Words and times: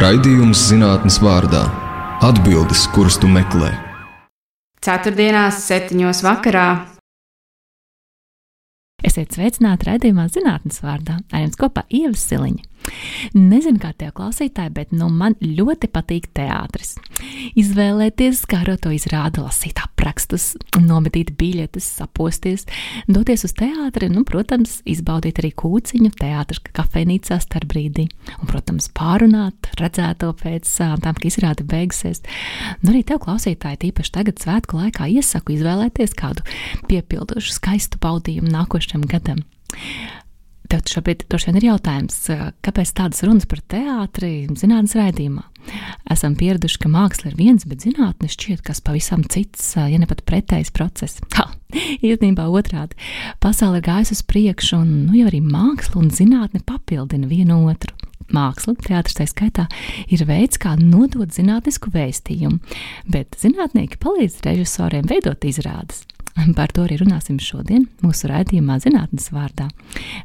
Raidījums 0.00 0.62
zinātnes 0.70 1.18
vārdā- 1.20 1.60
atbildes, 2.28 2.86
kuras 2.94 3.18
tu 3.20 3.28
meklē. 3.28 3.68
Ceturtdienās, 4.80 5.58
septiņos 5.66 6.22
vakarā. 6.24 6.68
Esiet 9.04 9.36
sveicināti 9.36 9.90
raidījumā 9.90 10.24
zinātnes 10.32 10.80
vārdā. 10.80 11.18
Ar 11.28 11.44
jums 11.44 11.60
kopā 11.60 11.84
Ievas 11.92 12.24
Siliņa. 12.30 12.64
Nezinu, 13.36 13.78
kā 13.82 13.92
tev 13.96 14.14
klausītāji, 14.16 14.72
bet 14.74 14.92
nu, 14.96 15.10
man 15.12 15.36
ļoti 15.40 15.90
patīk 15.92 16.30
teātris. 16.36 16.96
Izvēlēties, 17.58 18.42
kā 18.48 18.62
to 18.80 18.92
izrāda, 18.94 19.44
lasīt 19.44 19.80
aprakstus, 19.82 20.54
nometīt 20.80 21.34
biļetes, 21.38 21.86
saposties, 22.00 22.66
doties 23.10 23.44
uz 23.46 23.54
teātri, 23.58 24.08
nu, 24.12 24.24
protams, 24.28 24.78
izbaudīt 24.88 25.42
arī 25.42 25.52
kūciņu 25.52 26.12
teātris 26.20 26.62
kafejnīcā 26.76 27.40
starp 27.42 27.70
brīdī. 27.70 28.06
Un, 28.38 28.48
protams, 28.50 28.88
pārunāt 28.96 29.70
redzēto 29.80 30.32
pēc 30.40 30.70
tam, 31.04 31.18
ka 31.20 31.28
izrāde 31.28 31.66
beigsies. 31.68 32.24
Nu, 32.80 32.94
arī 32.94 33.04
tev 33.06 33.22
klausītāji, 33.26 33.82
tīpaši 33.86 34.16
tagad 34.16 34.40
svētku 34.42 34.80
laikā, 34.80 35.10
iesaku 35.10 35.58
izvēlēties 35.58 36.16
kādu 36.18 36.46
piepildošu, 36.90 37.54
skaistu 37.58 38.00
baudījumu 38.02 38.50
nākošajam 38.54 39.06
gadam. 39.10 39.44
Tev 40.70 40.84
šobrīd 40.86 41.24
droši 41.26 41.48
vien 41.48 41.56
ir 41.58 41.64
jautājums, 41.66 42.16
kāpēc 42.62 42.92
tādas 42.94 43.24
runas 43.26 43.46
par 43.50 43.58
teātri 43.72 44.46
zinātnes 44.54 44.94
raidījumā? 44.94 45.42
Esam 46.14 46.36
pieraduši, 46.38 46.78
ka 46.84 46.90
māksla 46.92 47.32
ir 47.32 47.38
viens, 47.38 47.64
bet 47.66 47.82
zinātne 47.82 48.30
šķiet 48.30 48.62
kas 48.66 48.78
pavisam 48.86 49.24
cits, 49.26 49.72
ja 49.74 49.98
ne 49.98 50.06
pat 50.10 50.22
pretējs 50.28 50.70
process. 50.74 51.18
Ha, 51.40 51.48
īstenībā 52.04 52.44
otrādi. 52.50 52.98
Pasaule 53.42 53.78
ir 53.80 53.86
gājusi 53.86 54.14
uz 54.16 54.22
priekšu, 54.30 54.78
un 54.82 54.92
nu, 55.08 55.16
jau 55.18 55.28
arī 55.30 55.40
māksla 55.42 56.02
un 56.02 56.10
zinātne 56.14 56.62
papildina 56.66 57.30
vienu 57.30 57.62
otru. 57.70 57.94
Māksla, 58.30 58.76
teātris 58.78 59.18
tā 59.18 59.26
skaitā, 59.26 59.66
ir 60.06 60.22
veids, 60.28 60.58
kā 60.60 60.76
nodot 60.78 61.34
zinātnisku 61.34 61.90
vēstījumu, 61.94 62.60
bet 63.10 63.38
zinātnieki 63.42 63.98
palīdz 64.02 64.42
režisoriem 64.46 65.10
veidot 65.10 65.46
izrādes. 65.50 66.04
Par 66.56 66.70
to 66.72 66.84
arī 66.86 66.96
runāsim 67.00 67.38
šodien 67.42 67.86
mūsu 68.04 68.28
raidījumā 68.30 68.78
zinātnes 68.82 69.28
vārdā. 69.34 69.66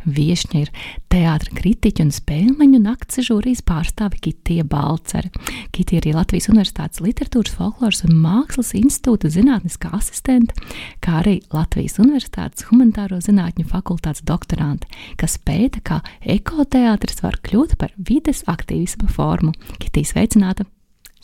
Viešņa 0.06 0.60
ir 0.62 0.72
teātra 1.12 1.56
kritiķa 1.58 2.06
un 2.06 2.12
spēļmeņu 2.14 2.82
nakts 2.84 3.22
žūrijas 3.26 3.64
pārstāve 3.66 4.20
Kitija 4.24 4.66
Balcere. 4.70 5.32
Kitija 5.76 6.04
arī 6.04 6.14
Latvijas 6.16 6.50
Universitātes 6.52 7.02
literatūras, 7.04 7.56
folkloras 7.58 8.04
un 8.08 8.16
mākslas 8.22 8.74
institūta 8.78 9.32
zinātniskā 9.34 9.92
asistente, 9.98 10.56
kā 11.04 11.20
arī 11.24 11.40
Latvijas 11.56 12.00
Universitātes 12.04 12.70
humanitāro 12.70 13.20
zinātņu 13.24 13.68
fakultātes 13.72 14.26
doktorante, 14.28 14.90
kas 15.20 15.40
pēta, 15.42 15.82
kā 15.86 16.00
ekoteātris 16.22 17.24
var 17.26 17.42
kļūt 17.46 17.78
par 17.82 17.96
vides 17.98 18.46
aktīvisma 18.52 19.10
formu. 19.12 19.56
Kitija 19.82 20.14
sveicināta! 20.14 20.70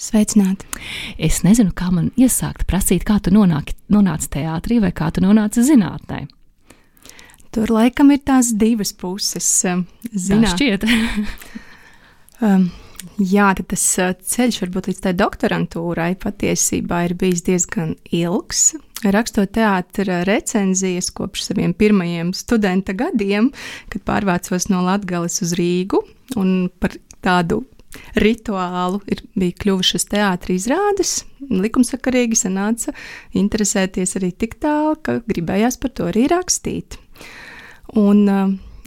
Sveicināti! 0.02 0.66
Es 1.22 1.44
nezinu, 1.46 1.70
kā 1.78 1.92
man 1.94 2.10
iesākt 2.18 2.66
prasīt, 2.70 3.04
kā 3.06 3.20
tu 3.22 3.30
nonāki, 3.34 3.76
nonāci 3.94 4.32
teātrī 4.34 4.80
vai 4.82 4.90
kā 4.98 5.12
tu 5.14 5.22
nonāci 5.22 5.62
zinātnē. 5.68 6.24
Tur 7.54 7.70
laikam 7.70 8.10
ir 8.16 8.24
tās 8.26 8.50
divas 8.58 8.96
puses. 8.98 9.50
Um, 9.70 9.84
zināt. 10.10 10.56
Šķiet. 10.56 10.88
um, 12.48 12.66
jā, 13.22 13.50
tas 13.62 13.84
uh, 14.02 14.16
ceļš 14.16 14.58
varbūt 14.64 14.90
līdz 14.90 15.02
tai 15.04 15.14
doktorantūrai 15.20 16.16
patiesībā 16.24 17.04
ir 17.06 17.14
bijis 17.20 17.46
diezgan 17.46 17.94
ilgs. 18.10 18.72
Rakstot 19.06 19.54
teātras 19.54 20.26
recenzijas 20.30 21.12
kopš 21.14 21.46
saviem 21.52 21.76
pirmajiem 21.78 22.34
studenta 22.38 22.98
gadiem, 22.98 23.52
kad 23.94 24.08
pārvācos 24.08 24.66
no 24.74 24.82
Latvijas 24.88 25.44
uz 25.46 25.54
Rīgu 25.60 26.02
un 26.42 26.72
par 26.82 26.98
tādu 27.22 27.62
rituālu 28.20 29.02
ir, 29.11 29.23
bija 29.36 29.58
kļuvušas 29.64 30.08
teātris 30.11 30.66
izrādes. 30.66 31.14
Likumsakarīgi 31.50 32.38
sanāca 32.39 32.95
interesēties 33.38 34.17
arī 34.20 34.32
tik 34.32 34.60
tālu, 34.64 34.98
ka 35.04 35.20
gribējās 35.27 35.80
par 35.82 35.95
to 35.98 36.10
arī 36.11 36.27
rakstīt. 36.32 36.99
Un, 37.99 38.23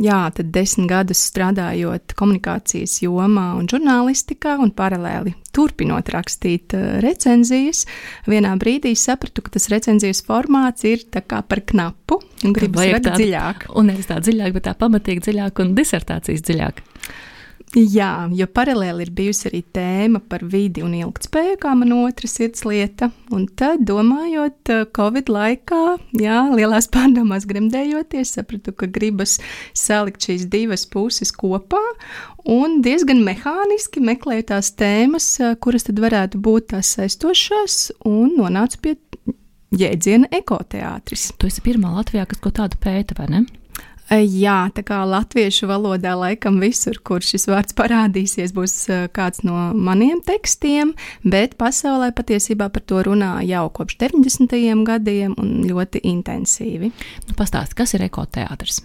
jā, 0.01 0.21
tad 0.35 0.51
desmit 0.55 0.89
gadus 0.91 1.21
strādājot 1.29 2.15
komunikācijas 2.17 2.97
jomā 3.05 3.51
un 3.59 3.69
žurnālistikā, 3.71 4.57
un 4.63 4.73
paralēli 4.75 5.35
turpinot 5.55 6.09
rakstīt 6.15 6.75
recenzijas, 7.05 7.85
vienā 8.31 8.55
brīdī 8.61 8.95
sapratu, 8.99 9.45
ka 9.45 9.55
tas 9.59 9.69
recenzijas 9.73 10.25
formāts 10.27 10.87
ir 10.89 11.05
par 11.13 11.63
knapu 11.69 12.23
un 12.45 12.57
gribas 12.57 12.89
redzēt 12.89 13.21
dziļāk. 13.21 13.69
Un 13.77 13.93
nevis 13.93 14.11
tā 14.11 14.19
dziļāk, 14.25 14.57
bet 14.57 14.69
tā 14.71 14.75
pamatīgi 14.81 15.29
dziļāk 15.29 15.63
un 15.63 15.77
disertācijas 15.79 16.49
dziļāk. 16.49 16.85
Jā, 17.75 18.29
jo 18.31 18.47
paralēli 18.55 19.03
ir 19.03 19.11
bijusi 19.11 19.49
arī 19.49 19.61
tēma 19.75 20.21
par 20.31 20.45
vidi 20.47 20.85
un 20.87 20.93
ilgspēju, 20.95 21.57
kā 21.59 21.73
man 21.75 21.91
otra 21.97 22.29
sirds 22.31 22.63
lieta. 22.63 23.09
Un 23.35 23.49
tad, 23.51 23.83
domājot, 23.89 24.61
eh, 24.71 24.85
Covid 24.95 25.33
laikā, 25.35 25.81
jā, 26.23 26.37
lielās 26.55 26.87
pārdomās 26.95 27.49
gremdējoties, 27.51 28.37
sapratu, 28.37 28.77
ka 28.79 28.87
gribas 28.87 29.41
salikt 29.75 30.29
šīs 30.29 30.47
divas 30.53 30.87
puses 30.87 31.35
kopā 31.35 31.83
un 32.47 32.79
diezgan 32.85 33.25
mehāniski 33.27 34.05
meklēju 34.07 34.47
tās 34.53 34.71
tēmas, 34.79 35.27
eh, 35.43 35.57
kuras 35.59 35.89
tad 35.91 35.99
varētu 35.99 36.39
būt 36.39 36.71
tās 36.77 36.95
saistošās, 36.95 37.91
un 38.07 38.37
nonācu 38.39 38.83
pie 38.87 38.95
jēdziena 39.75 40.31
ekoteātris. 40.31 41.33
Tu 41.35 41.51
esi 41.51 41.67
pirmā 41.67 41.91
Latvijā, 41.99 42.29
kas 42.31 42.39
ko 42.39 42.55
tādu 42.55 42.79
pēta, 42.79 43.19
vai 43.19 43.31
ne? 43.35 43.45
Jā, 44.13 44.69
tā 44.77 44.83
kā 44.85 44.99
latviešu 45.09 45.65
valodā 45.71 46.13
laikam 46.19 46.59
visur, 46.61 46.99
kur 47.01 47.25
šis 47.25 47.47
vārds 47.49 47.73
parādīsies, 47.77 48.53
būs 48.53 48.75
kāds 49.17 49.41
no 49.49 49.71
maniem 49.73 50.21
tekstiem, 50.25 50.93
bet 51.25 51.57
pasaulē 51.57 52.11
patiesībā 52.13 52.69
par 52.75 52.85
to 52.85 53.01
runā 53.07 53.39
jau 53.49 53.65
kopš 53.73 53.97
90. 54.03 54.85
gadiem 54.85 55.33
un 55.41 55.55
ļoti 55.65 56.05
intensīvi. 56.11 56.93
Nu, 57.31 57.39
Pastāst, 57.39 57.73
kas 57.79 57.97
ir 57.97 58.05
ekoteātris? 58.05 58.83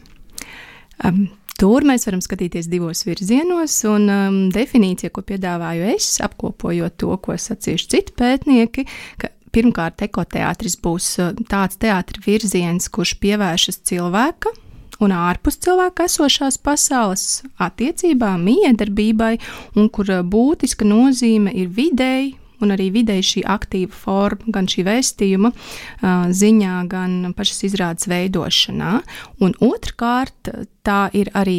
Um, 1.03 1.27
Tur 1.59 1.83
mēs 1.83 2.05
varam 2.07 2.21
skatīties 2.23 2.69
divos 2.71 3.01
virzienos, 3.03 3.73
un 3.91 4.05
um, 4.07 4.37
definīcija, 4.55 5.11
ko 5.11 5.25
piedāvāju 5.27 5.89
es, 5.91 6.13
apkopojot 6.23 6.95
to, 6.95 7.09
ko 7.19 7.35
sacījuši 7.35 7.89
citi 7.91 8.15
pētnieki, 8.15 8.85
ka 9.19 9.27
pirmkārt 9.51 10.05
ekoteātris 10.07 10.77
būs 10.79 11.09
tāds 11.51 11.81
teātris 11.83 12.23
virziens, 12.23 12.87
kurš 12.87 13.17
pievēršas 13.19 13.81
cilvēka 13.91 14.55
un 15.03 15.13
ārpus 15.15 15.59
cilvēka 15.63 16.07
esošās 16.09 16.59
pasaules 16.63 17.41
attiecībām, 17.61 18.43
miedarbībai, 18.49 19.37
un 19.77 19.89
kur 19.93 20.11
eh, 20.11 20.21
būtiska 20.23 20.87
nozīme 20.87 21.55
ir 21.55 21.73
videi. 21.73 22.35
Un 22.59 22.73
arī 22.75 22.89
vidēji 22.91 23.23
šī 23.23 23.41
aktīva 23.47 23.95
forma, 23.95 24.49
gan 24.51 24.65
šī 24.67 24.83
vēstījuma 24.83 25.53
uh, 25.53 26.25
ziņā, 26.27 26.73
gan 26.91 27.13
pašas 27.31 27.61
izrādes 27.69 28.09
veidošanā. 28.11 28.97
Un 29.39 29.53
otrkārt, 29.63 30.49
tā 30.83 30.97
ir 31.15 31.31
arī 31.39 31.55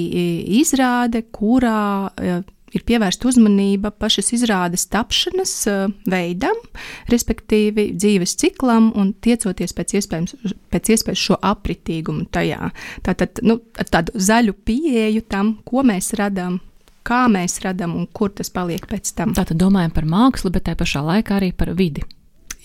izrāde, 0.60 1.22
kurā 1.32 2.10
ir 2.76 2.84
pievērsta 2.86 3.28
uzmanība 3.31 3.92
pašas 3.94 4.32
izrādes 4.36 4.86
tapšanas 4.92 5.54
uh, 5.70 5.92
veidam, 6.10 6.56
respektīvi 7.10 7.91
dzīves 7.97 8.36
ciklam 8.41 8.91
un 8.98 9.12
tiecoties 9.25 9.75
pēc 9.76 9.97
iespējas, 10.00 10.54
pēc 10.72 10.92
iespējas 10.94 11.26
šo 11.28 11.38
apritīgumu 11.50 12.28
tajā. 12.34 12.70
Tātad 13.06 13.42
nu, 13.47 13.60
tādu 13.91 14.14
zaļu 14.14 14.56
pieeju 14.66 15.25
tam, 15.30 15.56
ko 15.66 15.84
mēs 15.86 16.12
radām. 16.20 16.60
Kā 17.06 17.25
mēs 17.32 17.62
radām 17.64 17.94
un 17.97 18.06
kur 18.12 18.32
tas 18.36 18.53
paliek 18.53 18.84
pēc 18.86 19.14
tam. 19.16 19.32
Tātad 19.34 19.59
domājam 19.59 19.94
par 19.97 20.06
mākslu, 20.06 20.53
bet 20.53 20.66
tā 20.69 20.76
pašā 20.78 21.00
laikā 21.06 21.38
arī 21.38 21.54
par 21.56 21.72
vidi. 21.78 22.04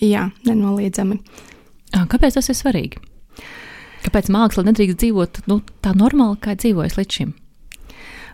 Jā, 0.04 0.28
nenoliedzami. 0.44 1.22
Kāpēc 2.12 2.36
tas 2.36 2.52
ir 2.52 2.58
svarīgi? 2.60 3.00
Kāpēc 4.06 4.30
māksla 4.34 4.66
nedrīkst 4.68 5.00
dzīvot 5.02 5.42
nu, 5.50 5.62
tā 5.82 5.96
normāli, 5.98 6.38
kā 6.44 6.54
dzīvojas 6.60 7.00
līdz 7.00 7.20
šim? 7.20 7.32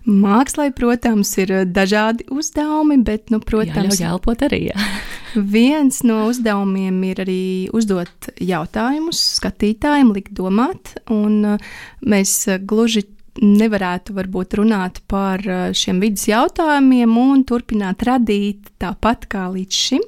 Mākslai, 0.01 0.71
protams, 0.73 1.29
ir 1.37 1.51
eh, 1.53 1.65
dažādi 1.69 2.25
uzdevumi, 2.33 2.97
bet, 3.05 3.29
nu, 3.29 3.37
protams, 3.43 3.99
jā, 4.01 4.09
elpot 4.15 4.41
arī. 4.47 4.71
Jā. 4.71 4.85
viens 5.55 6.01
no 6.03 6.25
uzdevumiem 6.31 6.97
ir 7.11 7.21
arī 7.21 7.43
uzdot 7.75 8.31
jautājumus 8.41 9.21
skatītājiem, 9.37 10.09
likt 10.15 10.33
domāt, 10.37 10.95
un 11.13 11.53
eh, 11.53 11.67
mēs 12.01 12.33
eh, 12.49 12.57
gluži 12.57 13.05
nevarētu 13.41 14.17
varbūt 14.17 14.57
runāt 14.59 14.97
par 15.07 15.39
šiem 15.77 16.01
vidas 16.03 16.25
jautājumiem 16.27 17.13
un 17.15 17.45
turpināt 17.47 18.03
radīt 18.03 18.73
tāpat 18.81 19.29
kā 19.31 19.45
līdz 19.53 19.77
šim. 19.85 20.03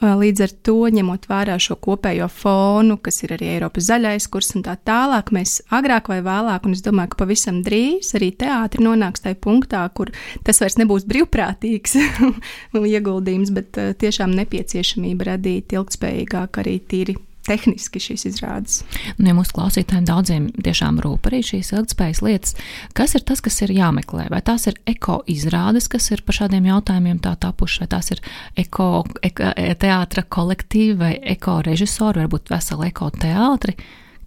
Līdz 0.00 0.40
ar 0.40 0.52
to, 0.64 0.76
ņemot 0.88 1.26
vērā 1.28 1.58
šo 1.60 1.76
kopējo 1.84 2.24
fonu, 2.32 2.96
kas 3.04 3.20
ir 3.26 3.34
arī 3.36 3.50
Eiropas 3.58 3.90
zaļais 3.90 4.26
kurs 4.32 4.54
un 4.56 4.64
tā 4.64 4.78
tālāk, 4.88 5.28
mēs 5.36 5.58
agrāk 5.68 6.08
vai 6.08 6.22
vēlāk, 6.24 6.64
un 6.64 6.76
es 6.76 6.80
domāju, 6.84 7.12
ka 7.12 7.20
pavisam 7.24 7.60
drīz 7.66 8.14
arī 8.16 8.30
teātri 8.40 8.84
nonāks 8.86 9.24
tajā 9.24 9.36
punktā, 9.44 9.82
kur 9.92 10.14
tas 10.46 10.62
vairs 10.64 10.78
nebūs 10.80 11.04
brīvprātīgs 11.12 11.98
ieguldījums, 12.94 13.52
bet 13.52 13.82
tiešām 14.00 14.32
nepieciešamība 14.40 15.34
radīt 15.34 15.76
ilgspējīgāk 15.76 16.62
arī 16.64 16.78
tīri 16.88 17.18
tehniski 17.46 18.00
šīs 18.02 18.26
izrādes. 18.30 18.80
Nu, 19.18 19.28
ja 19.30 19.36
mūsu 19.36 19.54
klausītājiem 19.56 20.06
daudziem 20.08 20.48
tiešām 20.62 21.00
rūp 21.02 21.26
arī 21.30 21.42
šīs 21.46 21.72
ilgspējas 21.74 22.22
lietas, 22.24 22.56
kas 22.98 23.16
ir 23.18 23.26
tas, 23.28 23.42
kas 23.44 23.60
ir 23.66 23.74
jāmeklē? 23.74 24.28
Vai 24.32 24.42
tās 24.46 24.68
ir 24.70 24.78
eko 24.90 25.20
izrādes, 25.30 25.90
kas 25.92 26.10
ir 26.14 26.24
par 26.26 26.38
šādiem 26.42 26.70
jautājumiem 26.70 27.20
tā 27.24 27.34
tapuši, 27.42 27.82
vai 27.82 27.90
tās 27.96 28.12
ir 28.14 28.22
eko, 28.64 29.04
eko 29.26 29.52
teātra 29.82 30.26
kolektīvi 30.26 30.96
vai 31.02 31.12
eko 31.34 31.60
režisori, 31.66 32.24
varbūt 32.24 32.54
veseli 32.54 32.90
eko 32.92 33.12
teātri? 33.18 33.76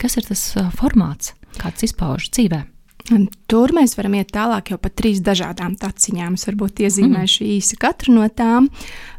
Kas 0.02 0.20
ir 0.20 0.28
tas 0.28 0.48
formāts, 0.76 1.36
kāds 1.62 1.88
izpaužas 1.88 2.34
dzīvēm? 2.36 2.75
Un 3.14 3.28
tur 3.46 3.70
mēs 3.76 3.94
varam 4.00 4.16
iet 4.18 4.32
tālāk 4.34 4.72
jau 4.74 4.80
pa 4.82 4.90
trīs 4.90 5.20
dažādām 5.26 5.76
taciņām. 5.78 6.38
Es 6.40 6.48
varbūt 6.50 6.82
iezīmēšu 6.88 7.44
mm. 7.44 7.52
īsi 7.60 7.78
katru 7.82 8.16
no 8.16 8.26
tām. 8.34 8.72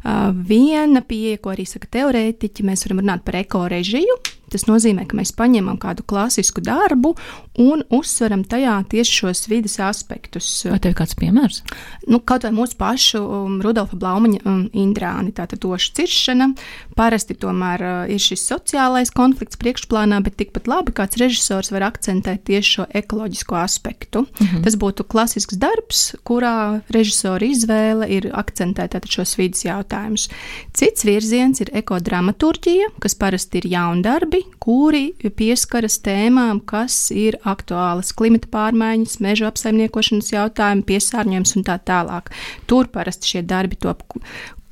Uh, 0.03 0.33
viena 0.35 0.99
pieeja, 1.05 1.39
ko 1.39 1.53
arī 1.53 1.63
saka 1.69 1.87
teorētiķi, 1.95 2.67
mēs 2.67 2.83
varam 2.87 3.03
runāt 3.05 3.23
par 3.27 3.39
ekorežiju. 3.39 4.19
Tas 4.47 4.63
nozīmē, 4.63 5.03
ka 5.09 5.17
mēs 5.19 5.33
paņemam 5.35 5.75
kādu 5.81 6.05
klasisku 6.07 6.61
darbu 6.63 7.13
un 7.59 7.81
uzsveram 7.91 8.45
tajā 8.47 8.77
tieši 8.87 9.15
šos 9.21 9.47
vidas 9.51 9.75
aspektus. 9.83 10.47
Vai 10.69 10.79
tev 10.79 10.93
ir 10.93 10.99
kāds 11.01 11.17
piemērs? 11.19 11.59
Nu, 12.07 12.21
kaut 12.23 12.45
vai 12.47 12.53
mūsu 12.55 12.77
pašu 12.79 13.19
um, 13.19 13.57
Rudolfa 13.63 13.97
Blaumaņa 13.99 14.39
um, 14.45 14.61
indrāni, 14.77 15.33
tātad 15.35 15.59
toša 15.65 15.91
ciršana. 15.99 16.47
Parasti 16.95 17.35
tomēr 17.35 17.83
uh, 17.83 17.97
ir 18.13 18.23
šis 18.23 18.45
sociālais 18.47 19.11
konflikts 19.15 19.59
priekšplānā, 19.59 20.21
bet 20.23 20.37
tikpat 20.39 20.69
labi 20.71 20.95
kāds 20.95 21.19
režisors 21.19 21.73
var 21.75 21.89
akcentēt 21.89 22.45
tieši 22.47 22.77
šo 22.77 22.87
ekoloģisko 23.01 23.59
aspektu. 23.59 24.23
-hmm. 24.23 24.63
Tas 24.63 24.79
būtu 24.79 25.03
klasisks 25.03 25.59
darbs, 25.59 26.15
kurā 26.23 26.81
režisora 26.93 27.45
izvēle 27.45 28.07
ir 28.09 28.31
akcentēt 28.31 28.95
šos 29.07 29.37
vidas 29.37 29.65
jautājumus. 29.65 30.29
Cits 30.73 31.03
virziens 31.03 31.61
ir 31.61 31.69
ekodramaturģija, 31.73 32.93
kas 32.99 33.15
parasti 33.15 33.57
ir 33.57 33.67
jaundarbi 33.75 34.36
darbi, 34.37 34.57
kuri 34.59 35.13
pieskaras 35.35 35.99
tēmām, 36.03 36.61
kas 36.65 37.11
ir 37.11 37.37
aktuālas- 37.45 38.13
klimata 38.17 38.47
pārmaiņas, 38.47 39.19
meža 39.19 39.47
apsaimniekošanas 39.51 40.31
jautājumi, 40.31 40.85
piesārņojums 40.85 41.55
un 41.55 41.63
tā 41.63 41.79
tālāk. 41.79 42.31
Tur 42.67 42.87
parasti 42.87 43.27
šie 43.27 43.41
darbi 43.45 43.75
top 43.79 44.03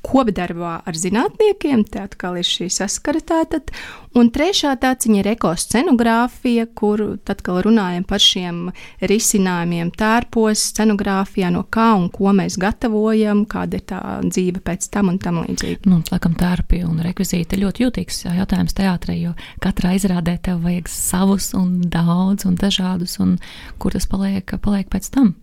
kopdarbā 0.06 0.80
ar 0.86 0.96
zinātniekiem, 0.98 1.84
tā 1.90 2.06
atkal 2.06 2.38
ir 2.38 2.46
šī 2.46 2.68
saskara 2.72 3.22
tātad. 3.26 3.72
Un 4.16 4.30
trešā 4.32 4.70
tāciņa 4.80 5.18
ir 5.20 5.28
ekoscenogrāfija, 5.34 6.68
kur 6.78 7.02
tad, 7.28 7.42
kad 7.44 7.58
runājam 7.66 8.06
par 8.08 8.22
šiem 8.22 8.62
risinājumiem 9.04 9.90
tērpos, 9.98 10.62
scenogrāfijā, 10.70 11.50
no 11.52 11.66
kā 11.68 11.90
un 11.98 12.08
ko 12.14 12.32
mēs 12.36 12.56
gatavojam, 12.60 13.44
kāda 13.50 13.76
ir 13.76 13.84
tā 13.92 14.00
dzīve 14.24 14.62
pēc 14.64 14.88
tam 14.94 15.12
un 15.12 15.20
tam 15.20 15.42
līdzīgi. 15.42 15.84
Nu, 15.90 16.00
laikam 16.08 16.36
tērpi 16.38 16.80
un 16.88 17.02
rekvizīti 17.04 17.58
ir 17.58 17.66
ļoti 17.66 17.84
jūtīgs 17.84 18.22
jautājums 18.30 18.76
teātrī, 18.78 19.18
jo 19.26 19.34
katrā 19.64 19.96
izrādē 19.98 20.38
tev 20.48 20.64
vajag 20.64 20.88
savus 20.92 21.52
un 21.58 21.82
daudz 21.92 22.48
un 22.48 22.56
dažādus, 22.56 23.18
un 23.20 23.36
kur 23.82 23.92
tas 23.92 24.08
paliek, 24.08 24.56
paliek 24.64 24.88
pēc 24.92 25.12
tam. 25.12 25.34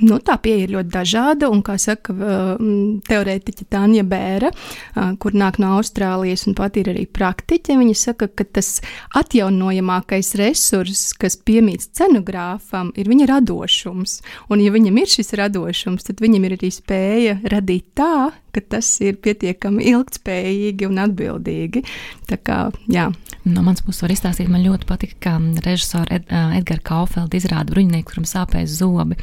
Nu, 0.00 0.16
tā 0.24 0.38
pieeja 0.40 0.64
ir 0.64 0.72
ļoti 0.72 0.92
dažāda, 0.94 1.48
un, 1.52 1.60
kā 1.64 1.74
saka 1.80 2.14
teorētiķa 3.08 3.66
Tanja 3.68 4.04
Bēra, 4.08 4.48
kur 5.20 5.36
nāk 5.36 5.58
no 5.60 5.74
Austrālijas 5.76 6.46
un 6.48 6.56
pat 6.56 6.78
ir 6.80 6.88
arī 6.94 7.04
praktiķe, 7.04 7.76
viņa 7.76 7.96
saka, 8.00 8.30
ka 8.32 8.46
tas 8.48 8.78
atjaunojamākais 9.20 10.32
resurss, 10.40 11.12
kas 11.20 11.36
piemīt 11.36 11.84
scenogrāfam, 11.90 12.94
ir 12.96 13.12
viņa 13.12 13.28
radošums. 13.34 14.20
Un, 14.48 14.64
ja 14.64 14.72
viņam 14.72 15.02
ir 15.02 15.12
šis 15.18 15.34
radošums, 15.40 16.08
tad 16.08 16.24
viņam 16.24 16.48
ir 16.48 16.56
arī 16.56 16.72
spēja 16.72 17.36
radīt 17.52 17.92
tā, 18.00 18.30
ka 18.54 18.62
tas 18.76 18.88
ir 19.04 19.18
pietiekami 19.22 19.86
ilgspējīgi 19.92 20.88
un 20.88 21.00
atbildīgi. 21.04 21.84
Tā 22.30 22.38
kā, 22.38 22.58
jā. 22.90 23.08
no 23.44 23.64
manas 23.64 23.82
puses 23.82 24.04
var 24.04 24.12
izstāstīt, 24.14 24.50
man 24.52 24.64
ļoti 24.64 24.86
patika, 24.88 25.16
ka 25.24 25.32
režisora 25.64 26.18
Ed, 26.18 26.28
Edgara 26.30 26.84
Kaufelda 26.86 27.38
izrāda 27.38 27.72
bruņinieku, 27.74 28.10
kuram 28.12 28.26
sāpēs 28.28 28.76
zobi, 28.78 29.18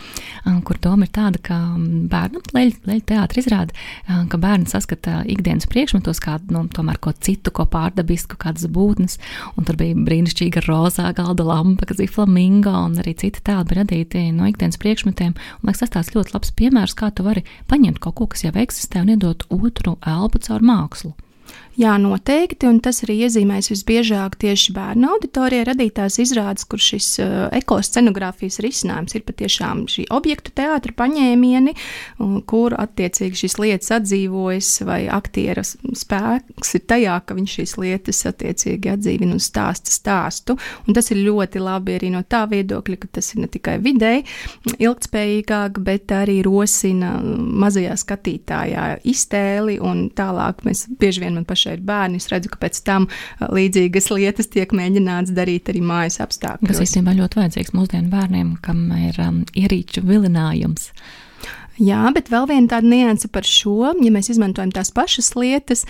kur 0.68 0.80
doma 0.84 1.08
ir 1.08 1.14
tāda, 1.16 1.42
ka 1.44 1.60
bērnam, 2.12 2.44
leļu 2.56 3.00
teātris 3.08 3.46
izrāda, 3.46 3.76
ka 4.32 4.40
bērni 4.42 4.68
saskata 4.72 5.22
ikdienas 5.30 5.70
priekšmetos 5.72 6.22
kādu, 6.24 6.52
nu, 6.56 6.64
tomēr 6.74 7.00
ko 7.04 7.14
citu, 7.16 7.54
ko 7.56 7.68
pārdabisku, 7.72 8.40
kādas 8.42 8.68
būtnes, 8.72 9.18
un 9.56 9.68
tur 9.68 9.80
bija 9.80 9.96
brīnišķīga 10.08 10.66
rozā 10.68 11.12
galda 11.18 11.46
lampa, 11.48 11.88
kas 11.88 12.02
bija 12.02 12.16
flamingo, 12.18 12.74
un 12.88 12.98
arī 13.02 13.16
citi 13.20 13.44
tēli 13.46 13.70
bija 13.70 13.84
radīti 13.84 14.26
no 14.36 14.50
ikdienas 14.50 14.80
priekšmetiem, 14.82 15.36
un 15.36 15.70
liekas, 15.70 15.86
tas 15.86 15.96
tāds 15.96 16.14
ļoti 16.16 16.36
labs 16.36 16.54
piemērs, 16.58 16.98
kā 16.98 17.12
tu 17.16 17.26
vari 17.28 17.46
paņemt 17.72 18.02
kaut 18.04 18.18
ko, 18.20 18.30
kas 18.34 18.46
jau 18.48 18.54
eksistē, 18.58 19.04
un 19.04 19.14
iedot 19.18 19.46
otru 19.50 19.98
elpu 20.06 20.40
caur 20.46 20.62
mākslu. 20.62 21.14
Jā, 21.78 21.92
noteikti, 22.02 22.66
un 22.66 22.80
tas 22.82 23.04
arī 23.06 23.20
iezīmēs 23.28 23.68
visbiežāk 23.70 24.34
tieši 24.42 24.72
bērnu 24.74 25.12
auditorijā 25.14 25.68
radītās 25.68 26.16
izrādes, 26.24 26.66
kur 26.66 26.82
šis 26.82 27.10
uh, 27.22 27.34
ekoscenogrāfijas 27.54 28.58
risinājums 28.66 29.14
ir 29.14 29.22
patiešām 29.28 29.84
šī 29.94 30.08
objektu 30.18 30.56
teātra 30.58 30.96
paņēmieni, 30.98 31.76
uh, 31.78 32.32
kur 32.50 32.74
attiecīgi 32.82 33.38
šīs 33.44 33.58
lietas 33.62 33.94
atdzīvojas, 34.00 34.72
vai 34.90 35.04
aktiera 35.14 35.62
spēks 35.62 36.74
ir 36.80 36.84
tajā, 36.90 37.20
ka 37.22 37.38
viņš 37.38 37.54
šīs 37.60 37.76
lietas 37.84 38.24
attiecīgi 38.32 38.96
atdzīvina 38.96 39.38
un 39.38 39.46
stāsta 39.46 39.94
stāstu. 39.94 40.58
Un 40.90 40.98
tas 40.98 41.12
ir 41.14 41.22
ļoti 41.28 41.62
labi 41.62 42.00
arī 42.00 42.10
no 42.16 42.24
tā 42.26 42.42
viedokļa, 42.50 42.98
ka 43.06 43.12
tas 43.20 43.30
ir 43.36 43.44
ne 43.46 43.52
tikai 43.54 43.78
videi 43.86 44.24
ilgtspējīgāk, 44.80 45.78
bet 45.86 46.18
arī 46.24 46.40
rosina 46.50 47.14
mazajā 47.22 47.94
skatītājā 48.02 48.90
iztēli, 49.14 49.78
un 49.78 50.08
tālāk 50.18 50.66
mēs 50.66 50.88
bieži 50.98 51.28
vien 51.28 51.38
man 51.38 51.46
pašai 51.46 51.67
šeit 51.68 51.86
bērni. 51.88 52.22
Es 52.22 52.32
redzu, 52.32 52.52
ka 52.54 52.62
pēc 52.66 52.82
tam 52.88 53.08
līdzīgas 53.44 54.12
lietas 54.16 54.52
tiek 54.54 54.74
mēģināts 54.76 55.36
darīt 55.38 55.72
arī 55.72 55.84
mājas 55.86 56.22
apstākļos. 56.24 56.72
Tas 56.72 56.84
īstenībā 56.88 57.16
ļoti 57.20 57.42
vajadzīgs 57.44 57.76
mūsdienu 57.78 58.12
bērniem, 58.14 58.54
kam 58.66 58.88
ir 58.98 59.20
um, 59.24 59.42
ierīču 59.58 60.06
vilinājums. 60.08 60.92
Jā, 61.78 62.08
bet 62.14 62.32
vēl 62.34 62.48
viena 62.50 62.72
tāda 62.72 62.90
nianse 62.90 63.30
par 63.30 63.46
šo, 63.46 63.92
ja 63.94 64.14
mēs 64.14 64.32
izmantojam 64.34 64.72
tās 64.74 64.90
pašas 64.96 65.36
lietas, 65.38 65.86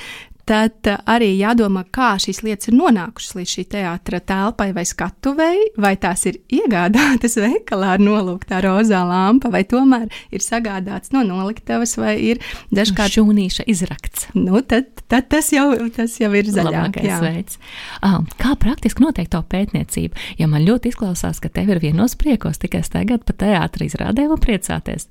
tad 0.47 0.87
eh, 0.87 0.97
arī 1.09 1.29
jādomā, 1.37 1.83
kā 1.93 2.13
šīs 2.21 2.41
lietas 2.45 2.69
ir 2.71 2.77
nonākušas 2.77 3.35
līdz 3.37 3.53
šī 3.53 3.65
teātra 3.73 4.19
telpai 4.23 4.69
vai 4.75 4.85
skatuvei, 4.87 5.67
vai 5.79 5.93
tās 5.99 6.25
ir 6.29 6.39
iegādātas 6.59 7.37
veikalā 7.41 7.95
ar 7.97 8.03
nolūku 8.03 8.49
tā 8.49 8.61
rozā 8.65 9.03
lampa, 9.07 9.51
vai 9.53 9.63
tomēr 9.67 10.07
ir 10.33 10.43
sagādāts 10.43 11.13
no 11.15 11.23
noliktavas, 11.27 11.97
vai 11.99 12.15
ir 12.31 12.41
dažkārt 12.73 13.17
šūnīša 13.17 13.67
izrakts. 13.69 14.27
Nu, 14.37 14.61
tad, 14.65 14.89
tad 15.11 15.29
tas, 15.31 15.51
jau, 15.55 15.69
tas 15.95 16.17
jau 16.21 16.31
ir 16.37 16.51
zaļākais 16.51 17.23
veids. 17.23 17.61
Ah, 18.05 18.19
kā 18.39 18.55
praktiski 18.59 19.03
notiek 19.03 19.29
tā 19.31 19.41
pētniecība? 19.43 20.17
Ja 20.39 20.49
man 20.51 20.65
ļoti 20.67 20.93
izklausās, 20.93 21.41
ka 21.43 21.51
tev 21.53 21.75
ir 21.75 21.83
vienos 21.83 22.17
priekos 22.19 22.61
tikai 22.61 22.83
staigāt 22.85 23.27
pa 23.27 23.35
teātri 23.45 23.89
izrādē 23.91 24.27
un 24.31 24.39
priecāties. 24.41 25.09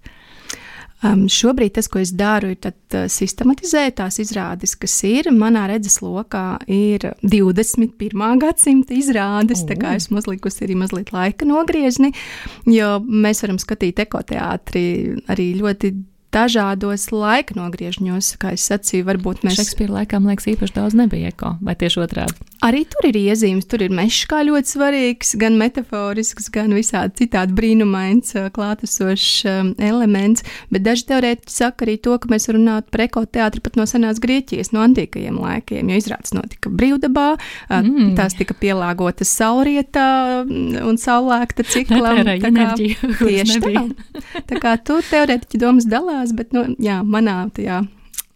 Um, 1.04 1.26
šobrīd 1.28 1.74
tas, 1.76 1.90
ko 1.92 2.00
es 2.00 2.14
daru, 2.16 2.54
ir 2.54 2.60
tad, 2.64 2.76
uh, 2.96 3.04
sistematizēt 3.12 3.98
tās 3.98 4.16
izrādes, 4.22 4.72
kas 4.80 4.94
ir. 5.04 5.28
Manā 5.34 5.66
redzes 5.68 5.98
lokā 6.00 6.56
ir 6.72 7.10
21. 7.20 8.24
gadsimta 8.40 8.96
izrādes, 8.96 9.60
oh. 9.60 9.68
tā 9.68 9.76
kā 9.80 9.92
esmu 10.00 10.22
uzlikusi 10.22 10.64
arī 10.64 10.78
mazliet 10.80 11.12
laika 11.12 11.48
nogriezni, 11.48 12.14
jo 12.72 12.96
mēs 13.04 13.44
varam 13.44 13.60
skatīt 13.60 14.00
ekoteātri 14.06 14.86
arī 15.32 15.50
ļoti 15.60 15.92
dažādos 16.36 17.10
laika 17.12 17.56
nogriežņos, 17.56 18.34
kā 18.40 18.54
es 18.56 18.64
sacīju, 18.68 19.06
varbūt 19.08 19.44
mēs. 19.46 19.60
Šekspīra 19.60 20.00
laikā, 20.00 20.20
man 20.20 20.34
liekas, 20.34 20.48
īpaši 20.52 20.76
daudz 20.76 20.96
nebija 20.98 21.32
eko, 21.32 21.56
vai 21.64 21.76
tieši 21.78 22.02
otrādi? 22.02 22.48
Arī 22.64 22.84
tur 22.88 23.08
ir 23.10 23.16
iezīmes, 23.20 23.66
tur 23.68 23.82
ir 23.84 23.92
mežs 23.94 24.24
kā 24.30 24.40
ļoti 24.46 24.70
svarīgs, 24.72 25.34
gan 25.40 25.58
metaforisks, 25.60 26.48
gan 26.54 26.72
visādi 26.76 27.22
citādi 27.22 27.56
brīnumains, 27.56 28.32
klātesošs 28.56 29.44
elements, 29.82 30.44
bet 30.72 30.84
daži 30.86 31.04
teorētiķi 31.10 31.52
saka 31.52 31.84
arī 31.86 31.98
to, 32.02 32.16
ka 32.22 32.30
mēs 32.32 32.48
runājam 32.48 32.86
par 32.92 33.04
ekoteātri 33.04 33.62
pat 33.64 33.76
no 33.76 33.84
senās 33.88 34.20
Grieķijas, 34.22 34.72
no 34.72 34.82
antīkajiem 34.86 35.36
laikiem, 35.42 35.92
jo 35.92 36.00
izrādes 36.00 36.32
notika 36.36 36.72
brīvdabā, 36.72 37.26
mm. 37.68 38.14
tās 38.18 38.38
tika 38.38 38.56
pielāgotas 38.56 39.34
saulrietā 39.36 40.08
un 40.46 41.00
saulēkta 41.00 41.66
ciklam. 41.68 42.22
Tā 42.26 42.38
kā, 42.40 42.50
enerģiju, 42.50 43.12
tieši 43.20 43.60
tā. 43.66 43.84
Tā 44.48 44.62
kā 44.62 44.76
tu 44.80 44.98
teorētiķi 45.10 45.60
domas 45.60 45.88
dalās, 45.90 46.32
bet 46.36 46.56
nu, 46.56 46.68
jā, 46.82 47.02
manā 47.04 47.44
tajā 47.56 47.82
um, 47.84 47.92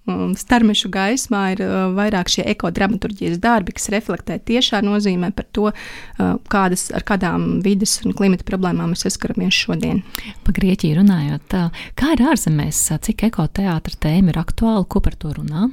starmešu 0.09 0.88
gaismā 0.92 1.42
ir 1.54 1.62
uh, 1.64 1.75
vairāk 1.97 2.30
šie 2.33 2.45
ekodramaturgijas 2.50 3.40
darbi, 3.42 3.75
kas 3.76 3.90
reflektē 3.92 4.38
tiešā 4.38 4.80
nozīmē 4.85 5.30
par 5.37 5.47
to, 5.52 5.69
uh, 5.71 6.33
kādas, 6.50 6.88
ar 6.97 7.04
kādām 7.07 7.61
vidas 7.64 7.99
un 8.04 8.14
klimata 8.16 8.47
problēmām 8.49 8.95
mēs 8.95 9.04
saskaramies 9.07 9.54
šodien. 9.54 10.02
Pa 10.47 10.54
Grieķiju 10.57 11.00
runājot, 11.02 11.59
kā 12.00 12.14
ir 12.16 12.25
ārzemēs, 12.33 12.80
cik 13.07 13.26
ekoteātra 13.28 14.00
tēma 14.09 14.33
ir 14.33 14.40
aktuāla, 14.40 14.88
ko 14.88 15.04
par 15.04 15.19
to 15.21 15.35
runā? 15.37 15.69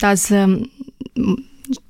Tās 0.00 0.30
um, 0.34 0.60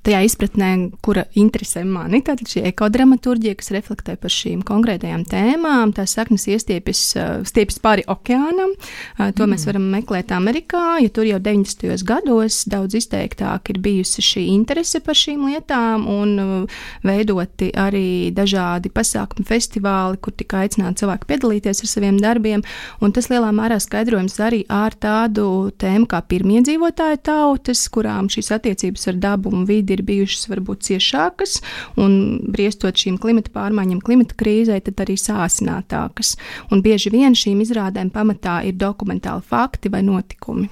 tajā 0.07 0.21
izpratnē, 0.23 0.69
kura 1.03 1.25
interesē 1.37 1.83
mani. 1.87 2.21
Tātad 2.25 2.47
šī 2.47 2.63
ekodramaturģija, 2.71 3.57
kas 3.59 3.71
reflektē 3.75 4.15
par 4.19 4.31
šīm 4.31 4.63
konkrētajām 4.67 5.25
tēmām, 5.27 5.91
tās 5.97 6.15
saknes 6.15 6.47
iestiepjas 6.47 7.01
stiepjas 7.47 7.81
pāri 7.83 8.05
okeānam. 8.07 8.71
To 9.17 9.43
mm. 9.43 9.51
mēs 9.51 9.67
varam 9.67 9.89
meklēt 9.91 10.31
Amerikā, 10.35 10.99
jo 11.03 11.11
tur 11.13 11.27
jau 11.27 11.39
90. 11.43 12.05
gados 12.07 12.61
daudz 12.71 12.95
izteiktāk 13.01 13.73
ir 13.73 13.81
bijusi 13.83 14.23
šī 14.23 14.45
interese 14.53 15.01
par 15.03 15.17
šīm 15.17 15.43
lietām 15.49 16.07
un 16.11 16.67
veidoti 17.07 17.71
arī 17.75 18.31
dažādi 18.35 18.91
pasākumi, 18.93 19.47
festivāli, 19.47 20.21
kur 20.23 20.35
tika 20.37 20.63
aicināti 20.63 21.03
cilvēki 21.03 21.29
piedalīties 21.33 21.83
ar 21.83 21.91
saviem 21.91 22.21
darbiem. 22.21 22.63
Un 23.03 23.15
tas 23.15 23.27
lielā 23.31 23.51
mērā 23.55 23.79
skaidrojums 23.83 24.39
arī 24.43 24.63
ar 24.71 24.95
tādu 24.95 25.47
tēmu 25.79 26.07
kā 26.09 26.23
pirmie 26.29 26.63
dzīvotāju 26.63 27.21
tautas, 27.27 27.83
kurām 27.91 28.31
šīs 28.31 28.53
attiecības 28.55 29.09
ar 29.11 29.21
dabu 29.27 29.51
un 29.53 29.67
vidi 29.67 29.96
ir 29.97 30.05
bijušas 30.07 30.47
varbūt 30.51 30.87
ciešākas, 30.87 31.59
un 31.99 32.17
briestot 32.53 32.97
šīm 32.97 33.19
klimata 33.21 33.53
pārmaiņām, 33.55 34.01
klimata 34.05 34.37
krīzē, 34.39 34.79
tad 34.85 35.05
arī 35.05 35.17
sāsinātākas. 35.19 36.35
Un 36.71 36.83
bieži 36.85 37.13
vien 37.13 37.37
šīm 37.37 37.61
izrādēm 37.65 38.11
pamatā 38.13 38.61
ir 38.69 38.77
dokumentāli 38.79 39.45
fakti 39.45 39.91
vai 39.93 40.03
notikumi. 40.05 40.69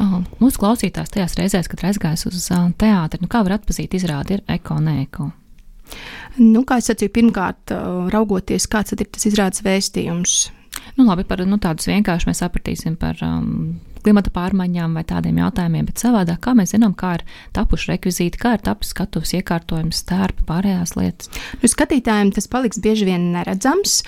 Oh, 0.00 0.20
mūsu 0.40 0.60
klausītājs 0.62 1.12
tajās 1.12 1.36
reizēs, 1.38 1.68
kad 1.70 1.82
aizgājis 1.86 2.26
uz 2.30 2.50
uh, 2.54 2.68
teātri, 2.78 3.20
nu 3.22 3.30
kā 3.30 3.42
var 3.46 3.58
atpazīt 3.58 3.94
izrādi, 3.98 4.38
ir 4.38 4.44
eko, 4.56 4.78
nē, 4.82 5.00
eko. 5.04 5.30
Nu, 6.40 6.64
kā 6.66 6.80
es 6.80 6.88
sacīju, 6.90 7.12
pirmkārt, 7.14 7.72
raugoties, 8.10 8.66
kāds 8.70 8.94
ir 8.94 9.04
tas 9.04 9.26
izrādes 9.28 9.62
vēstījums. 9.64 10.38
Nu, 10.98 11.06
labi, 11.06 11.26
par 11.28 11.44
nu, 11.46 11.58
tādus 11.62 11.88
vienkārši 11.90 12.30
mēs 12.30 12.40
sapratīsim 12.42 12.96
par 12.98 13.20
um, 13.26 13.76
klimata 14.04 14.32
pārmaiņām 14.34 14.96
vai 14.98 15.04
tādiem 15.08 15.40
jautājumiem, 15.40 15.88
bet 15.88 16.02
savādāk, 16.02 16.40
kā 16.44 16.54
mēs 16.56 16.74
zinām, 16.74 16.94
kā 16.98 17.14
ir 17.18 17.24
tapuši 17.56 17.92
rekvizīti, 17.94 18.40
kā 18.40 18.54
ir 18.56 18.64
tapis 18.64 18.92
skatuves 18.94 19.34
iekārtojums, 19.38 20.02
stērpi, 20.04 20.44
pārējās 20.48 20.94
lietas. 20.98 21.30
Nu, 21.62 21.70
skatītājiem 21.70 22.34
tas 22.36 22.48
paliks 22.50 22.80
bieži 22.84 23.08
vien 23.08 23.30
neredzams, 23.34 24.02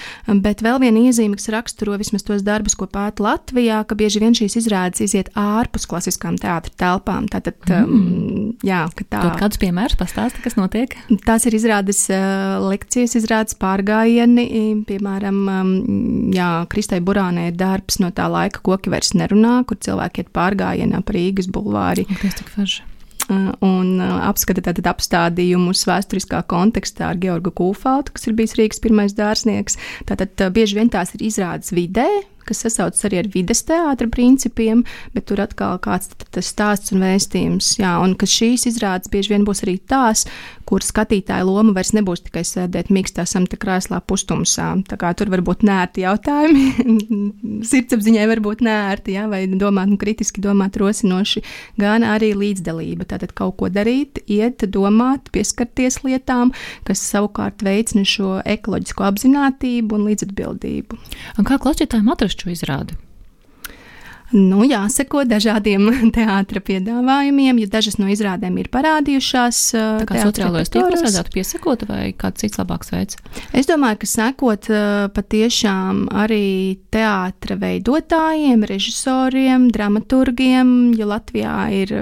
bet 0.44 0.62
vēl 0.64 0.80
viena 0.84 1.06
iezīme, 1.08 1.38
kas 1.38 1.50
raksturo 1.54 1.96
vismaz 2.00 2.26
tos 2.26 2.44
darbus, 2.46 2.76
ko 2.78 2.88
pēta 2.90 3.24
Latvijā, 3.24 3.82
ka 3.88 3.98
bieži 3.98 4.22
vien 4.22 4.36
šīs 4.36 4.58
izrādes 4.62 5.04
iziet 5.04 5.32
ārpus 5.38 5.88
klasiskām 5.88 6.38
teātra 6.40 6.74
telpām. 6.76 7.28
Tātad, 7.32 7.58
mm. 7.64 7.86
um, 7.86 8.52
jā, 8.66 8.84
ka 8.96 9.08
tā. 9.08 9.22
Dod 9.24 9.40
kādus 9.40 9.60
piemērus 9.62 9.98
pastāsti, 10.00 10.44
kas 10.44 10.58
notiek? 10.58 10.96
Tās 11.26 11.48
ir 11.48 11.56
izrādes 11.56 12.04
uh, 12.12 12.58
lekcijas, 12.66 13.16
izrādes 13.18 13.56
pārgājieni, 13.60 14.46
piemēram, 14.88 15.40
um, 15.50 15.72
jā, 16.34 16.50
Kristai 16.72 17.00
Burānē 17.04 17.48
ir 17.50 17.58
darbs 17.58 18.00
no 18.02 18.12
tā 18.14 18.28
laika, 18.30 18.62
koki 18.66 18.92
vairs 18.92 19.14
nerunā, 19.16 19.58
kur 19.66 19.78
cilvēki 19.86 20.24
iet 20.24 20.34
pārgājienā 20.36 21.00
pa 21.06 21.16
Rīgas 21.16 21.48
bulvāri. 21.52 22.08
Tas 22.20 22.38
tik 22.42 22.52
forši 22.52 22.84
un 23.26 23.98
apskata 24.00 24.62
tātad 24.68 24.86
apstādījumus 24.90 25.82
vēsturiskā 25.88 26.44
kontekstā 26.50 27.10
ar 27.10 27.20
Georgu 27.22 27.50
Kūfaltu, 27.58 28.14
kas 28.14 28.28
ir 28.28 28.36
bijis 28.38 28.54
Rīgas 28.58 28.82
pirmais 28.82 29.16
dārznieks. 29.18 29.78
Tātad 30.06 30.46
bieži 30.54 30.78
vien 30.78 30.92
tās 30.92 31.14
ir 31.16 31.24
izrādes 31.26 31.74
vidē, 31.74 32.06
kas 32.46 32.62
sasaucas 32.62 33.02
arī 33.08 33.24
ar 33.24 33.30
vides 33.32 33.64
teātra 33.66 34.06
principiem, 34.12 34.84
bet 35.16 35.26
tur 35.26 35.42
atkal 35.42 35.80
kāds 35.82 36.12
tas 36.30 36.52
stāsts 36.52 36.94
un 36.94 37.02
vēstījums. 37.02 37.72
Jā, 37.80 37.96
un 38.02 38.14
ka 38.18 38.28
šīs 38.30 38.68
izrādes 38.70 39.10
bieži 39.10 39.34
vien 39.34 39.46
būs 39.48 39.64
arī 39.66 39.80
tās, 39.82 40.26
kur 40.66 40.84
skatītāja 40.84 41.46
loma 41.46 41.74
vairs 41.76 41.92
nebūs 41.96 42.24
tikai 42.26 42.42
sēdēt 42.46 42.90
mīkstā 42.94 43.26
samta 43.28 43.58
krēslā 43.60 44.00
pustumsā. 44.08 44.68
Tā 44.90 44.98
kā 45.00 45.12
tur 45.16 45.30
var 45.32 45.42
būt 45.46 45.62
nērti 45.66 46.04
jautājumi, 46.04 46.64
sirdsapziņai 47.70 48.26
var 48.32 48.42
būt 48.44 48.64
nērti, 48.66 49.16
jā, 49.16 49.26
vai 49.30 49.44
domāt, 49.46 49.92
nu, 49.92 50.00
kritiski 50.00 50.42
domāt 50.44 50.78
rosinoši, 50.80 51.44
gan 51.80 52.06
arī 52.06 52.32
līdzdalība. 52.36 53.08
Tātad 53.14 53.34
kaut 53.38 53.58
ko 53.62 53.70
darīt, 53.72 54.20
iet, 54.26 54.66
domāt, 54.74 55.30
pieskarties 55.34 56.02
lietām, 56.06 56.52
kas 56.88 57.04
savukārt 57.06 57.62
veicina 57.66 58.06
šo 58.06 58.36
ekoloģisko 58.44 59.06
apziņotību 59.12 59.98
un 59.98 60.08
līdzatbildību. 60.10 61.02
Un 61.38 61.48
kā 61.48 61.60
klausītājiem 61.62 62.14
atrast 62.14 62.42
šo 62.42 62.54
izrādi? 62.54 63.05
Nu, 64.36 64.60
jāseko 64.68 65.24
dažādiem 65.24 65.88
teātra 66.16 66.60
piedāvājumiem, 66.60 67.62
jo 67.62 67.70
dažas 67.72 67.96
no 68.00 68.10
izrādēm 68.12 68.58
ir 68.60 68.68
parādījušās. 68.74 69.60
Kā 70.08 70.20
sociālajos 70.20 70.72
tīklos 70.74 71.04
vajadzētu 71.06 71.34
piesakot, 71.38 71.86
vai 71.88 72.10
kāds 72.16 72.44
cits 72.44 72.60
labāks 72.60 72.92
veids? 72.92 73.20
Es 73.56 73.68
domāju, 73.70 74.02
ka 74.02 74.10
sekot 74.10 74.68
patiešām 75.16 76.06
arī 76.24 76.76
teātra 76.92 77.56
veidotājiem, 77.62 78.66
režisoriem, 78.68 79.70
dramaturgiem, 79.72 80.76
jo 80.98 81.08
Latvijā 81.08 81.56
ir 81.80 81.96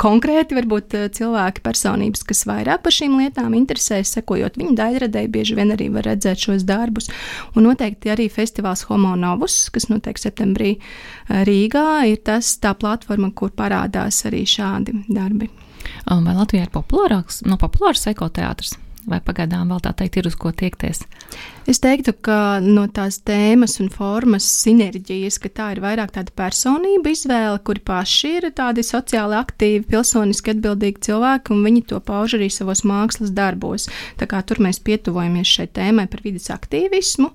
konkrēti 0.00 0.56
varbūt 0.56 0.96
eh, 0.96 1.08
cilvēki, 1.16 1.62
personības, 1.64 2.24
kas 2.28 2.44
vairāk 2.48 2.84
par 2.84 2.94
šīm 2.94 3.16
lietām 3.20 3.56
interesējas, 3.58 4.14
sekojot 4.18 4.58
viņu 4.60 4.76
daļradē, 4.78 5.26
bieži 5.32 5.58
vien 5.58 5.74
arī 5.74 5.88
var 5.94 6.08
redzēt 6.10 6.46
šos 6.46 6.66
darbus. 6.68 7.10
Un 7.56 7.68
noteikti 7.68 8.12
arī 8.12 8.28
festivāls 8.32 8.86
Homo 8.90 9.14
Novus, 9.18 9.66
kas 9.74 9.90
notiek 9.92 10.20
septembrī 10.20 10.76
eh, 10.76 11.44
Rīgā, 11.48 12.06
ir 12.12 12.22
tas 12.26 12.56
tā 12.62 12.76
platforma, 12.78 13.32
kur 13.36 13.54
parādās 13.56 14.24
arī 14.28 14.44
šādi 14.48 15.00
darbi. 15.08 15.50
Vai 16.06 16.34
Latvijā 16.34 16.66
ir 16.66 16.74
populārāks, 16.74 17.44
no 17.46 17.58
populārs 17.60 18.08
ekoteātris? 18.10 18.76
Vai 19.06 19.20
pagaidām 19.24 19.70
vēl 19.70 19.82
tā 19.84 19.92
teikt, 19.96 20.18
ir 20.20 20.28
uz 20.30 20.36
ko 20.38 20.50
tiekties? 20.54 21.04
Es 21.66 21.80
teiktu, 21.82 22.12
ka 22.26 22.58
no 22.62 22.84
tās 22.94 23.18
tēmas 23.26 23.78
un 23.82 23.88
formas 23.90 24.46
sinerģijas, 24.62 25.38
ka 25.42 25.50
tā 25.50 25.70
ir 25.74 25.80
vairāk 25.82 26.12
tāda 26.14 26.34
personība 26.38 27.10
izvēle, 27.10 27.58
kuri 27.66 27.82
paši 27.86 28.32
ir 28.40 28.48
tādi 28.56 28.84
sociāli 28.86 29.38
aktīvi, 29.38 29.86
pilsoniski 29.90 30.54
atbildīgi 30.54 31.08
cilvēki, 31.08 31.54
un 31.54 31.64
viņi 31.66 31.86
to 31.90 31.98
pauž 32.06 32.36
arī 32.38 32.50
savos 32.54 32.84
mākslas 32.86 33.34
darbos. 33.34 33.88
Tā 34.20 34.30
kā 34.30 34.42
tur 34.46 34.62
mēs 34.62 34.82
pietuvojamies 34.86 35.56
šai 35.58 35.66
tēmai 35.74 36.06
par 36.10 36.22
vidas 36.26 36.50
aktīvismu. 36.54 37.32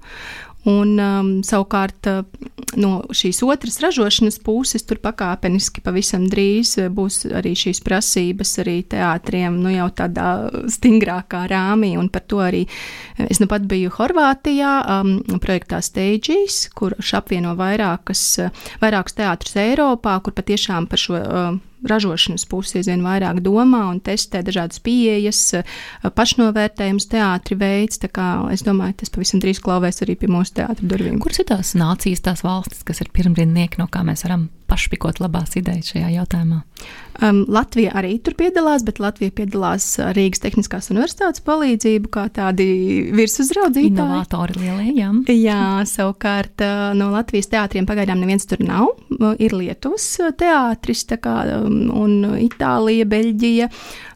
Un, 0.69 0.93
um, 1.01 1.29
savukārt, 1.45 2.05
uh, 2.05 2.49
no 2.77 2.91
šīs 3.17 3.39
otras 3.41 3.79
ražošanas 3.81 4.37
puses, 4.45 4.85
tur 4.85 4.99
pakāpeniski 5.01 5.81
pavisam 5.81 6.27
drīz 6.29 6.75
uh, 6.77 6.91
būs 6.93 7.23
arī 7.33 7.55
šīs 7.57 7.81
prasības 7.81 8.53
arī 8.61 8.75
teātriem, 8.93 9.57
nu 9.63 9.73
jau 9.73 9.87
tādā 9.97 10.27
stingrākā 10.69 11.47
rāmī. 11.49 11.95
Un 11.97 12.11
par 12.13 12.27
to 12.29 12.43
arī 12.45 12.67
uh, 12.67 13.25
es 13.25 13.41
nu 13.41 13.49
pat 13.49 13.65
biju 13.69 13.89
Horvātijā, 13.95 14.75
um, 14.99 15.17
projektā 15.41 15.81
Stages, 15.81 16.67
kurš 16.77 17.15
apvieno 17.17 17.55
vairākas, 17.57 18.23
vairākus 18.83 19.17
teātrus 19.17 19.57
Eiropā, 19.65 20.19
kur 20.21 20.37
patiešām 20.37 20.89
par 20.91 21.01
šo. 21.01 21.17
Uh, 21.25 21.59
ražošanas 21.87 22.45
pusi 22.49 22.79
aizvien 22.79 23.03
vairāk 23.05 23.41
domā 23.45 23.83
un 23.89 23.99
testē 24.03 24.43
dažādas 24.45 24.81
pieejas, 24.83 25.41
pašnovērtējums, 26.17 27.09
teātri 27.11 27.57
veids. 27.59 28.01
Es 28.53 28.65
domāju, 28.67 28.99
tas 29.01 29.13
pavisam 29.13 29.41
drīz 29.43 29.61
klauvēs 29.63 30.03
arī 30.05 30.17
pie 30.19 30.31
mūsu 30.31 30.59
teātra 30.61 30.87
durvīm. 30.87 31.19
Kuras 31.23 31.41
ir 31.41 31.49
tās 31.51 31.75
nācijas, 31.77 32.23
tās 32.25 32.45
valstis, 32.45 32.85
kas 32.87 33.03
ir 33.03 33.11
pirmrindnieki, 33.13 33.81
no 33.81 33.89
kā 33.91 34.05
mēs 34.07 34.25
varam 34.27 34.49
pašpikot 34.71 35.19
labās 35.21 35.57
idejas 35.59 35.91
šajā 35.91 36.15
jautājumā? 36.15 36.61
Um, 37.21 37.43
Latvija 37.51 37.91
arī 37.99 38.15
tur 38.23 38.33
piedalās, 38.39 38.81
bet 38.87 38.97
Latvija 39.03 39.33
piedalās 39.35 39.85
Rīgas 40.15 40.41
Tehniskās 40.41 40.89
Universitātes 40.93 41.43
palīdzību, 41.45 42.09
kā 42.09 42.23
tādi 42.33 42.65
virsuzraudzītāji. 43.13 43.91
Inovatori 43.91 44.55
lielie, 44.57 44.93
jā. 44.97 45.11
Jā, 45.35 45.59
savukārt 45.89 46.63
no 46.97 47.11
Latvijas 47.13 47.51
teātriem 47.51 47.85
pagaidām 47.89 48.23
neviens 48.23 48.47
tur 48.49 48.63
nav. 48.65 48.95
Ir 49.43 49.53
Lietuvas 49.53 50.07
teātris, 50.39 51.03
kā, 51.21 51.35
un 51.67 52.15
Itālija, 52.41 53.05
Beļģija, 53.11 53.69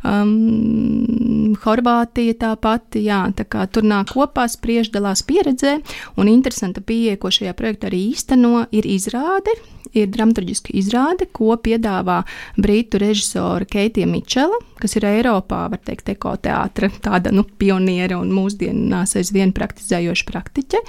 um, 0.08 1.54
Horvātija 1.66 2.40
tāpat. 2.48 2.98
Jā, 3.04 3.22
tā 3.38 3.46
kā 3.46 3.68
tur 3.70 3.86
nāk 3.86 4.16
kopā, 4.16 4.48
spriež 4.50 4.90
dalās 4.96 5.22
pieredzē, 5.28 5.78
un 6.18 6.32
interesanta 6.32 6.82
pieeja, 6.82 7.20
ko 7.22 7.34
šajā 7.34 7.54
projektā 7.60 7.92
arī 7.92 8.06
īsteno, 8.16 8.66
ir 8.74 8.90
izrāde 8.90 9.60
ir 9.94 10.10
dramaturgiska 10.14 10.74
izrāde, 10.76 11.28
ko 11.32 11.56
piedāvā 11.62 12.22
brītu 12.58 13.00
režisora 13.02 13.68
Keitija 13.70 14.08
Mičela, 14.10 14.58
kas 14.80 14.98
ir 14.98 15.08
Eiropā, 15.08 15.66
var 15.72 15.82
teikt, 15.86 16.10
ekoteātra 16.14 16.90
tāda 17.04 17.34
nu, 17.36 17.46
pioniere 17.46 18.18
un 18.18 18.34
mūsdienās 18.36 19.16
aizvien 19.20 19.54
praktizējoša 19.56 20.28
praktiķe. 20.30 20.82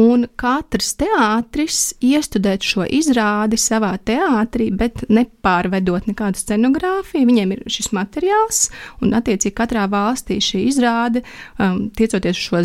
Un 0.00 0.24
katrs 0.40 0.94
teātris 1.02 1.80
iestudēt 2.00 2.64
šo 2.64 2.86
izrādi 2.88 3.58
savā 3.60 3.92
teātrī, 4.00 4.70
bet 4.72 5.04
nepārvedot 5.12 6.08
nekādu 6.08 6.40
scenogrāfiju. 6.40 7.28
Viņiem 7.28 7.52
ir 7.58 7.66
šis 7.72 7.92
materiāls, 7.92 8.64
un 9.04 9.12
attiecīgi 9.18 9.56
katrā 9.58 9.84
valstī 9.92 10.40
šī 10.40 10.64
izrāde, 10.70 11.26
um, 11.58 11.90
tiecoties 11.92 12.40
uz 12.40 12.48
šo 12.48 12.64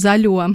zaļo 0.00 0.48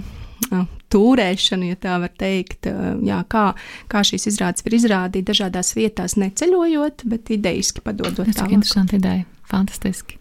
tūrēšanu, 0.90 1.70
ja 1.70 1.78
tā 1.80 1.98
var 2.02 2.12
teikt, 2.18 2.68
jā, 3.06 3.20
kā, 3.30 3.44
kā 3.90 4.02
šīs 4.06 4.28
izrādes 4.32 4.66
var 4.66 4.76
izrādīt 4.78 5.28
dažādās 5.30 5.74
vietās, 5.78 6.16
neceļojot, 6.20 7.06
bet 7.10 7.30
idejiski 7.36 7.84
padodot. 7.84 8.26
Tas 8.26 8.42
ir 8.44 8.56
interesanti 8.58 8.98
ideja. 9.00 9.26
Fantastiski. 9.50 10.18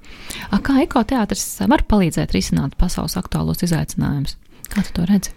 A, 0.50 0.58
kā 0.66 0.80
ekoteātris 0.82 1.44
var 1.70 1.84
palīdzēt 1.90 2.34
risināt 2.34 2.74
pasaules 2.82 3.14
aktuālos 3.20 3.62
izaicinājumus? 3.66 4.40
Kā 4.74 4.82
tu 4.86 4.96
to 4.98 5.06
redzi? 5.10 5.36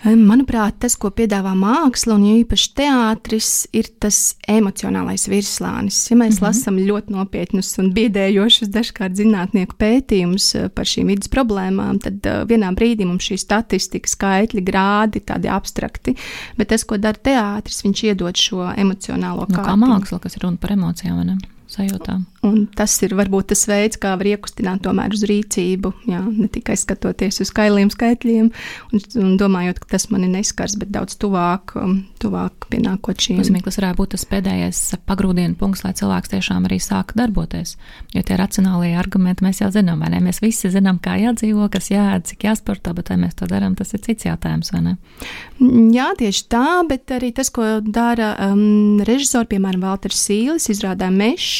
Manuprāt, 0.00 0.78
tas, 0.80 0.94
ko 0.96 1.10
piedāvā 1.12 1.50
māksla 1.52 2.14
un 2.16 2.22
īpaši 2.24 2.68
teātris, 2.78 3.50
ir 3.76 3.90
tas 4.00 4.34
emocionālais 4.48 5.26
virslānis. 5.28 5.98
Ja 6.08 6.16
mēs 6.16 6.38
mm 6.38 6.38
-hmm. 6.38 6.46
lasām 6.46 6.78
ļoti 6.78 7.12
nopietnus 7.12 7.76
un 7.78 7.92
biedējošus 7.92 8.72
dažkārt 8.72 9.20
zinātnieku 9.20 9.76
pētījumus 9.76 10.54
eh, 10.54 10.68
par 10.68 10.88
šīm 10.88 11.12
vidas 11.12 11.28
problēmām, 11.28 12.00
tad 12.00 12.26
uh, 12.26 12.48
vienā 12.48 12.72
brīdī 12.72 13.04
mums 13.04 13.28
šī 13.28 13.36
statistika, 13.36 14.08
skaitļi, 14.08 14.64
grādi, 14.64 15.20
tādi 15.20 15.48
abstrakti. 15.48 16.16
Bet 16.56 16.68
tas, 16.68 16.84
ko 16.84 16.96
dara 16.96 17.18
teātris, 17.18 17.84
viņš 17.84 18.04
iedod 18.04 18.36
šo 18.36 18.72
emocionālo 18.76 19.46
nu, 19.48 19.56
kā 19.56 19.76
māksla, 19.76 20.18
kas 20.18 20.36
ir 20.36 20.42
runa 20.42 20.56
par 20.56 20.72
emocijām. 20.72 21.26
Ne? 21.26 21.36
Sajūtām. 21.70 22.24
Un 22.46 22.64
tas 22.76 22.94
ir 23.04 23.12
varbūt 23.18 23.50
tas 23.52 23.66
veids, 23.68 23.98
kā 24.00 24.14
var 24.16 24.28
iekustināt 24.30 24.82
tomēr 24.86 25.12
uz 25.14 25.22
rīcību, 25.28 25.92
jā, 26.08 26.20
ne 26.24 26.48
tikai 26.52 26.76
skatoties 26.80 27.42
uz 27.44 27.50
skailiem 27.52 27.90
skaitļiem 27.92 28.48
un, 28.48 29.02
un 29.20 29.34
domājot, 29.40 29.82
ka 29.82 29.92
tas 29.96 30.08
mani 30.12 30.30
neskars, 30.32 30.78
bet 30.80 30.92
daudz 30.94 31.18
tuvāk, 31.20 31.74
um, 31.80 31.98
tuvāk 32.22 32.70
pienākot 32.72 33.20
šīm. 33.20 33.42
Tas 33.66 33.78
varētu 33.80 34.00
būt 34.00 34.14
tas 34.14 34.26
pēdējais 34.30 34.80
pagrūdienu 35.08 35.58
punkts, 35.60 35.84
lai 35.84 35.92
cilvēks 35.98 36.32
tiešām 36.32 36.68
arī 36.68 36.80
sāk 36.82 37.14
darboties. 37.18 37.76
Jo 38.14 38.24
tie 38.26 38.38
racionālie 38.40 38.94
argumenti 38.98 39.44
mēs 39.44 39.62
jau 39.62 39.70
zinām, 39.74 40.00
vai 40.02 40.12
ne? 40.14 40.22
Mēs 40.24 40.40
visi 40.42 40.72
zinām, 40.72 40.98
kā 41.02 41.18
jādzīvo, 41.20 41.68
kas 41.72 41.90
jādara, 41.92 42.24
cik 42.24 42.48
jāsporto, 42.48 42.94
bet 42.96 43.12
vai 43.12 43.20
mēs 43.26 43.36
to 43.38 43.48
darām, 43.50 43.76
tas 43.78 43.92
ir 43.96 44.02
cits 44.04 44.26
jautājums, 44.28 44.72
vai 44.74 44.82
ne? 44.88 44.96
Jā, 45.94 46.10
tieši 46.18 46.46
tā, 46.50 46.66
bet 46.88 47.12
arī 47.14 47.32
tas, 47.36 47.52
ko 47.52 47.66
dara 47.84 48.32
um, 48.48 49.00
režisori, 49.06 49.52
piemēram, 49.54 49.84
Valters 49.84 50.24
Sīlis, 50.24 50.70
izrādā 50.72 51.10
Mešs, 51.12 51.59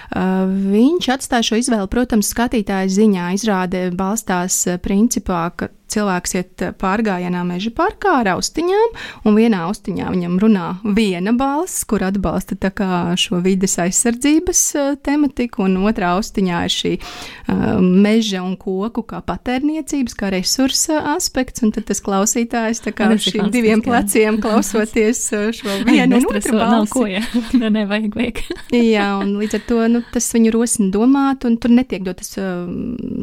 viņš 0.11 1.11
atstāja 1.15 1.47
šo 1.51 1.59
izvēli, 1.61 1.87
protams, 1.91 2.31
skatītāja 2.33 2.89
ziņā. 2.91 3.29
Izrāde 3.37 3.85
balstās 3.95 4.63
principā, 4.83 5.45
ka 5.55 5.71
cilvēks 5.91 6.35
iet 6.39 6.63
pārgājienā 6.79 7.41
meža 7.47 7.71
parkā 7.75 8.17
ar 8.21 8.31
austiņām, 8.35 8.95
un 9.27 9.37
vienā 9.37 9.63
austiņā 9.67 10.11
viņam 10.13 10.37
runā 10.41 10.67
viena 10.97 11.33
balss, 11.37 11.83
kur 11.87 12.05
atbalsta 12.07 12.57
šo 13.19 13.41
vides 13.43 13.77
aizsardzības 13.81 14.61
tematiku, 15.05 15.65
un 15.67 15.81
otrā 15.89 16.13
austiņā 16.17 16.61
ir 16.67 16.75
šī 16.75 16.93
meža 17.81 18.43
un 18.45 18.55
koku 18.59 19.03
kā 19.07 19.21
patērniecības, 19.25 20.15
kā 20.17 20.31
resursa 20.33 21.01
aspekts, 21.15 21.63
un 21.65 21.73
tad 21.75 21.89
tas 21.89 22.01
klausītājs 22.03 22.83
tā 22.85 22.95
kā 22.95 23.11
šiem 23.21 23.51
diviem 23.53 23.83
pleciem 23.83 24.39
klausoties 24.43 25.27
šo 25.57 25.81
vienu 25.87 26.21
un 26.21 26.29
otru 26.31 26.57
balsi. 26.57 26.95
Ko, 26.95 27.05
ja? 27.09 27.23
ne, 27.61 27.71
nevajag, 27.81 28.15
vajag. 28.15 28.43
jā, 28.75 29.07
un 29.19 29.35
līdz 29.41 29.59
ar 29.59 29.67
to 29.67 29.81
nu, 29.91 30.00
tas 30.13 30.27
viņu 30.35 30.51
rosina 30.55 30.89
domāt, 30.93 31.45
un 31.47 31.57
tur 31.61 31.73
netiek 31.73 32.03
dotas 32.05 32.33
uh, 32.39 32.65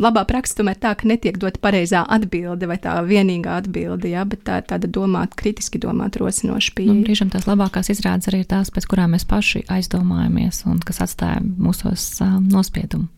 labā 0.04 0.24
praksa, 0.28 0.58
tomēr 0.60 0.78
tā, 0.80 0.94
ka 0.98 1.08
netiek 1.10 1.38
dota 1.40 1.60
pareizā 1.62 2.04
atbilde 2.08 2.68
vai 2.70 2.78
tā 2.82 2.96
vienīgā 3.06 3.58
atbilde, 3.62 4.10
ja, 4.12 4.24
bet 4.28 4.44
tā 4.48 4.60
ir 4.62 4.66
tāda 4.70 4.90
domāt, 4.90 5.36
kritiski 5.38 5.80
domāt, 5.82 6.18
rosinoša 6.20 6.74
pieeja. 6.78 6.94
Nu, 6.94 7.06
brīžam 7.06 7.32
tās 7.34 7.48
labākās 7.50 7.92
izrādes 7.94 8.30
arī 8.30 8.42
ir 8.44 8.50
tās, 8.50 8.72
pēc 8.74 8.88
kurām 8.90 9.14
mēs 9.16 9.28
paši 9.28 9.66
aizdomājamies 9.78 10.64
un 10.70 10.82
kas 10.84 11.02
atstāja 11.04 11.42
mūsos 11.44 12.10
uh, 12.24 12.38
nospiedumu. 12.42 13.10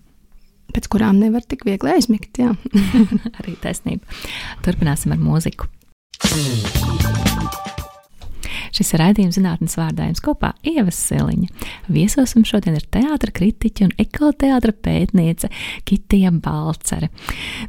Pēc 0.71 0.87
kurām 0.91 1.19
nevar 1.19 1.43
tik 1.43 1.65
viegli 1.67 1.97
aizmigt, 1.97 2.31
jā. 2.39 2.55
arī 3.43 3.57
taisnība. 3.63 4.21
Turpināsim 4.67 5.17
ar 5.17 5.23
mūziku. 5.23 5.71
Šis 8.77 8.95
raidījums 9.01 9.39
zinātnes 9.39 9.77
vārdā 9.79 10.09
jums 10.09 10.23
kopā 10.25 10.53
Ievas 10.67 10.99
Seliņa. 11.09 11.49
Viesosim 11.93 12.45
šodien 12.49 12.79
ir 12.79 12.87
teātra 12.93 13.33
kritiķa 13.35 13.89
un 13.89 13.95
ekoteātra 14.01 14.75
pētniece 14.75 15.51
Kitija 15.89 16.33
Balcere. 16.35 17.11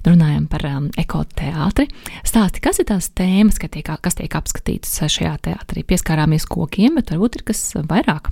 Runājam 0.07 0.47
par 0.51 0.67
um, 0.69 0.91
ekoteātri. 1.01 1.87
Stāsti, 2.27 2.63
kas 2.63 2.81
ir 2.81 2.89
tās 2.91 3.11
tēmas, 3.17 3.59
ka 3.61 3.71
tiek, 3.71 3.89
kas 4.01 4.19
tiek 4.19 4.37
apskatītas 4.37 5.01
šajā 5.01 5.35
teātrī? 5.49 5.85
Pieskārāmies 5.87 6.47
kokiem, 6.49 6.99
bet 6.99 7.13
varbūt 7.15 7.41
ir 7.41 7.47
kas 7.51 7.65
vairāk. 7.89 8.31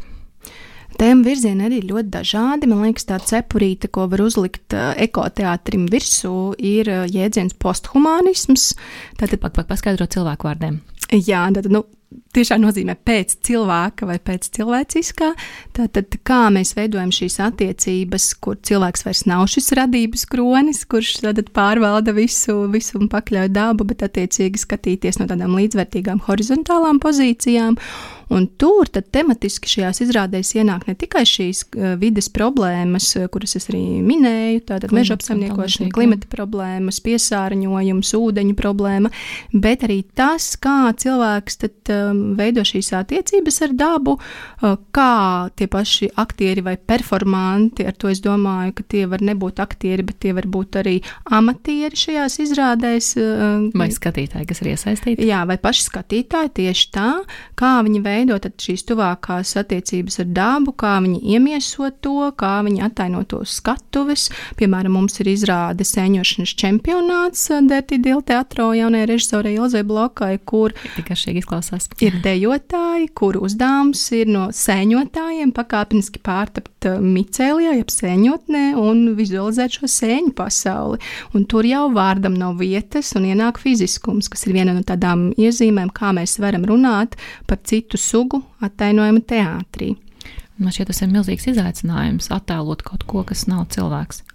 Tēma 0.99 1.23
virzieni 1.23 1.63
arī 1.67 1.77
ļoti 1.87 2.09
dažādi. 2.11 2.67
Man 2.67 2.81
liekas, 2.83 3.05
tā 3.07 3.19
cepurīte, 3.23 3.87
ko 3.93 4.07
var 4.11 4.23
uzlikt 4.25 4.73
uh, 4.75 4.91
ekoteātrim 4.99 5.85
virsū, 5.91 6.33
ir 6.57 6.89
uh, 6.91 7.05
jēdziens 7.07 7.55
posthumanisms. 7.61 8.73
Tātad, 9.19 9.39
pat, 9.43 9.61
paskaidrot 9.69 10.17
cilvēku 10.17 10.49
vārdiem. 10.49 10.81
Jā, 11.13 11.45
tad, 11.55 11.69
nu, 11.71 11.85
tiešām 12.33 12.61
nozīmē 12.63 12.95
pēc 13.05 13.35
cilvēka 13.45 14.07
vai 14.09 14.17
pēc 14.21 14.49
cilvēciskā. 14.57 15.29
Tātad, 15.77 16.17
kā 16.25 16.41
mēs 16.53 16.75
veidojam 16.77 17.11
šīs 17.13 17.39
attiecības, 17.45 18.29
kur 18.41 18.59
cilvēks 18.65 19.05
vairs 19.05 19.23
nav 19.29 19.45
šis 19.51 19.71
radības 19.77 20.25
kronis, 20.29 20.83
kurš 20.89 21.19
pārvalda 21.53 22.13
visu, 22.17 22.63
visu 22.73 22.99
un 22.99 23.09
pakļauj 23.11 23.51
dabu, 23.53 23.87
bet 23.89 24.05
attiecīgi 24.05 24.61
skatīties 24.61 25.21
no 25.21 25.29
tādām 25.29 25.57
līdzvērtīgām 25.57 26.23
horizontālām 26.29 27.01
pozīcijām. 27.03 27.77
Un 28.29 28.43
tur 28.61 28.85
tematiski 28.85 29.65
šajās 29.71 30.03
izrādēs 30.03 30.51
ienāk 30.53 30.83
ne 30.85 30.93
tikai 30.93 31.23
šīs 31.25 31.63
uh, 31.65 31.95
vides 31.97 32.27
problēmas, 32.29 33.07
kuras 33.33 33.57
es 33.57 33.65
arī 33.71 33.81
minēju, 34.05 34.67
tātad 34.69 34.93
meža 34.93 35.17
apsaimniekošana, 35.17 35.89
klimata 35.95 36.29
problēmas, 36.29 37.01
piesārņojums, 37.07 38.13
ūdeņu 38.19 38.53
problēma, 38.59 39.09
bet 39.49 39.87
arī 39.89 40.03
tas, 40.13 40.51
kā 40.61 40.91
cilvēks 41.01 41.57
tad 41.63 41.93
um, 41.95 41.98
veido 42.39 42.65
šīs 42.67 42.93
attiecības 42.99 43.61
ar 43.67 43.75
dabu, 43.77 44.17
uh, 44.19 44.77
kā 44.95 45.49
tie 45.55 45.67
paši 45.71 46.09
aktieri 46.19 46.63
vai 46.65 46.75
performanti, 46.77 47.85
ar 47.87 47.95
to 47.99 48.09
es 48.11 48.21
domāju, 48.23 48.73
ka 48.77 48.85
tie 48.95 49.05
var 49.09 49.23
nebūt 49.25 49.61
aktieri, 49.63 50.05
bet 50.05 50.19
tie 50.23 50.33
var 50.35 50.47
būt 50.49 50.79
arī 50.81 50.97
amatieri 51.25 51.99
šajās 51.99 52.39
izrādēs. 52.45 53.11
Vai 53.77 53.89
skatītāji, 53.93 54.47
kas 54.49 54.61
ir 54.63 54.71
iesaistīti? 54.73 55.27
Jā, 55.29 55.43
vai 55.49 55.57
paši 55.61 55.85
skatītāji 55.87 56.53
tieši 56.61 56.87
tā, 56.95 57.09
kā 57.59 57.71
viņi 57.85 58.01
veido 58.05 58.39
šīs 58.39 58.85
tuvākās 58.89 59.55
attiecības 59.59 60.19
ar 60.23 60.29
dabu, 60.35 60.73
kā 60.79 60.97
viņi 61.03 61.19
iemieso 61.35 61.89
to, 62.03 62.31
kā 62.39 62.59
viņi 62.65 62.83
attaino 62.85 63.23
to 63.29 63.41
skatuves. 63.47 64.29
Piemēram, 64.59 64.97
mums 64.97 65.19
ir 65.21 65.31
izrāde 65.31 65.87
sēņošanas 65.87 66.55
čempionāts 66.59 67.47
Dirty 67.69 67.99
Deal 68.03 68.23
teatro 68.25 68.71
jaunajai 68.77 69.09
režisorei 69.09 69.55
Ilzai 69.57 69.83
Blokai, 69.87 70.35
kur 70.45 70.75
ir 72.03 72.15
dejotāji, 72.23 73.09
kur 73.17 73.37
uzdevums 73.41 74.01
ir 74.15 74.29
no 74.31 74.47
sēņotājiem 74.55 75.51
pakāpeniski 75.55 76.21
pārtapt 76.25 76.87
eh, 76.89 76.97
micēlijā, 77.03 77.75
jeb 77.79 77.93
sēņotnē 77.93 78.63
un 78.79 79.03
vizualizēt 79.17 79.79
šo 79.79 79.89
sēņu 79.91 80.33
pasauli. 80.37 80.99
Un 81.35 81.47
tur 81.49 81.67
jau 81.67 81.87
vārdam 81.95 82.37
nav 82.39 82.59
vietas 82.61 83.11
un 83.19 83.27
ienāk 83.29 83.61
fiziskums, 83.61 84.31
kas 84.31 84.47
ir 84.47 84.55
viena 84.57 84.75
no 84.75 84.85
tādām 84.87 85.29
iezīmēm, 85.37 85.93
kā 85.95 86.13
mēs 86.15 86.39
varam 86.41 86.67
runāt 86.69 87.17
par 87.49 87.61
citu 87.67 87.99
sugu 87.99 88.43
attainojumu 88.65 89.25
teātrī. 89.29 89.95
Man 90.59 90.75
šķiet, 90.75 90.89
tas 90.91 91.05
ir 91.05 91.13
milzīgs 91.13 91.47
izaicinājums 91.53 92.33
attēlot 92.35 92.83
kaut 92.83 93.05
ko, 93.07 93.23
kas 93.27 93.45
nav 93.47 93.69
cilvēks. 93.71 94.25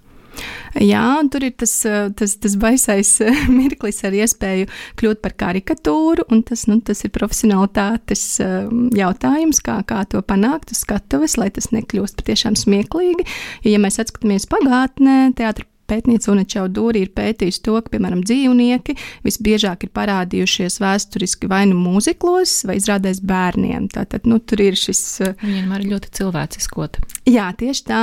Jā, 0.83 1.07
tur 1.31 1.45
ir 1.47 1.55
tas, 1.61 1.73
tas, 2.19 2.37
tas 2.43 2.57
baisais 2.61 3.11
mirklis 3.59 4.03
ar 4.07 4.17
iespēju 4.17 4.71
kļūt 5.01 5.21
par 5.25 5.37
karikatūru, 5.39 6.27
un 6.35 6.43
tas, 6.47 6.67
nu, 6.71 6.81
tas 6.85 7.05
ir 7.07 7.13
profesionālitātes 7.15 8.25
um, 8.45 8.89
jautājums, 8.95 9.63
kā, 9.65 9.79
kā 9.87 10.03
to 10.11 10.23
panākt 10.27 10.75
uz 10.75 10.83
skatuves, 10.83 11.39
lai 11.41 11.51
tas 11.55 11.71
nekļūst 11.75 12.19
patiešām 12.21 12.59
smieklīgi. 12.59 13.29
Jo, 13.63 13.77
ja 13.77 13.83
mēs 13.83 14.01
atskatāmies 14.03 14.51
pagātnē, 14.51 15.31
teātris 15.39 15.71
Pētniece 15.91 16.31
Unačau 16.33 16.65
Dūri 16.73 17.05
ir 17.05 17.11
pētījusi 17.17 17.61
to, 17.67 17.77
ka, 17.85 17.93
piemēram, 17.93 18.23
dzīvnieki 18.25 18.97
visbiežāk 19.27 19.85
ir 19.85 19.93
parādījušies 19.97 20.79
vēsturiski 20.81 21.49
vai 21.51 21.65
nu 21.69 21.77
mūziklos, 21.77 22.63
vai 22.69 22.79
izrādēs 22.81 23.21
bērniem. 23.25 23.91
Tātad, 23.93 24.25
nu, 24.31 24.39
tur 24.41 24.63
ir 24.65 24.79
šis. 24.81 25.03
Uh, 25.25 25.35
Viņiem 25.45 25.75
arī 25.77 25.91
ļoti 25.93 26.13
cilvēciskot. 26.19 27.01
Jā, 27.29 27.51
tieši 27.59 27.85
tā, 27.89 28.03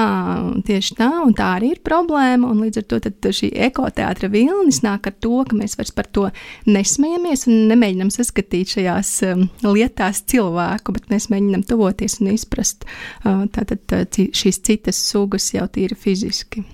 tieši 0.67 0.97
tā, 0.99 1.09
un 1.25 1.33
tā 1.37 1.51
arī 1.57 1.73
ir 1.75 1.81
problēma, 1.85 2.49
un 2.51 2.61
līdz 2.65 2.81
ar 2.81 2.87
to 2.89 3.33
šī 3.37 3.51
ekoteātra 3.69 4.29
vilnis 4.33 4.81
nāk 4.85 5.09
ar 5.09 5.17
to, 5.21 5.41
ka 5.47 5.57
mēs 5.57 5.77
vairs 5.79 5.93
par 5.95 6.09
to 6.13 6.27
nesmējamies 6.69 7.47
un 7.49 7.65
nemēģinam 7.71 8.11
saskatīt 8.13 8.75
šajās 8.75 9.13
um, 9.29 9.47
lietās 9.65 10.23
cilvēku, 10.31 10.97
bet 10.97 11.09
mēs 11.13 11.29
mēģinam 11.33 11.65
tuvoties 11.69 12.19
un 12.21 12.33
izprast 12.35 12.85
uh, 12.85 13.45
tātad 13.53 14.21
šīs 14.37 14.61
citas 14.65 15.01
sugas 15.11 15.51
jau 15.55 15.65
tīri 15.71 15.97
fiziski. 15.97 16.65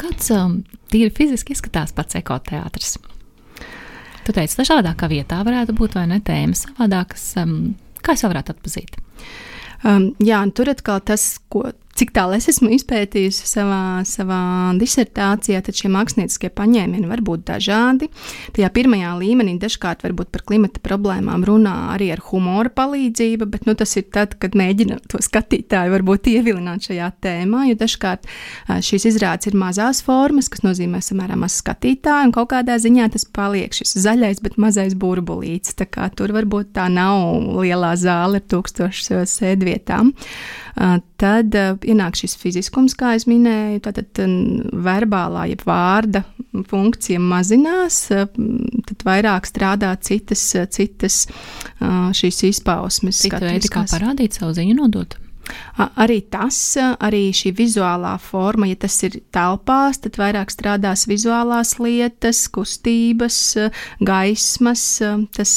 Kāds 0.00 0.30
um, 0.34 0.60
tīri 0.92 1.12
fiziski 1.14 1.54
izskatās 1.56 1.94
pats 1.96 2.18
ekoteātris? 2.18 2.96
Tu 4.24 4.34
teici, 4.36 4.58
dažādākā 4.60 5.08
vietā 5.10 5.40
varētu 5.46 5.74
būt 5.78 5.96
vai 5.98 6.06
ne 6.10 6.20
tēmas 6.24 6.66
savādākas. 6.66 7.24
Um, 7.40 7.54
kā 8.04 8.14
es 8.16 8.24
varētu 8.26 8.54
atpazīt? 8.54 8.98
Um, 9.86 10.10
jā, 10.20 10.42
tur 10.54 10.70
atkal 10.72 11.00
tas, 11.04 11.24
ko 11.52 11.70
cik 12.00 12.14
tālu 12.16 12.36
es 12.38 12.48
esmu 12.48 12.70
izpētījusi 12.72 13.44
savā, 13.44 14.00
savā 14.08 14.40
disertācijā, 14.80 15.60
tad 15.66 15.76
šie 15.76 15.90
mākslinieckie 15.92 16.48
paņēmieni 16.56 17.08
var 17.10 17.20
būt 17.24 17.44
dažādi. 17.50 18.08
Tajā 18.56 18.70
pirmajā 18.72 19.12
līmenī 19.20 19.58
dažkārt 19.60 20.04
varbūt 20.06 20.30
par 20.32 20.44
klimata 20.48 20.80
problēmām 20.84 21.44
runā 21.44 21.74
arī 21.94 22.10
ar 22.14 22.22
humora 22.30 22.72
palīdzību, 22.72 23.48
bet 23.52 23.68
nu, 23.68 23.74
tas 23.76 23.92
ir 24.00 24.06
tad, 24.14 24.38
kad 24.40 24.56
mēģina 24.56 25.00
to 25.12 25.20
skatītāju 25.24 25.92
varbūt 25.96 26.30
ievilināt 26.32 26.88
šajā 26.88 27.10
tēmā, 27.26 27.66
jo 27.68 27.76
dažkārt 27.82 28.28
šīs 28.88 29.08
izrādes 29.12 29.50
ir 29.50 29.58
mazās 29.60 30.00
formas, 30.06 30.48
kas 30.52 30.64
nozīmē 30.64 31.02
samērā 31.04 31.36
maz 31.40 31.58
skatītāju, 31.60 32.30
un 32.30 32.34
kaut 32.36 32.52
kādā 32.54 32.78
ziņā 32.80 33.10
tas 33.12 33.28
paliek 33.28 33.76
šis 33.76 33.98
zaļais, 34.06 34.40
bet 34.44 34.56
mazais 34.62 34.96
burbulīts. 34.96 35.76
Tā 35.76 35.88
kā 35.90 36.08
tur 36.16 36.32
varbūt 36.36 36.72
tā 36.78 36.88
nav 36.92 37.60
lielā 37.60 37.92
zāle 38.00 38.40
ar 38.40 38.48
tūkstošu 38.48 39.24
sēdvietām. 39.28 40.14
Tad 41.20 41.56
ienāk 41.90 42.18
šis 42.18 42.36
fiziskums, 42.40 42.96
kā 42.98 43.14
jau 43.16 43.30
minēju, 43.32 43.82
tātad 43.86 44.22
verbālā, 44.86 45.46
jeb 45.52 45.64
vārda 45.68 46.24
funkcija 46.70 47.20
mazinās, 47.22 48.02
tad 48.10 49.06
vairāk 49.06 49.48
strādā 49.48 49.92
citas, 50.02 50.44
citas 50.74 51.24
šīs 52.20 52.44
izpausmes. 52.50 53.22
Cita 53.26 53.42
veidi, 53.44 53.70
kā 53.72 53.84
parādīt 53.90 54.40
savu 54.40 54.56
ziņu, 54.58 54.78
nodot. 54.82 55.18
Arī 56.00 56.20
tas, 56.32 56.58
arī 56.78 57.22
šī 57.36 57.52
vizuālā 57.56 58.14
forma, 58.22 58.68
ja 58.70 58.78
tas 58.80 58.96
ir 59.06 59.20
telpās, 59.34 60.00
tad 60.04 60.18
vairāk 60.20 60.52
strādās 60.52 61.06
vizuālās 61.10 61.76
lietas, 61.80 62.44
kustības, 62.52 63.40
gaismas. 64.04 64.86
Tas, 65.36 65.54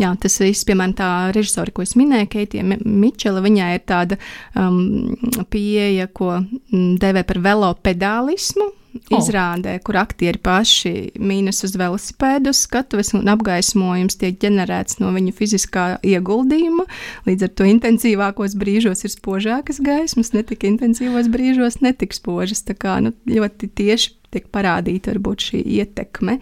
jā, 0.00 0.12
tas 0.20 0.38
viss, 0.42 0.66
piemēram, 0.68 0.96
tā 0.98 1.10
režisori, 1.36 1.74
ko 1.74 1.86
es 1.86 1.96
minēju, 1.98 2.30
Keitija 2.36 2.66
Mičela, 2.84 3.42
viņai 3.44 3.74
ir 3.78 3.84
tāda 3.88 4.20
um, 4.58 5.14
pieeja, 5.52 6.08
ko 6.12 6.40
dēvē 6.72 7.26
par 7.28 7.42
velopedālismu 7.44 8.72
oh. 8.94 9.18
izrādē, 9.18 9.76
kur 9.84 9.98
aktieri 10.00 10.40
paši 10.42 10.94
mīnas 11.20 11.62
uz 11.66 11.76
velosipēdu 11.78 12.52
skatuves 12.56 13.14
un 13.16 13.30
apgaismojums 13.32 14.18
tiek 14.20 14.38
ģenerēts 14.42 15.00
no 15.02 15.12
viņu 15.14 15.34
fiziskā 15.36 15.86
ieguldījuma. 16.06 16.86
Līdz 17.28 17.48
ar 17.48 17.54
to 17.58 17.68
intensīvākos 17.70 18.56
brīžos 18.60 19.06
ir 19.06 19.14
spožākas 19.14 19.80
gaismas, 19.84 20.34
netik 20.36 20.66
intensīvos 20.68 21.30
brīžos 21.32 21.80
netik 21.84 22.16
spožas. 22.16 22.64
Tā 22.66 22.76
kā 22.78 22.98
nu, 23.04 23.14
ļoti 23.30 23.70
tieši 23.74 24.14
tiek 24.34 24.46
parādīta 24.54 25.14
varbūt 25.14 25.48
šī 25.50 25.64
ietekme. 25.78 26.38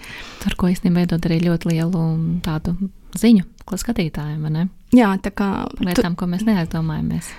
Ar 0.49 0.59
ko 0.59 0.71
īstenībā 0.73 1.07
dod 1.11 1.29
arī 1.29 1.43
ļoti 1.45 1.75
lielu 1.75 2.05
tādu 2.45 2.77
ziņu 3.19 3.49
skatītājiem, 3.73 4.43
vai 4.45 4.53
ne? 4.53 4.67
Jā, 4.93 5.15
tā 5.25 5.33
kā. 5.33 5.49
Lietām, 5.81 6.13
tu... 6.13 6.19
ko 6.21 6.29
mēs 6.29 6.45
neaizdomājamies. 6.45 7.31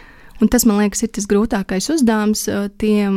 Un 0.44 0.50
tas, 0.52 0.66
man 0.68 0.82
liekas, 0.82 1.06
ir 1.06 1.12
tas 1.16 1.28
grūtākais 1.32 1.86
uzdevums 1.94 2.42
tiem, 2.82 3.16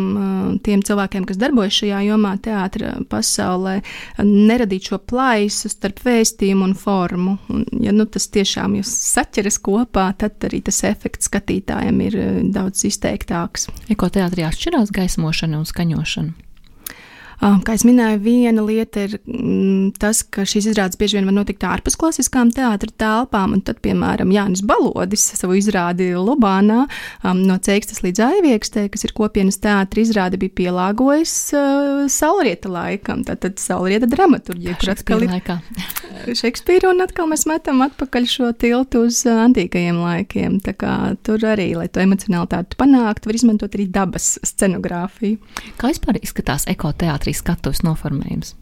tiem 0.62 0.84
cilvēkiem, 0.86 1.24
kas 1.26 1.40
darbojas 1.40 1.80
šajā 1.80 2.04
jomā, 2.06 2.36
teātris 2.38 3.02
pasaulē, 3.10 3.80
neradīt 4.22 4.92
šo 4.92 5.00
plaisu 5.10 5.72
starp 5.72 6.04
vēstījumu 6.06 6.68
un 6.68 6.76
formu. 6.78 7.36
Un, 7.50 7.66
ja 7.82 7.90
nu, 7.96 8.06
tas 8.06 8.28
tiešām 8.30 8.78
jūs 8.78 8.94
saķeras 9.16 9.58
kopā, 9.58 10.06
tad 10.22 10.46
arī 10.46 10.62
tas 10.70 10.84
efekts 10.86 11.26
skatītājiem 11.26 12.02
ir 12.06 12.18
daudz 12.54 12.86
izteiktāks. 12.86 13.66
Eko 13.90 14.12
teātrī 14.14 14.46
atšķirās 14.46 14.94
gaismošana 14.94 15.58
un 15.58 15.66
skaņošana. 15.66 16.45
Ah, 17.36 17.58
kā 17.60 17.74
jau 17.76 17.90
minēju, 17.90 18.20
viena 18.24 18.62
lieta 18.64 19.02
ir 19.04 19.18
mm, 19.20 19.96
tas, 20.00 20.22
ka 20.24 20.46
šīs 20.48 20.70
izrādes 20.70 20.96
bieži 20.96 21.18
vien 21.18 21.26
var 21.28 21.34
notikt 21.36 21.66
ārpus 21.68 21.98
klasiskām 22.00 22.48
teātras 22.54 22.96
telpām. 22.96 23.58
Tad, 23.66 23.82
piemēram, 23.84 24.32
Jānis 24.32 24.62
Balodis 24.66 25.26
savu 25.36 25.58
izrādi 25.58 26.08
Lubānā 26.16 26.86
no 27.36 27.58
Cēkstas 27.60 28.00
līdz 28.06 28.22
Aiviekstē, 28.24 28.86
kas 28.92 29.04
ir 29.04 29.12
kopienas 29.16 29.60
teātris 29.60 30.08
izrāde, 30.08 30.40
bija 30.40 30.54
pielāgojis 30.62 31.34
uh, 31.56 32.06
saulrieta 32.12 32.72
laikam. 32.72 33.20
Tātad 33.28 33.60
saulrieta 33.60 34.08
dramaturģija, 34.08 34.78
kur 34.80 34.94
atkal 34.94 35.26
ir 35.26 35.36
Šekspīra, 36.40 36.94
un 36.94 37.04
atkal 37.04 37.28
mēs 37.28 37.44
metam 37.50 37.84
atpakaļ 37.84 38.30
šo 38.32 38.50
tiltu 38.56 39.04
uz 39.10 39.20
uh, 39.28 39.42
antīkajiem 39.44 40.00
laikiem. 40.00 40.56
Tā 40.64 40.72
kā 40.78 40.96
tur 41.26 41.44
arī, 41.52 41.68
lai 41.76 41.90
to 41.92 42.00
emocionalitāti 42.00 42.80
panāktu, 42.80 43.28
var 43.28 43.40
izmantot 43.42 43.76
arī 43.76 43.90
dabas 43.92 44.32
scenogrāfiju. 44.40 45.36
Kā 45.76 45.92
vispār 45.92 46.22
izskatās 46.24 46.64
ekoteātris? 46.72 47.25
Teātrī 47.26 47.34
skatuves 47.34 47.82
noformējums? 47.82 48.54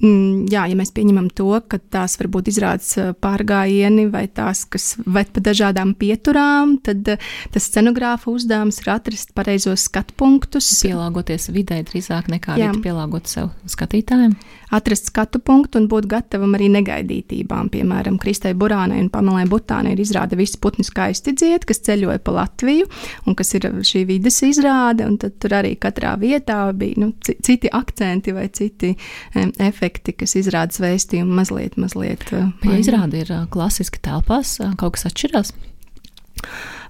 Mm, 0.00 0.46
jā, 0.52 0.66
ja 0.68 0.76
mēs 0.76 0.92
pieņemam 0.96 1.30
to, 1.36 1.48
ka 1.68 1.80
tās 1.92 2.18
var 2.20 2.28
būt 2.32 2.50
izrādes 2.52 2.92
pārgājieni 3.20 4.06
vai 4.12 4.26
tās, 4.32 4.66
kas 4.68 4.94
ved 5.04 5.32
pa 5.34 5.42
dažādām 5.44 5.94
pieturām, 6.00 6.78
tad 6.84 7.08
tas 7.52 7.68
scenogrāfa 7.68 8.32
uzdevums 8.32 8.80
ir 8.84 8.92
atrast 8.94 9.34
pareizos 9.36 9.88
skatu 9.88 10.16
punktus. 10.20 10.68
Pielāgoties 10.84 11.50
vidē 11.54 11.82
drīzāk 11.88 12.32
nekā 12.32 12.58
pielāgot 12.84 13.30
sev 13.30 13.52
skatītājiem 13.68 14.36
atrast 14.70 15.10
skatu 15.10 15.40
punktu 15.42 15.80
un 15.80 15.88
būt 15.90 16.06
gatavam 16.10 16.54
arī 16.54 16.68
negaidītībām. 16.72 17.70
Piemēram, 17.74 18.18
Kristai 18.22 18.54
Burānai 18.58 19.00
un 19.02 19.10
Pamelai 19.12 19.46
Butānai 19.50 19.96
ir 19.96 20.02
izrāde 20.02 20.38
visi 20.38 20.60
putni 20.62 20.86
skaisti 20.86 21.34
dzied, 21.34 21.66
kas 21.66 21.82
ceļoja 21.86 22.20
pa 22.22 22.36
Latviju 22.38 22.86
un 23.26 23.38
kas 23.38 23.50
ir 23.58 23.66
šī 23.86 24.04
vides 24.08 24.40
izrāde. 24.46 25.08
Tad 25.20 25.36
tur 25.42 25.56
arī 25.58 25.74
katrā 25.80 26.14
vietā 26.20 26.62
bija 26.76 27.02
nu, 27.02 27.10
citi 27.20 27.70
akcenti 27.70 28.34
vai 28.36 28.46
citi 28.54 28.92
um, 28.94 29.50
efekti, 29.70 30.14
kas 30.22 30.36
izrāda 30.38 30.84
vēstījumu 30.84 31.40
mazliet, 31.40 31.78
mazliet. 31.80 32.26
Uh, 32.34 32.50
ja 32.66 32.78
izrāde 32.82 33.24
ir 33.24 33.32
uh, 33.34 33.46
klasiski 33.50 34.02
telpās, 34.04 34.58
uh, 34.62 34.74
kaut 34.80 34.98
kas 34.98 35.08
atšķirās. 35.10 35.54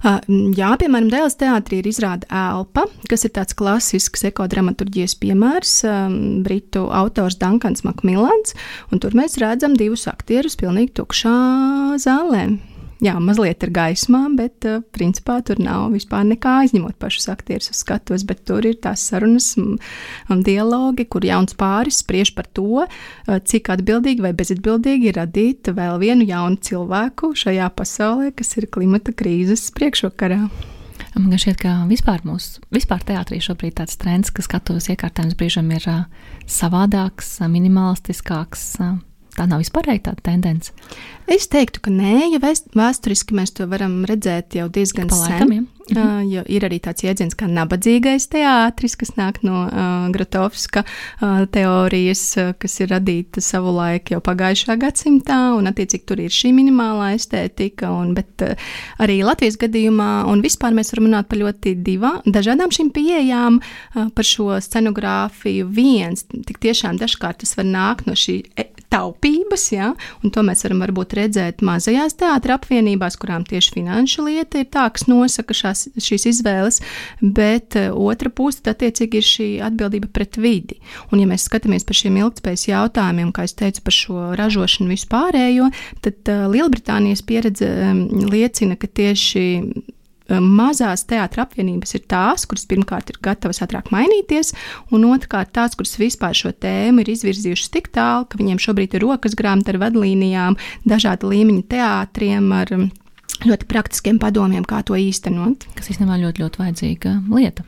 Uh, 0.01 0.17
jā, 0.57 0.71
piemēram, 0.81 1.11
Dēls 1.11 1.35
teātrī 1.37 1.81
ir 1.81 1.89
izrāda 1.91 2.25
Elpa, 2.33 2.87
kas 3.11 3.27
ir 3.27 3.33
tāds 3.35 3.53
klasisks 3.57 4.25
ekodramaturģijas 4.31 5.13
piemērs, 5.21 5.75
um, 5.85 6.17
britu 6.45 6.87
autors 6.89 7.37
Dankans 7.41 7.85
Makmilans, 7.85 8.55
un 8.89 9.03
tur 9.03 9.13
mēs 9.17 9.37
redzam 9.41 9.77
divus 9.77 10.07
aktierus 10.09 10.57
pilnīgi 10.57 10.95
tukšā 11.01 11.37
zālē 12.01 12.47
jā, 13.01 13.15
mazliet 13.21 13.63
ir 13.65 13.71
gaismā, 13.73 14.23
bet 14.37 14.67
uh, 14.69 14.81
principā 14.95 15.39
tur 15.45 15.59
nav 15.61 15.89
vispār 15.95 16.25
nekā 16.29 16.57
aizņemot 16.63 16.97
pašus 17.01 17.29
aktierus 17.33 17.71
uz 17.73 17.81
skatuves, 17.83 18.25
tur 18.45 18.65
ir 18.67 18.77
tās 18.81 19.03
sarunas 19.09 19.51
un, 19.59 19.77
dialogi, 20.45 21.07
kur 21.09 21.25
jauns 21.25 21.57
pāris 21.57 22.01
spriež 22.03 22.33
par 22.37 22.49
to, 22.53 22.85
uh, 22.85 23.39
cik 23.39 23.71
atbildīgi 23.75 24.25
vai 24.25 24.33
bezatbildīgi 24.37 25.11
ir 25.11 25.19
radīt 25.21 25.73
vēl 25.75 25.99
vienu 26.01 26.27
jaunu 26.29 26.61
cilvēku 26.61 27.33
šajā 27.37 27.71
pasaulē, 27.75 28.31
kas 28.37 28.55
ir 28.57 28.69
klimata 28.71 29.15
krīzes 29.15 29.69
priekšvakarā. 29.75 30.45
Man 31.11 31.35
šķiet, 31.35 31.57
ka 31.59 31.75
vispār 31.89 32.21
mūsu 32.23 32.61
vispār 32.71 33.01
teātrī 33.03 33.41
šobrīd 33.43 33.75
tāds 33.81 33.97
trends, 33.99 34.31
ka 34.31 34.45
skatuves 34.45 34.87
iekārtējums 34.93 35.35
brīžam 35.39 35.71
ir 35.75 35.87
uh, 35.91 36.03
savādāks, 36.47 37.39
minimalistiskāks. 37.51 38.69
Tā 39.31 39.45
nav 39.47 39.61
vispārēji 39.63 40.03
tāda 40.09 40.25
tendence. 40.25 40.73
Es 41.31 41.47
teiktu, 41.47 41.79
ka 41.85 41.91
nē, 41.93 42.33
ja 42.33 42.39
vēsturiski 42.41 43.35
mēs 43.37 43.53
to 43.55 43.67
varam 43.71 44.01
redzēt 44.09 44.57
jau 44.57 44.67
diezgan 44.73 45.11
sen. 45.13 45.53
Ja. 45.55 45.67
Uh, 45.91 46.21
jo 46.23 46.43
ir 46.47 46.63
arī 46.63 46.77
tāds 46.79 47.03
jēdziens 47.03 47.35
kā 47.35 47.49
nabadzīgais 47.51 48.29
teātris, 48.31 48.93
kas 48.99 49.09
nāk 49.17 49.41
no 49.43 49.65
uh, 49.65 50.05
Grotovska 50.13 50.85
uh, 50.85 51.41
teorijas, 51.51 52.21
uh, 52.39 52.51
kas 52.59 52.77
ir 52.79 52.93
radīta 52.93 53.43
savu 53.43 53.73
laiku 53.75 54.15
jau 54.15 54.21
pagājušā 54.23 54.77
gadsimtā, 54.79 55.39
un 55.57 55.67
attiecīgi 55.67 56.07
tur 56.07 56.21
ir 56.23 56.31
šī 56.31 56.53
minimālā 56.55 57.09
estētika, 57.17 57.89
un, 57.91 58.13
bet 58.15 58.45
uh, 58.45 58.71
arī 59.03 59.19
Latvijas 59.27 59.59
gadījumā, 59.59 60.09
un 60.31 60.43
vispār 60.45 60.77
mēs 60.77 60.93
varam 60.93 61.09
runāt 61.09 61.27
par 61.31 61.41
ļoti 61.41 61.75
divām, 61.83 62.21
dažādām 62.23 62.71
šīm 62.71 62.93
pieejām 62.95 63.59
uh, 63.59 64.07
par 64.15 64.27
šo 64.27 64.61
scenogrāfiju. 64.63 65.67
Viens, 65.75 66.23
tik 66.31 66.61
tiešām 66.63 67.01
dažkārt 67.01 67.43
tas 67.43 67.57
var 67.59 67.67
nākt 67.67 68.07
no 68.07 68.15
šī 68.15 68.37
e, 68.55 68.69
taupības, 68.91 69.65
ja, 69.71 69.91
un 70.21 70.33
to 70.33 70.43
mēs 70.45 70.65
varam 70.65 70.83
varbūt 70.83 71.15
redzēt 71.17 71.63
mazajās 71.65 72.17
teātra 72.19 72.57
apvienībās, 72.59 73.17
kurām 73.21 73.45
tieši 73.47 73.75
finanšu 73.77 74.25
lieta 74.27 74.61
ir 74.61 74.67
tā, 74.73 74.87
kas 74.93 75.07
nosaka 75.09 75.55
šās, 75.57 75.87
šīs 75.95 76.27
izvēles, 76.33 76.81
bet 77.21 77.77
uh, 77.79 77.91
otra 77.95 78.31
puse 78.33 78.63
attiecīgi 78.71 79.21
ir 79.21 79.27
šī 79.27 79.47
atbildība 79.67 80.11
pret 80.11 80.39
vidi. 80.41 80.81
Un, 81.11 81.21
ja 81.23 81.29
mēs 81.29 81.47
skatāmies 81.47 81.87
par 81.87 81.97
šiem 81.97 82.19
ilgspējas 82.21 82.67
jautājumiem, 82.71 83.31
kā 83.35 83.47
es 83.47 83.55
teicu 83.57 83.85
par 83.87 83.95
šo 83.95 84.27
ražošanu 84.39 84.91
vispārējo, 84.91 85.71
tad 86.03 86.33
uh, 86.33 86.45
Lielbritānijas 86.51 87.23
pieredze 87.27 87.71
um, 87.87 88.05
liecina, 88.31 88.77
ka 88.79 88.91
tieši 88.91 89.45
mazās 90.39 91.05
teātras 91.09 91.47
apvienības 91.47 91.95
ir 91.97 92.05
tās, 92.11 92.45
kuras 92.49 92.67
pirmkārt 92.69 93.11
ir 93.11 93.19
gatavas 93.23 93.61
ātrāk 93.65 93.91
mainīties, 93.93 94.53
un 94.93 95.05
otrkārt 95.09 95.53
tās, 95.57 95.75
kuras 95.79 95.97
vispār 95.99 96.37
šo 96.37 96.53
tēmu 96.53 97.03
ir 97.03 97.13
izvirzījušas 97.15 97.73
tik 97.73 97.91
tālu, 97.95 98.27
ka 98.29 98.39
viņiem 98.41 98.61
šobrīd 98.61 98.97
ir 98.97 99.05
rokas 99.05 99.37
grāmata 99.39 99.75
ar 99.75 99.81
vadlīnijām, 99.85 100.59
dažādu 100.87 101.33
līmeņu 101.33 101.65
teātriem, 101.71 102.51
ar 102.55 102.75
ļoti 103.47 103.67
praktiskiem 103.69 104.21
padomiem, 104.21 104.65
kā 104.67 104.83
to 104.85 104.97
īstenot. 104.99 105.67
Kas 105.77 105.91
īstenībā 105.93 106.19
ļoti, 106.21 106.45
ļoti 106.45 106.63
vajadzīga 106.65 107.17
lieta. 107.33 107.65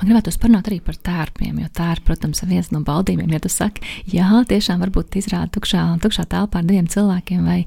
Man 0.00 0.08
gribētu 0.08 0.32
parunāt 0.40 0.68
arī 0.70 0.78
par 0.80 0.96
tērpiem, 0.96 1.58
jo 1.60 1.68
tērpi, 1.76 2.06
protams, 2.08 2.40
ir 2.40 2.48
viens 2.48 2.70
no 2.72 2.80
baudījumiem. 2.86 3.34
Ja 3.36 3.40
tu 3.44 3.50
saki, 3.52 3.84
jā, 4.08 4.28
tiešām 4.48 4.80
varbūt 4.80 5.18
izrāda 5.20 5.52
tukšā, 5.52 5.82
tukšā 6.00 6.24
telpā 6.32 6.62
ar 6.62 6.64
diviem 6.64 6.88
cilvēkiem, 6.88 7.42
vai 7.44 7.58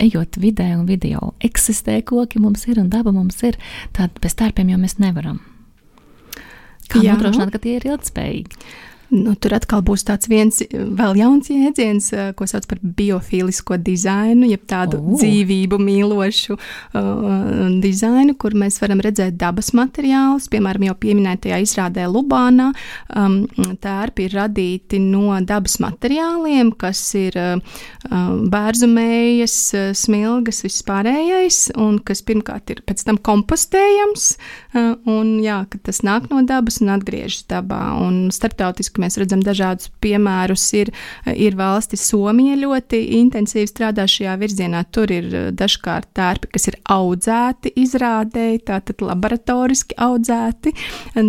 ejot 0.00 0.38
vidē 0.40 0.70
un 0.78 0.86
video 0.88 1.34
eksistē, 1.44 1.98
koki 2.08 2.40
mums 2.40 2.64
ir 2.72 2.80
un 2.80 2.88
daba 2.88 3.12
mums 3.12 3.36
ir, 3.44 3.60
tad 3.92 4.16
bez 4.24 4.32
tērpiem 4.40 4.72
jau 4.72 4.80
mēs 4.80 4.96
nevaram. 5.02 5.42
Kā 6.88 7.04
nodrošināt, 7.04 7.52
ka 7.52 7.60
tie 7.60 7.76
ir 7.76 7.88
ilgspējīgi? 7.92 8.64
Nu, 9.14 9.36
tur 9.38 9.52
atkal 9.54 9.82
būs 9.86 10.02
tāds 10.08 10.26
viens 10.26 10.56
vēl 10.72 11.18
jauns 11.20 11.50
jēdziens, 11.52 12.08
eh, 12.16 12.30
ko 12.34 12.48
sauc 12.50 12.64
par 12.66 12.80
biofilisko 12.82 13.76
dizainu, 13.78 14.48
jeb 14.50 14.64
tādu 14.66 14.98
uh. 14.98 15.12
dzīvību 15.20 15.78
mīlošu 15.78 16.56
uh, 16.56 17.76
dizainu, 17.82 18.34
kur 18.40 18.56
mēs 18.58 18.80
varam 18.82 19.02
redzēt 19.04 19.36
dabas 19.38 19.70
materiālus. 19.76 20.48
Piemēram, 20.50 20.88
jau 20.88 20.96
pieminētajā 21.04 21.60
izrādē 21.62 22.08
Lubānā 22.10 22.72
um, 23.14 23.44
tērpi 23.84 24.26
ir 24.26 24.34
radīti 24.40 24.98
no 25.04 25.36
dabas 25.46 25.78
materiāliem, 25.84 26.72
kas 26.80 27.04
ir 27.18 27.38
uh, 27.38 27.78
bērzumējas, 28.50 29.56
smilgas, 30.00 30.64
vispārējais, 30.66 31.60
un 31.78 32.00
kas 32.02 32.24
pirmkārt 32.26 32.74
ir 32.74 32.82
pēc 32.88 33.06
tam 33.06 33.22
kompostējams, 33.30 34.26
uh, 34.74 34.90
un 35.06 35.36
jā, 35.44 35.62
tas 35.86 36.02
nāk 36.02 36.26
no 36.32 36.42
dabas 36.48 36.82
un 36.82 36.96
atgriežas 36.96 37.46
dabā. 37.52 37.82
Un 38.04 38.32
starptautiski 38.34 39.03
mēs 39.04 39.18
redzam 39.20 39.42
dažādus 39.44 39.90
piemērus. 40.04 40.64
Ir, 40.80 40.90
ir 41.30 41.56
valstis, 41.58 42.04
Somija 42.08 42.56
ļoti 42.58 43.00
intensīvi 43.20 43.68
strādā 43.70 44.06
šajā 44.10 44.34
virzienā. 44.40 44.84
Tur 44.94 45.12
ir 45.14 45.28
eh, 45.30 45.46
dažkārt 45.54 46.10
tērpi, 46.16 46.50
kas 46.56 46.68
ir 46.72 46.78
audzēti 46.90 47.74
izrādēji, 47.84 48.64
tātad 48.70 49.04
laboratoriski 49.04 49.98
audzēti, 50.00 50.74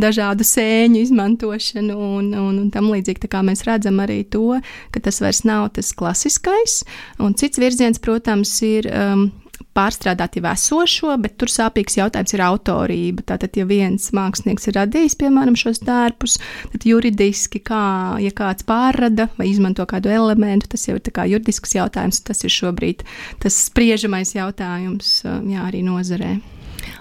dažādu 0.06 0.48
sēņu 0.48 1.02
izmantošanu 1.06 1.96
un, 1.96 2.34
un, 2.34 2.60
un 2.66 2.74
tam 2.74 2.92
līdzīgi. 2.94 3.26
Tā 3.26 3.32
kā 3.32 3.44
mēs 3.46 3.66
redzam 3.68 4.02
arī 4.04 4.24
to, 4.32 4.60
ka 4.94 5.04
tas 5.04 5.22
vairs 5.24 5.44
nav 5.48 5.72
tas 5.78 5.94
klasiskais. 5.98 6.84
Un 7.22 7.36
cits 7.38 7.62
virziens, 7.62 8.02
protams, 8.02 8.58
ir. 8.66 8.90
Um, 8.92 9.28
pārstrādāt 9.76 10.38
jau 10.40 10.46
esošo, 10.50 11.14
bet 11.22 11.36
tur 11.42 11.52
sāpīgs 11.52 11.98
jautājums 12.00 12.36
ir 12.36 12.44
autorība. 12.46 13.26
Tātad, 13.32 13.58
ja 13.60 13.68
viens 13.70 14.10
mākslinieks 14.16 14.70
ir 14.70 14.78
radījis, 14.80 15.18
piemēram, 15.22 15.58
šos 15.60 15.84
tērpus, 15.86 16.40
tad 16.74 16.88
juridiski, 16.88 17.62
kā, 17.66 17.84
ja 18.24 18.34
kāds 18.36 18.68
pārrada 18.68 19.30
vai 19.40 19.50
izmanto 19.52 19.86
kādu 19.90 20.14
elementu, 20.14 20.72
tas 20.72 20.88
jau 20.88 20.98
ir 21.00 21.24
juridisks 21.36 21.76
jautājums. 21.78 22.24
Tas 22.26 22.44
ir 22.48 22.54
šobrīd 22.54 23.06
tas 23.44 23.66
spriežamais 23.68 24.36
jautājums 24.38 25.18
jā, 25.26 25.66
arī 25.68 25.84
nozarē. 25.86 26.36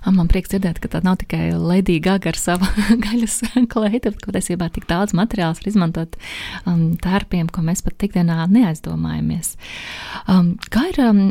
Man 0.05 0.29
prieks 0.29 0.53
dzirdēt, 0.53 0.81
ka 0.83 0.91
tā 0.93 1.01
nav 1.05 1.17
tikai 1.23 1.55
Lady 1.57 1.97
Gaga 2.03 2.33
ar 2.33 2.39
savu 2.39 2.69
gaļas 3.07 3.39
kleitu, 3.73 4.13
bet 4.13 4.27
patiesībā 4.27 4.69
tik 4.75 4.89
daudz 4.91 5.15
materiāls 5.17 5.63
var 5.63 5.71
izmantot 5.71 6.19
um, 6.69 6.95
tērpiem, 7.01 7.49
ko 7.53 7.65
mēs 7.65 7.85
pat 7.87 7.97
tikdienā 8.03 8.45
neaizdomājamies. 8.53 9.55
Um, 10.29 10.55
kā 10.75 10.89
ir 10.93 11.01
um, 11.07 11.23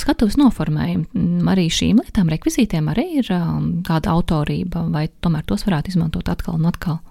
skatuves 0.00 0.38
noformējumi? 0.40 1.10
Mm, 1.12 1.50
arī 1.52 1.66
šīm 1.72 2.00
lietām, 2.04 2.32
rekvizītiem 2.32 2.88
arī 2.92 3.08
ir 3.20 3.32
um, 3.36 3.82
kāda 3.86 4.14
autorība, 4.16 4.86
vai 4.94 5.08
tomēr 5.24 5.44
tos 5.48 5.66
varētu 5.68 5.92
izmantot 5.92 6.32
atkal 6.32 6.56
un 6.60 6.70
atkal? 6.72 7.02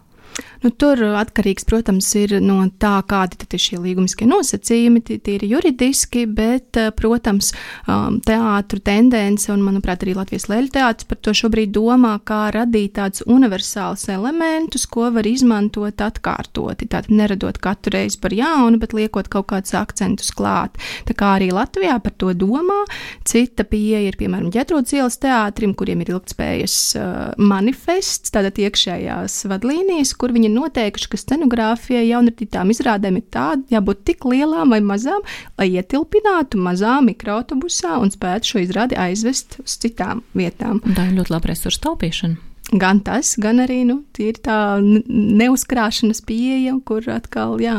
Nu, 0.66 0.72
tur 0.74 0.98
atkarīgs, 1.14 1.62
protams, 1.70 2.08
ir 2.18 2.32
no 2.42 2.58
tā, 2.82 2.96
kādi 3.06 3.38
ir 3.46 3.62
šie 3.62 3.78
līgumiskie 3.84 4.26
nosacījumi, 4.26 5.04
tie 5.06 5.36
ir 5.36 5.44
juridiski, 5.46 6.24
bet, 6.26 6.74
eh, 6.82 6.90
protams, 6.90 7.52
um, 7.86 8.18
teātru 8.26 8.82
tendence, 8.82 9.46
un, 9.54 9.62
manuprāt, 9.62 10.02
arī 10.02 10.16
Latvijas 10.18 10.48
Leļu 10.50 10.72
teātris 10.74 11.06
par 11.06 11.20
to 11.22 11.36
šobrīd 11.38 11.70
domā, 11.70 12.16
kā 12.26 12.50
radīt 12.56 12.96
tādus 12.98 13.22
universālus 13.30 14.08
elementus, 14.10 14.88
ko 14.90 15.12
var 15.14 15.30
izmantot 15.30 16.02
atkārtoti. 16.02 16.90
Tātad 16.90 17.14
neradot 17.14 17.62
katru 17.62 17.94
reizi 18.00 18.18
par 18.18 18.34
jaunu, 18.34 18.82
bet 18.82 18.98
liekot 18.98 19.30
kaut 19.30 19.46
kādus 19.54 19.78
akcentus 19.78 20.34
klāt. 20.34 20.82
Tā 21.06 21.14
kā 21.14 21.36
arī 21.38 21.52
Latvijā 21.54 22.00
par 22.02 22.18
to 22.18 22.34
domā. 22.34 22.88
Cita 23.24 23.68
pieeja 23.70 24.02
ir, 24.08 24.18
piemēram, 24.18 24.50
Ģetrūdas 24.50 24.98
ielas 24.98 25.22
teātrim, 25.22 25.78
kuriem 25.78 26.02
ir 26.02 26.16
ilgtspējas 26.16 26.80
uh, 26.98 27.38
manifests, 27.38 28.34
tātad 28.34 28.58
iekšējās 28.58 29.44
vadlīnijas, 29.52 30.18
kur 30.18 30.34
viņi 30.34 30.55
noteikuši, 30.56 31.12
ka 31.12 31.20
scenogrāfijai 31.20 32.08
jaunratītām 32.10 32.74
izrādēm 32.74 33.20
ir 33.20 33.28
tāda, 33.34 33.62
jābūt 33.74 34.04
tik 34.10 34.26
lielām 34.30 34.74
vai 34.76 34.82
mazām, 34.86 35.24
lai 35.60 35.70
ietilpinātu 35.76 36.62
mazā 36.62 36.98
mikroautobusā 37.06 38.00
un 38.02 38.14
spētu 38.14 38.54
šo 38.54 38.66
izrādi 38.66 39.00
aizvest 39.00 39.60
uz 39.64 39.78
citām 39.82 40.26
vietām. 40.38 40.82
Tā 40.96 41.10
ir 41.10 41.18
ļoti 41.20 41.36
laba 41.36 41.54
resursu 41.54 41.84
taupīšana. 41.88 42.54
Gan 42.74 43.04
tas, 43.06 43.36
gan 43.38 43.62
arī 43.62 43.84
nu, 43.86 44.00
tā 44.42 44.60
neuzkrāšanas 44.82 46.24
pieeja, 46.26 46.74
kur 46.82 47.06
atkal 47.14 47.60
jā, 47.62 47.76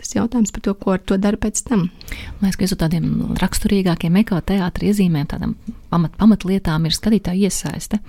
tas 0.00 0.10
jautājums 0.16 0.50
par 0.54 0.64
to, 0.66 0.74
ko 0.74 0.96
ar 0.96 1.04
to 1.06 1.18
dara 1.22 1.38
pēc 1.38 1.62
tam. 1.68 1.84
Man 2.40 2.48
liekas, 2.48 2.56
ka 2.58 2.64
viens 2.64 2.74
no 2.74 2.80
tādiem 2.82 3.06
raksturīgākiem 3.38 4.18
ekoteātris 4.24 4.90
iezīmēm, 4.90 5.28
tādām 5.30 5.54
pamat, 5.92 6.18
pamatlietām 6.18 6.90
ir 6.90 6.98
skatītāja 6.98 7.46
iesaiste. 7.46 8.00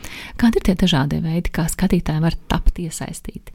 Kādi 0.41 0.57
ir 0.57 0.65
tie 0.65 0.77
dažādie 0.81 1.21
veidi, 1.21 1.53
kā 1.53 1.69
skatītāji 1.69 2.25
var 2.25 2.37
tapt 2.49 2.81
iesaistīti? 2.81 3.53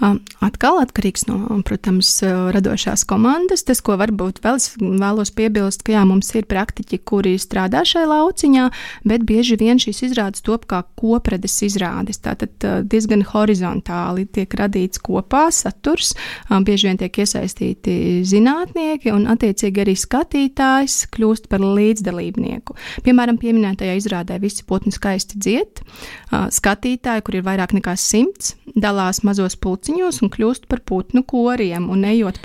Atkal 0.00 0.78
atkarīgs 0.80 1.26
no, 1.28 1.36
protams, 1.68 2.08
radošās 2.54 3.02
komandas. 3.08 3.66
Tas, 3.68 3.82
ko 3.84 3.98
varbūt 4.00 4.38
vēl 4.40 4.56
vēlos 4.80 5.32
piebilst, 5.36 5.82
ka 5.84 5.92
jā, 5.98 6.04
mums 6.08 6.30
ir 6.38 6.46
praktiķi, 6.48 6.98
kuri 7.04 7.34
strādā 7.40 7.82
šajā 7.84 8.08
lauciņā, 8.08 8.64
bet 9.04 9.26
bieži 9.28 9.58
vien 9.60 9.80
šīs 9.82 10.00
izrādes 10.08 10.44
top 10.46 10.64
kā 10.70 10.80
kopredes 10.96 11.58
izrādes. 11.66 12.22
Tātad 12.24 12.64
diezgan 12.88 13.26
horizontāli 13.28 14.24
tiek 14.32 14.56
radīts 14.56 15.02
kopā 15.04 15.50
saturs, 15.52 16.14
bieži 16.48 16.88
vien 16.88 17.02
tiek 17.02 17.20
iesaistīti 17.20 17.98
zinātnieki 18.24 19.12
un 19.12 19.28
attiecīgi 19.32 19.84
arī 19.84 19.96
skatītājs 20.00 21.02
kļūst 21.12 21.50
par 21.52 21.60
līdzdalībnieku. 21.60 22.78
Piemēram, 23.04 23.36
pieminētajā 23.42 24.00
izrādē 24.00 24.40
visi 24.40 24.64
putni 24.64 24.96
skaisti 24.96 25.36
dzied, 25.36 25.84
skatītāji, 26.32 27.26
kur 27.26 27.36
ir 27.36 27.44
vairāk 27.44 27.76
nekā 27.76 27.98
simts, 28.00 28.54
dalās 28.72 29.20
mazos 29.26 29.60
pulciņos 29.90 30.22
un 30.22 30.30
kļūst 30.30 30.66
par 30.70 30.80
putnu 30.86 31.24
koriem 31.26 31.88
un 31.90 32.04
ejot 32.06 32.38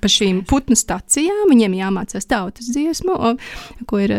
pa 0.00 0.10
šīm 0.10 0.42
putnu 0.48 0.76
stacijām. 0.78 1.46
Viņiem 1.50 1.76
jāmācās 1.78 2.28
tautas 2.30 2.70
dziesmu, 2.72 3.16
ko 3.90 4.00
ir 4.02 4.14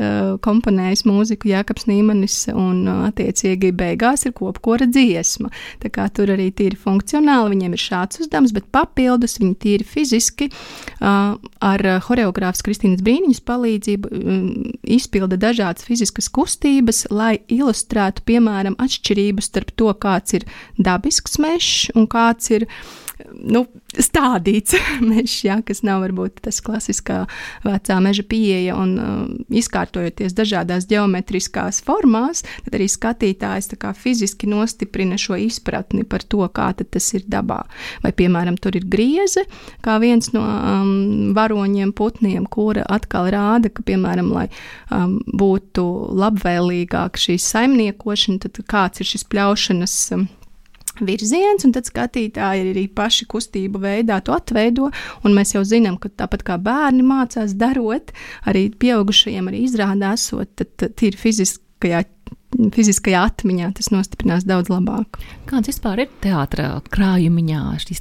komponējis 0.45 1.05
mūziku 1.07 1.49
Jākaps 1.51 1.87
Nīmanis, 1.89 2.37
un 2.53 2.85
attiecīgi 3.09 3.71
beigās 3.75 4.25
ir 4.27 4.35
kopkora 4.37 4.87
dziesma. 4.89 5.51
Tā 5.83 5.91
kā 5.93 6.07
tur 6.13 6.33
arī 6.35 6.49
tīri 6.55 6.79
funkcionāli 6.79 7.55
viņiem 7.55 7.75
ir 7.75 7.83
šāds 7.83 8.21
uzdevums, 8.23 8.53
bet 8.55 8.69
papildus 8.75 9.39
viņi 9.41 9.55
tīri 9.61 9.87
fiziski 9.87 10.49
ar 11.01 11.85
horeogrāfas 12.07 12.63
Kristīnas 12.65 13.03
Brīniņas 13.05 13.43
palīdzību 13.45 14.11
izpilda 14.95 15.39
dažādas 15.41 15.85
fiziskas 15.87 16.29
kustības, 16.33 17.05
lai 17.13 17.37
ilustrētu, 17.51 18.25
piemēram, 18.27 18.77
atšķirības 18.81 19.51
starp 19.51 19.73
to, 19.79 19.91
kāds 20.01 20.37
ir 20.39 20.47
dabisks 20.77 21.39
mežs 21.41 21.89
un 21.95 22.09
kāds 22.11 22.51
ir 22.55 22.67
nu, 23.33 23.63
stādīts 23.95 24.75
mežs, 25.09 25.39
ja, 25.45 25.59
kas 25.65 25.83
nav 25.85 26.03
varbūt 26.03 26.41
tas 26.45 26.59
klasiskā 26.63 27.23
vecā 27.65 27.99
meža 28.03 28.25
pieeja 28.27 28.75
un 28.79 28.95
uh, 28.99 29.13
izkārtojoties 29.55 30.35
dažādās 30.35 30.87
geometriskās 30.89 31.81
formās, 31.85 32.43
tad 32.65 32.77
arī 32.77 32.89
skatītājs 32.91 33.71
fiziski 33.99 34.49
nostiprina 34.51 35.17
šo 35.19 35.37
izpratni 35.39 36.03
par 36.03 36.23
to, 36.23 36.43
kā 36.53 36.71
tas 36.75 37.07
ir 37.15 37.25
dabā. 37.31 37.61
Vai, 38.03 38.11
piemēram, 38.15 38.57
tur 38.61 38.75
ir 38.75 38.87
grieze, 38.89 39.45
kā 39.85 39.97
viens 40.03 40.31
no 40.35 40.43
um, 40.43 41.33
varoņiem 41.37 41.93
putniem, 41.95 42.45
kura 42.51 42.85
atkal 42.91 43.29
rāda, 43.33 43.71
ka, 43.71 43.85
piemēram, 43.85 44.31
lai 44.35 44.47
um, 44.91 45.19
būtu 45.25 45.85
labvēlīgāk 46.19 47.19
šī 47.21 47.37
saimniekošana, 47.41 48.43
tad 48.45 48.63
kāds 48.69 49.03
ir 49.03 49.13
šis 49.15 49.27
pļaušanas. 49.31 49.99
Um, 50.15 50.27
virziens, 51.03 51.65
un 51.67 51.73
tad 51.75 51.87
skatītāji 51.89 52.71
arī 52.71 52.85
paši 52.95 53.27
kustību 53.31 53.81
veidā 53.83 54.21
to 54.25 54.35
atveido. 54.35 54.91
Mēs 55.25 55.55
jau 55.55 55.63
zinām, 55.67 55.99
ka 55.99 56.09
tāpat 56.09 56.45
kā 56.47 56.57
bērni 56.61 57.05
mācās 57.05 57.55
darot, 57.59 58.13
arī 58.47 58.69
pieaugušajiem 58.79 59.51
arī 59.51 59.65
izrādā 59.67 60.13
esot, 60.15 60.51
tad, 60.55 60.75
tad 60.81 61.07
ir 61.07 61.17
fiziskajā. 61.19 62.05
Fiziskajā 62.55 63.19
atmiņā 63.27 63.73
tas 63.75 63.89
nostiprinās 63.91 64.45
daudz 64.47 64.69
labāk. 64.71 65.17
Kāds 65.49 65.67
vispār 65.67 66.05
ir 66.05 66.13
teātris 66.23 66.85
krājumiņā, 66.93 67.63
šīs 67.83 67.99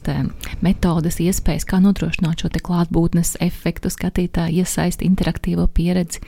metodes, 0.63 1.19
iespējas, 1.19 1.67
kā 1.67 1.81
nodrošināt 1.83 2.45
šo 2.45 2.53
klātbūtnes 2.63 3.35
efektu, 3.43 3.91
skatītāju 3.91 4.63
iesaisti 4.63 5.09
interaktīvo 5.11 5.67
pieredzi? 5.75 6.23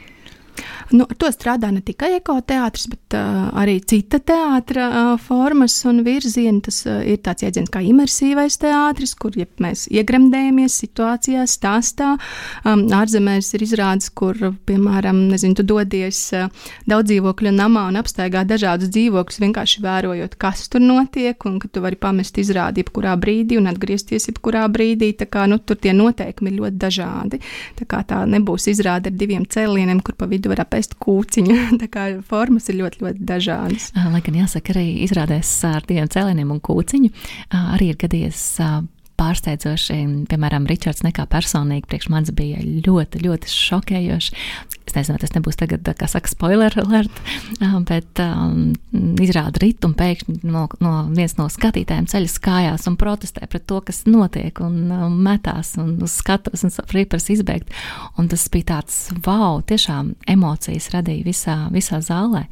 Nu, 0.95 1.05
ar 1.05 1.17
to 1.19 1.29
strādā 1.35 1.73
ne 1.75 1.83
tikai 1.85 2.13
ekoteātris, 2.21 2.87
bet 2.93 3.17
uh, 3.19 3.49
arī 3.59 3.81
cita 3.83 4.21
teātra 4.23 4.87
uh, 4.87 5.09
formas 5.21 5.75
un 5.89 6.03
virzieni. 6.07 6.63
Tas 6.65 6.83
uh, 6.87 7.01
ir 7.03 7.19
tāds 7.27 7.43
jēdziens 7.43 7.73
kā 7.73 7.83
imersīvais 7.83 8.59
teātris, 8.63 9.17
kur 9.19 9.35
ja 9.37 9.49
mēs 9.63 9.87
iegremdējamies 9.91 10.79
situācijā, 10.85 11.45
stāstā. 11.51 12.15
Um, 12.63 12.87
ārzemēs 12.95 13.51
ir 13.59 13.67
izrādes, 13.67 14.13
kur, 14.15 14.39
piemēram, 14.69 15.25
nezinu, 15.33 15.59
tu 15.59 15.67
dodies 15.67 16.21
uh, 16.37 16.47
daudz 16.89 17.11
dzīvokļu 17.11 17.55
namā 17.57 17.87
un 17.91 18.01
apstaigā 18.01 18.45
dažādus 18.49 18.93
dzīvokļus, 18.95 19.43
vienkārši 19.43 19.83
vērojot, 19.85 20.39
kas 20.41 20.67
tur 20.73 20.85
notiek, 20.85 21.49
un 21.49 21.59
ka 21.63 21.71
tu 21.73 21.83
vari 21.85 21.99
pamest 22.01 22.39
izrādi 22.43 22.85
jebkurā 22.85 23.17
brīdī 23.21 23.59
un 23.61 23.67
atgriezties 23.73 24.31
jebkurā 24.31 24.65
brīdī. 24.73 25.13
Tā 25.19 25.29
kā, 25.31 25.49
nu, 25.51 25.59
tur 25.59 25.81
tie 25.83 25.95
noteikumi 25.97 26.53
ir 26.53 26.61
ļoti 26.63 26.81
dažādi. 26.87 27.43
Tā 27.79 27.91
kā 27.91 28.03
tā 28.07 28.23
nebūs 28.31 28.71
izrāde 28.73 29.11
ar 29.11 29.19
diviem 29.19 29.47
cēlieniem, 29.51 30.03
kur 30.05 30.17
pa 30.19 30.31
vidu 30.31 30.46
tu 30.47 30.53
vari 30.55 30.63
apēst 30.63 30.97
kūciņu. 31.03 31.57
Tā 31.83 31.91
kā 31.93 32.09
formas 32.27 32.71
ir 32.71 32.81
ļoti, 32.81 33.03
ļoti 33.05 33.27
dažādas. 33.27 33.91
Lai 33.97 34.23
gan 34.25 34.39
jāsaka, 34.43 34.77
arī 34.77 35.03
izrādēs 35.07 35.53
ar 35.67 35.87
diviem 35.89 36.11
cēlieniem 36.13 36.53
un 36.55 36.63
kūciņu 36.65 37.11
arī 37.77 37.91
ir 37.93 37.99
gadījies 38.01 38.45
pārsteidzoši. 39.19 39.99
Piemēram, 40.31 40.67
Ričards 40.69 41.05
nekā 41.07 41.27
personīgi 41.31 41.89
priekš 41.91 42.09
manis 42.13 42.33
bija 42.37 42.61
ļoti, 42.63 43.23
ļoti 43.25 43.53
šokējoši. 43.53 44.37
Es 44.87 44.95
nezinu, 44.95 45.19
tas 45.19 45.35
nebūs 45.35 45.59
tagad, 45.59 45.89
kā 45.99 46.07
saka, 46.11 46.31
spoiler 46.31 46.75
alert, 46.79 47.19
bet 47.89 48.23
um, 48.23 48.71
izrāda 49.23 49.61
ritu 49.63 49.91
un 49.91 49.97
pēkšņi 49.99 50.37
no, 50.47 50.67
no 50.85 50.93
viens 51.11 51.35
no 51.41 51.49
skatītājiem 51.51 52.07
ceļas 52.13 52.39
kājās 52.45 52.87
un 52.91 52.99
protestē 53.01 53.49
pret 53.51 53.67
to, 53.67 53.81
kas 53.89 54.05
notiek 54.07 54.63
un 54.63 54.79
um, 54.95 55.19
metās 55.27 55.75
un 55.83 55.97
skatos 56.11 56.63
un 56.69 56.75
frīpars 56.77 57.31
izbēgt. 57.35 57.75
Un 58.21 58.31
tas 58.31 58.47
bija 58.53 58.77
tāds, 58.77 59.03
wow, 59.27 59.59
tiešām 59.67 60.15
emocijas 60.31 60.93
radīja 60.95 61.27
visā, 61.27 61.59
visā 61.75 62.01
zālē. 62.05 62.47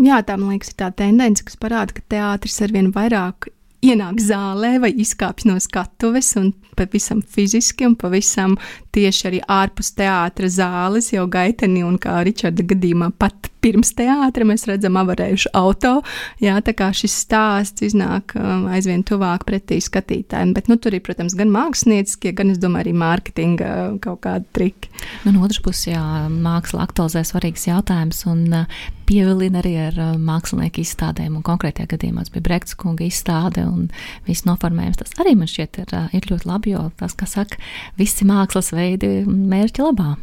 Jā, 0.00 0.22
tā 0.24 0.38
man 0.38 0.54
liekas, 0.54 0.70
ir 0.72 0.78
tā 0.80 0.88
tendence, 0.96 1.42
kas 1.44 1.58
parāda, 1.60 1.92
ka 1.96 2.04
teātris 2.14 2.62
ar 2.64 2.72
vien 2.72 2.88
vairāk 2.94 3.50
ienāk 3.84 4.20
zālē 4.22 4.74
vai 4.82 4.90
izkāpj 5.02 5.46
no 5.48 5.56
skatuves 5.60 6.34
un 6.40 6.52
pavisam 6.76 7.22
fiziski 7.22 7.86
un 7.88 7.96
pavisam 8.00 8.56
tieši 8.94 9.28
arī 9.30 9.40
ārpus 9.48 9.92
teātra 9.96 10.50
zāles 10.52 11.12
jau 11.14 11.26
gaiteni 11.30 11.84
un 11.86 11.98
kā 12.00 12.20
Ričarda 12.26 12.64
gadījumā 12.72 13.10
pat 13.18 13.50
pirms 13.64 13.92
teātra 13.96 14.46
mēs 14.48 14.66
redzam 14.68 14.98
avarējušu 15.00 15.52
auto. 15.58 16.00
Jā, 16.42 16.58
tā 16.64 16.74
kā 16.76 16.90
šis 16.96 17.14
stāsts 17.24 17.84
iznāk 17.84 18.34
um, 18.38 18.66
aizvien 18.72 19.04
tuvāk 19.06 19.46
pretī 19.48 19.80
skatītājiem. 19.84 20.54
Bet 20.56 20.70
nu, 20.70 20.78
tur 20.80 20.96
ir, 20.96 21.02
protams, 21.06 21.36
gan 21.38 21.52
mākslinieckie, 21.54 22.32
gan, 22.36 22.52
es 22.54 22.60
domāju, 22.62 22.88
arī 22.88 22.94
mārketinga 23.02 23.70
uh, 23.70 23.98
kaut 24.02 24.22
kādi 24.26 24.48
triki. 24.56 24.92
Nu, 25.26 25.34
no 25.36 25.44
otras 25.46 25.60
puses, 25.64 25.90
jā, 25.92 26.04
māksla 26.30 26.86
aktualizē 26.88 27.24
svarīgs 27.28 27.68
jautājums 27.68 28.24
un 28.30 28.46
uh, 28.62 28.80
pievilina 29.08 29.60
arī 29.62 29.74
ar 29.88 30.00
uh, 30.00 30.14
mākslinieku 30.20 30.84
izstādēm. 30.84 31.36
Un 31.38 31.46
konkrētajā 31.46 31.92
gadījumā 31.94 32.24
tas 32.24 32.34
bija 32.34 32.46
Brekts 32.48 32.78
kunga 32.80 33.06
izstāde 33.06 33.66
un 33.68 33.90
viss 34.28 34.46
noformējums. 34.48 35.02
Tas 35.02 35.20
arī 35.22 35.36
man 35.38 35.50
šķiet 35.50 35.82
ir, 35.84 35.94
ir 36.16 36.32
ļoti 36.32 36.50
labi, 36.50 36.74
jo 36.76 36.88
tas, 37.00 37.16
kā 37.18 37.28
saka, 37.28 37.60
visi 38.00 38.28
mākslas 38.28 38.72
veidi 38.76 39.20
mērķi 39.28 39.86
labā. 39.86 40.14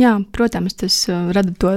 Jā, 0.00 0.14
protams, 0.32 0.72
tas 0.80 0.94
rada 1.36 1.52
to 1.60 1.74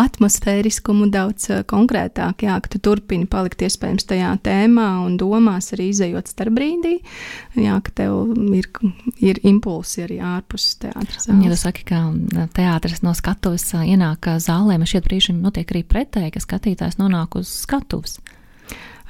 atmosfēriskumu 0.00 1.08
daudz 1.12 1.50
uh, 1.50 1.62
konkrētāk, 1.68 2.44
jā, 2.46 2.56
ka 2.62 2.72
tu 2.72 2.80
turpini 2.82 3.28
palikt 3.30 3.62
iespējams 3.66 4.08
tajā 4.10 4.32
tēmā 4.44 4.88
un 5.04 5.16
domās 5.20 5.72
arī 5.76 5.90
izējot 5.94 6.32
starp 6.32 6.56
brīdī, 6.56 6.96
jā, 7.60 7.76
ka 7.84 7.94
tev 8.02 8.34
ir, 8.56 8.68
ir 9.22 9.40
impulsi 9.46 10.04
arī 10.06 10.20
ārpus 10.24 10.72
teātras. 10.82 11.28
Ja 11.30 11.52
tu 11.52 11.60
saki, 11.60 11.86
ka 11.88 12.02
teātris 12.56 13.04
no 13.06 13.14
skatuves 13.16 13.70
ienāk 13.80 14.30
zālē, 14.42 14.78
man 14.80 14.90
šķiet 14.90 15.08
brīžiem 15.08 15.40
notiek 15.44 15.72
arī 15.74 15.84
pretēji, 15.86 16.34
ka 16.36 16.44
skatītājs 16.44 17.00
nonāk 17.00 17.40
uz 17.40 17.50
skatuves. 17.64 18.18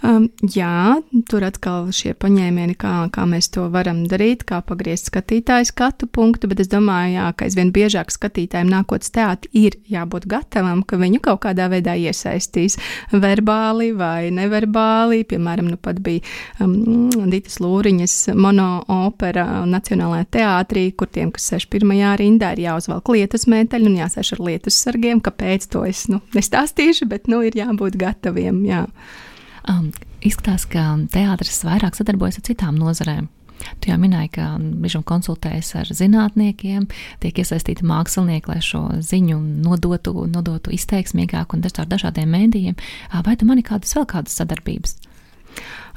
Um, 0.00 0.30
jā, 0.40 0.96
tur 1.28 1.44
atkal 1.44 1.90
šie 1.92 2.14
paņēmieni, 2.16 2.72
kā, 2.80 2.92
kā 3.12 3.26
mēs 3.28 3.50
to 3.52 3.66
varam 3.72 4.06
darīt, 4.08 4.46
kā 4.48 4.62
pagriezt 4.64 5.10
skatītāju 5.10 5.68
skatu 5.68 6.08
punktu, 6.08 6.48
bet 6.48 6.62
es 6.64 6.70
domāju, 6.72 7.18
jā, 7.18 7.26
ka 7.36 7.44
aizvien 7.44 7.68
biežāk 7.74 8.08
skatītājiem 8.14 8.70
nākot 8.72 9.04
uz 9.04 9.12
teātri 9.12 9.66
ir 9.66 9.76
jābūt 9.92 10.24
gatavam, 10.30 10.80
ka 10.88 10.96
viņu 11.00 11.20
kaut 11.28 11.42
kādā 11.44 11.68
veidā 11.68 11.98
iesaistīs 12.00 12.78
verbāli 13.12 13.90
vai 13.92 14.30
neverbāli. 14.32 15.20
Piemēram, 15.28 15.68
nu 15.74 15.76
pat 15.76 16.00
bija 16.00 16.24
um, 16.64 17.12
Dītas 17.30 17.60
Lūriņas 17.60 18.16
monoopera 18.40 19.66
Nacionālajā 19.68 20.30
teātrī, 20.40 20.90
kur 20.96 21.12
tiem, 21.12 21.28
kas 21.36 21.52
sēž 21.52 21.68
pirmajā 21.68 22.16
rindā, 22.22 22.54
ir 22.56 22.70
jāuzvelk 22.70 23.12
lietus 23.12 23.44
mēteļi 23.52 23.92
un 23.92 24.00
jāsēž 24.00 24.36
ar 24.38 24.46
lietus 24.48 24.80
sargiem. 24.80 25.20
Kāpēc 25.20 25.68
to 25.76 25.84
es 25.84 26.06
nu, 26.08 26.24
nestāstīšu, 26.32 27.10
bet 27.10 27.28
nu, 27.28 27.44
ir 27.44 27.60
jābūt 27.60 28.00
gataviem. 28.00 28.64
Jā. 28.64 28.86
Um, 29.68 29.90
izskatās, 30.24 30.64
ka 30.70 30.94
teātris 31.12 31.60
vairāk 31.66 31.98
sadarbojas 31.98 32.40
ar 32.40 32.48
citām 32.48 32.78
nozarēm. 32.80 33.28
Tu 33.80 33.90
jau 33.90 33.98
minēji, 34.00 34.30
ka 34.38 34.46
brīžam 34.56 35.02
konsultējas 35.04 35.74
ar 35.82 35.90
zinātniekiem, 35.92 36.86
tiek 37.20 37.40
iesaistīti 37.42 37.84
mākslinieki, 37.84 38.48
lai 38.48 38.62
šo 38.64 38.86
ziņu 39.04 39.36
nodotu, 39.66 40.14
nodotu 40.32 40.72
izteiksmīgāk 40.72 41.52
un 41.52 41.64
dažādiem 41.64 42.32
mēdījiem. 42.32 42.80
Vai 43.26 43.36
tu 43.36 43.48
mani 43.48 43.64
kādas 43.66 43.92
vēl 43.98 44.08
kādas 44.08 44.40
sadarbības? 44.40 44.96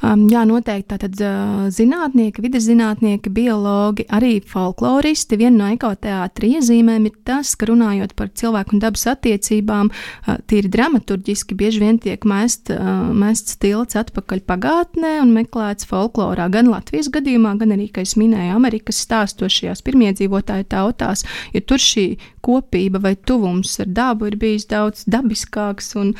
Um, 0.03 0.25
jā, 0.27 0.41
noteikti 0.43 0.89
tātad 0.91 1.21
uh, 1.23 1.67
zinātnieki, 1.71 2.43
vidas 2.43 2.65
zinātnieki, 2.67 3.31
biologi, 3.31 4.03
arī 4.11 4.33
folkloristi. 4.43 5.37
Viena 5.39 5.61
no 5.61 5.69
ekoteātra 5.71 6.49
iezīmēm 6.57 7.05
ir 7.07 7.13
tas, 7.23 7.53
ka 7.55 7.69
runājot 7.69 8.11
par 8.19 8.27
cilvēku 8.35 8.75
un 8.75 8.81
dabas 8.83 9.05
attiecībām, 9.13 9.87
uh, 9.93 10.41
tīri 10.51 10.67
dramaturgiski 10.73 11.55
bieži 11.55 11.79
vien 11.85 12.01
tiek 12.03 12.27
mest, 12.27 12.67
uh, 12.73 13.13
mests 13.15 13.55
tilts 13.63 13.95
atpakaļ 14.01 14.43
pagātnē 14.51 15.13
un 15.21 15.31
meklēts 15.37 15.87
folklorā 15.87 16.49
gan 16.51 16.73
Latvijas 16.73 17.07
gadījumā, 17.13 17.55
gan 17.63 17.71
arī, 17.77 17.87
kā 17.95 18.03
es 18.03 18.17
minēju, 18.19 18.57
Amerikas 18.59 18.99
stāstošajās 19.05 19.85
pirmiedzīvotāju 19.87 20.67
tautās, 20.75 21.23
jo 21.55 21.63
tur 21.63 21.79
šī 21.79 22.09
kopība 22.43 22.99
vai 22.99 23.15
tuvums 23.15 23.77
ar 23.79 23.87
dabu 23.87 24.27
ir 24.27 24.35
bijis 24.35 24.67
daudz 24.67 25.07
dabiskāks 25.07 25.93
un, 25.95 26.11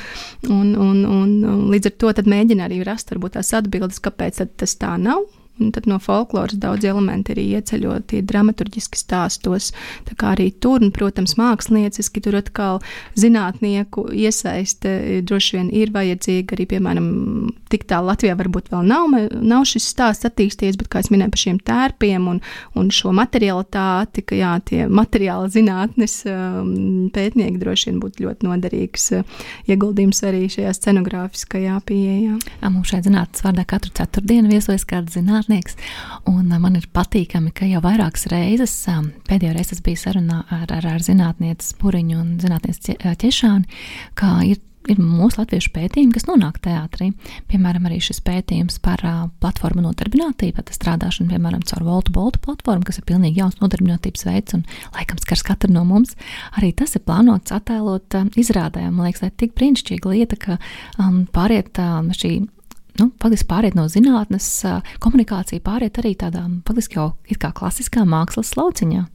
un, 0.47 0.71
un, 0.71 1.03
un, 1.03 1.35
un 1.43 1.67
līdz 1.73 1.91
ar 1.91 1.97
to 1.99 2.15
mēģina 2.31 2.69
arī 2.69 2.79
rast 2.87 3.11
varbūt 3.11 3.35
tās 3.35 3.51
atbildības 3.57 3.72
atbildes, 3.73 4.01
kāpēc 4.03 4.41
tas 4.57 4.75
tā 4.77 4.93
nav. 5.01 5.25
Un 5.61 5.69
tad 5.69 5.85
no 5.85 5.99
folkloras 6.01 6.57
daudz 6.57 6.85
elementi 6.89 7.35
arī 7.35 7.43
ieceļot 7.59 8.15
dramaturgiski 8.25 8.97
stāstos. 8.97 9.69
Tā 10.07 10.15
kā 10.17 10.31
arī 10.33 10.47
tur, 10.49 10.81
un, 10.81 10.89
protams, 10.95 11.35
mākslinieciski 11.37 12.23
tur 12.25 12.39
atkal 12.39 12.79
zinātnieku 13.19 14.07
iesaiste 14.17 15.21
droši 15.29 15.59
vien 15.59 15.69
ir 15.69 15.93
vajadzīga. 15.93 16.57
Arī, 16.57 16.65
piemēram, 16.73 17.09
tik 17.69 17.85
tālu 17.89 18.09
Latvijā 18.09 18.33
varbūt 18.39 18.71
vēl 18.73 18.87
nav, 18.89 19.13
nav 19.45 19.67
šis 19.69 19.91
stāsts 19.93 20.25
attīstījies, 20.25 20.79
bet, 20.81 20.89
kā 20.89 21.03
es 21.05 21.11
minēju 21.13 21.35
par 21.35 21.43
šiem 21.43 21.61
tērpiem 21.69 22.25
un, 22.33 22.41
un 22.79 22.89
šo 22.93 23.13
materialitāti, 23.13 24.25
ka 24.25 24.39
jā, 24.39 24.55
tie 24.65 24.87
materiāla 24.89 25.53
zinātnes 25.53 26.17
um, 26.33 26.73
pētnieki 27.13 27.61
droši 27.61 27.91
vien 27.91 28.01
būtu 28.01 28.25
ļoti 28.25 28.49
noderīgs 28.49 29.07
uh, 29.19 29.45
ieguldījums 29.69 30.25
arī 30.25 30.47
šajā 30.49 30.73
scenogrāfiskajā 30.79 31.77
pieejā. 31.85 32.41
Mums 32.73 32.89
šeit 32.89 33.05
zinātnes 33.05 33.45
vārdā 33.45 33.69
katru 33.69 33.93
ceturtdienu 34.01 34.49
viesojas 34.49 34.89
kāda 34.89 35.13
zinātne 35.13 35.42
zinātnieks. 35.43 35.77
Un 36.29 36.47
man 36.49 36.75
ir 36.75 36.87
patīkami, 36.93 37.53
ka 37.53 37.65
jau 37.65 37.81
vairākas 37.83 38.27
reizes, 38.31 38.75
pēdējo 39.29 39.53
reizi 39.53 39.73
tas 39.73 39.81
bija 39.83 39.97
sarunā 39.97 40.43
ar, 40.49 40.67
ar, 40.71 40.85
ar 40.95 41.01
zinātnieci 41.01 41.75
Puriņu 41.79 42.19
un 42.19 42.37
zinātnieci 42.39 42.97
Ķešāni, 42.99 43.65
kā 44.15 44.43
ir 44.47 44.61
ir 44.91 44.99
mūsu 44.99 45.39
latviešu 45.39 45.69
pētījumi, 45.71 46.11
kas 46.11 46.25
nonāk 46.27 46.57
teātrī. 46.59 47.13
Piemēram, 47.47 47.85
arī 47.87 48.01
šis 48.03 48.19
pētījums 48.19 48.81
par 48.83 48.99
uh, 49.07 49.29
platformu 49.39 49.79
nodarbinātību, 49.85 50.57
tad 50.59 50.75
strādāšanu, 50.75 51.29
piemēram, 51.31 51.61
caur 51.69 51.85
Voltu 51.87 52.11
Boltu 52.11 52.41
platformu, 52.43 52.83
kas 52.83 52.99
ir 52.99 53.05
pilnīgi 53.07 53.39
jauns 53.39 53.61
nodarbinātības 53.61 54.25
veids 54.27 54.57
un 54.57 54.65
laikam 54.91 55.21
skars 55.23 55.45
katru 55.47 55.71
no 55.71 55.85
mums. 55.87 56.17
Arī 56.59 56.73
tas 56.75 56.97
ir 56.97 57.05
plānots 57.07 57.55
attēlot 57.55 58.19
uh, 58.19 58.27
izrādē. 58.35 58.83
Man 58.89 59.07
liekas, 59.07 59.23
tā 59.23 59.31
ir 59.31 59.37
tik 59.45 59.55
brīnišķīga 59.55 60.17
lieta, 60.17 60.41
ka 60.49 60.59
um, 60.97 61.23
pāriet 61.31 61.79
uh, 61.79 62.01
šī 62.19 62.41
nu, 63.01 63.09
faktiski 63.21 63.49
pāriet 63.49 63.77
no 63.77 63.87
zinātnes, 63.91 64.47
komunikācija 65.03 65.63
pāriet 65.63 65.99
arī 66.01 66.15
tādā 66.19 66.45
faktiski 66.67 66.99
jau 66.99 67.11
it 67.29 67.41
kā 67.41 67.53
klasiskā 67.55 68.05
mākslas 68.07 68.55
lauciņā. 68.59 69.05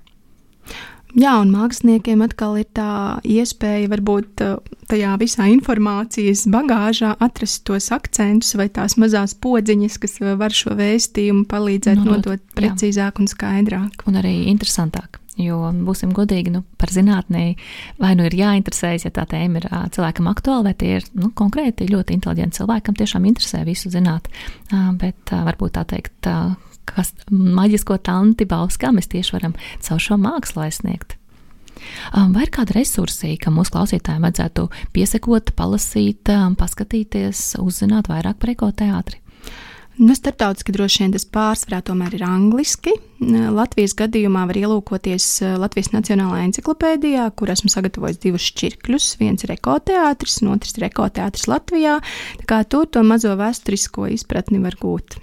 Jā, 1.16 1.38
un 1.40 1.48
māksliniekiem 1.54 2.20
atkal 2.26 2.58
ir 2.60 2.66
tā 2.76 3.16
iespēja, 3.24 3.88
varbūt 3.88 4.42
tajā 4.90 5.14
visā 5.20 5.46
informācijas 5.48 6.44
bagāžā 6.52 7.14
atrast 7.24 7.62
tos 7.68 7.88
akcentus 7.94 8.52
vai 8.60 8.68
tās 8.68 8.98
mazās 9.00 9.32
podziņas, 9.40 9.96
kas 10.02 10.18
var 10.20 10.52
šo 10.52 10.76
vēstījumu 10.76 11.46
palīdzēt 11.48 12.02
nodot, 12.02 12.26
nodot 12.26 12.44
precīzāk 12.58 13.16
jā. 13.16 13.24
un 13.24 13.32
skaidrāk. 13.32 14.04
Un 14.10 14.20
arī 14.20 14.34
interesantāk. 14.52 15.16
Jo, 15.38 15.68
būsim 15.87 16.11
godīgi, 16.16 16.51
nu, 16.51 16.64
par 16.81 16.90
zinātnē 16.90 17.42
vai 18.03 18.14
nu 18.18 18.24
ir 18.27 18.35
jāinteresējas, 18.35 19.05
ja 19.07 19.12
tā 19.14 19.22
tēma 19.31 19.61
ir 19.61 19.68
cilvēkam 19.94 20.27
aktuāla, 20.33 20.72
vai 20.72 20.74
tie 20.74 20.96
ir 20.98 21.07
nu, 21.14 21.31
konkrēti 21.38 21.87
ļoti 21.92 22.16
inteliģenti 22.16 22.59
cilvēkam, 22.59 22.96
tiešām 22.98 23.29
interesē 23.31 23.62
visu 23.68 23.92
zināt. 23.92 24.27
Bet 24.98 25.31
varbūt 25.31 25.77
tā 25.79 25.85
teikt, 25.94 26.27
kas 26.90 27.14
maģisko 27.31 28.01
tanti 28.03 28.48
bauskā 28.51 28.90
mēs 28.96 29.11
tieši 29.12 29.37
varam 29.37 29.55
caur 29.87 30.03
šo 30.03 30.18
mākslu 30.18 30.64
aizsniegt. 30.66 31.14
Vai 32.11 32.42
ir 32.42 32.51
kāda 32.51 32.74
resursi, 32.74 33.37
ka 33.38 33.53
mūsu 33.55 33.77
klausītājiem 33.77 34.27
vajadzētu 34.27 34.66
piesakot, 34.96 35.55
palasīt, 35.55 36.33
paskatīties, 36.59 37.53
uzzināt 37.62 38.11
vairāk 38.11 38.42
par 38.42 38.57
ekoteātri? 38.57 39.22
Nu, 39.98 40.14
starptautiski 40.14 40.72
droši 40.72 41.02
vien 41.02 41.12
tas 41.14 41.24
pārsvarā 41.26 41.80
tomēr 41.82 42.14
ir 42.14 42.22
angliski. 42.22 42.92
Latvijas 43.18 43.96
gadījumā 43.98 44.44
var 44.46 44.58
ielūkoties 44.61 45.26
eh, 45.42 45.56
Latvijas 45.58 45.90
Nacionālajā 45.90 46.46
encyklopēdijā, 46.46 47.24
kur 47.34 47.50
esmu 47.50 47.72
sagatavojis 47.72 48.20
divus 48.22 48.46
šķirkļus. 48.52 49.08
Viens 49.18 49.42
ir 49.42 49.56
ekoteātris, 49.56 50.38
un 50.44 50.54
otrs 50.54 50.78
ir 50.78 50.87
ekoteātris 50.87 51.48
Latvijā. 51.50 51.98
Tā 52.38 52.46
kā 52.52 52.61
tur 52.70 52.87
to 52.87 53.02
mazo 53.02 53.34
vēsturisko 53.40 54.06
izpratni 54.14 54.62
var 54.62 54.78
gūt. 54.78 55.18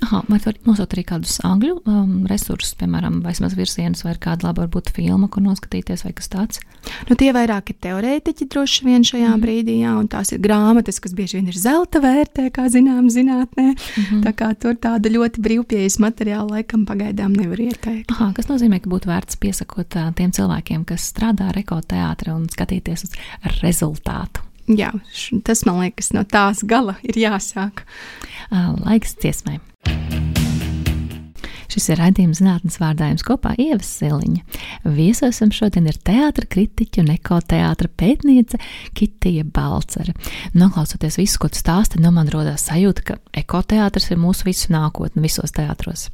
Aha, 0.00 0.22
vai 0.28 0.38
var 0.40 0.56
nosaukt 0.64 0.94
arī 0.96 1.02
kādus 1.04 1.36
angļu 1.44 1.74
um, 1.84 2.12
resursus, 2.30 2.72
piemēram, 2.80 3.18
vai 3.24 3.34
vismaz 3.34 3.52
virzienus, 3.58 4.00
vai 4.06 4.14
kāda 4.16 4.48
laba 4.48 4.64
varbūt 4.64 4.92
filma, 4.96 5.28
kur 5.28 5.44
noskatīties, 5.44 6.06
vai 6.06 6.12
kas 6.16 6.30
tāds? 6.32 6.62
Nu, 7.10 7.16
tie 7.20 7.28
vairāk 7.36 7.74
ir 7.74 7.78
teorētiķi 7.84 8.48
droši 8.50 8.86
vien 8.88 9.04
šajā 9.04 9.28
mm. 9.28 9.44
brīdī, 9.44 9.76
jā, 9.82 9.92
un 10.00 10.08
tās 10.10 10.32
ir 10.32 10.40
grāmatas, 10.40 11.02
kas 11.04 11.12
bieži 11.16 11.38
vien 11.38 11.52
ir 11.52 11.60
zelta 11.60 12.00
vērtē, 12.00 12.48
kā 12.56 12.66
zinām, 12.72 13.10
zinātnē. 13.12 13.68
Mm 13.74 14.04
-hmm. 14.08 14.24
Tā 14.24 14.32
kā 14.40 14.50
tur 14.56 14.80
tāda 14.80 15.12
ļoti 15.12 15.44
brīvpieejas 15.44 16.00
materiāla 16.00 16.48
laikam 16.56 16.86
pagaidām 16.88 17.36
nevar 17.36 17.60
ieteikt. 17.60 18.10
Aha, 18.10 18.32
kas 18.32 18.48
nozīmē, 18.48 18.80
ka 18.80 18.90
būtu 18.90 19.12
vērts 19.12 19.36
piesakot 19.36 19.96
uh, 19.96 20.12
tiem 20.14 20.32
cilvēkiem, 20.32 20.84
kas 20.84 21.12
strādā 21.12 21.52
ar 21.52 21.58
ekoteātri 21.58 22.32
un 22.32 22.48
skatīties 22.48 23.04
uz 23.04 23.12
rezultātu. 23.60 24.49
Jā, 24.70 24.92
tas 25.46 25.64
man 25.66 25.80
liekas, 25.82 26.12
no 26.14 26.22
tās 26.28 26.62
gala 26.66 26.94
ir 27.06 27.18
jāsāk. 27.18 27.82
Laiks 28.50 29.16
dziesmai. 29.18 29.58
Šis 31.70 31.86
ir 31.92 32.00
raidījums 32.02 32.40
zinātnes 32.40 32.80
vārdājums 32.82 33.22
kopā 33.22 33.52
Ievas 33.62 33.86
Siliņa. 34.00 34.40
Viesosim 34.96 35.52
šodien 35.54 35.86
ir 35.86 35.98
teātra 36.02 36.48
kritiķa 36.50 37.04
un 37.04 37.12
ekoteātra 37.14 37.86
pētniece 37.94 38.58
Kitija 38.98 39.46
Balcere. 39.46 40.16
Noklausoties 40.58 41.20
visu, 41.20 41.38
ko 41.38 41.50
tu 41.50 41.60
stāsti, 41.62 42.02
no 42.02 42.10
man 42.14 42.30
rodās 42.32 42.66
sajūta, 42.66 43.06
ka 43.06 43.18
ekoteātrs 43.38 44.10
ir 44.10 44.18
mūsu 44.18 44.50
visu 44.50 44.74
nākotne 44.74 45.22
visos 45.22 45.54
teātros. 45.54 46.08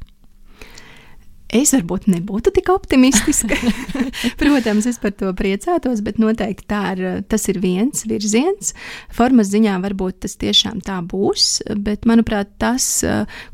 Es 1.47 1.71
varbūt 1.71 2.09
nebūtu 2.11 2.51
tik 2.51 2.67
optimistiska. 2.73 3.55
Protams, 4.41 4.87
es 4.89 4.97
par 4.99 5.13
to 5.15 5.29
priecātos, 5.37 6.01
bet 6.03 6.19
noteikti 6.19 6.65
tā 6.67 6.81
ir, 6.97 7.03
tas 7.31 7.47
ir 7.47 7.61
viens 7.63 8.03
virziens. 8.07 8.73
Formas 9.15 9.47
ziņā 9.53 9.77
varbūt 9.85 10.19
tas 10.25 10.35
tiešām 10.41 10.81
tā 10.83 10.97
būs, 11.07 11.61
bet 11.79 12.03
manuprāt, 12.09 12.51
tas, 12.59 12.87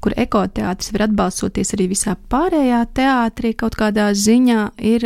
kur 0.02 0.16
ekoteātris 0.18 0.94
var 0.96 1.06
atbalstoties 1.06 1.76
arī 1.78 1.91
visā 1.91 2.16
pārējā 2.34 2.82
teātrī, 2.98 3.54
kaut 3.62 3.78
kādā 3.78 4.10
ziņā 4.18 4.64
ir 4.82 5.06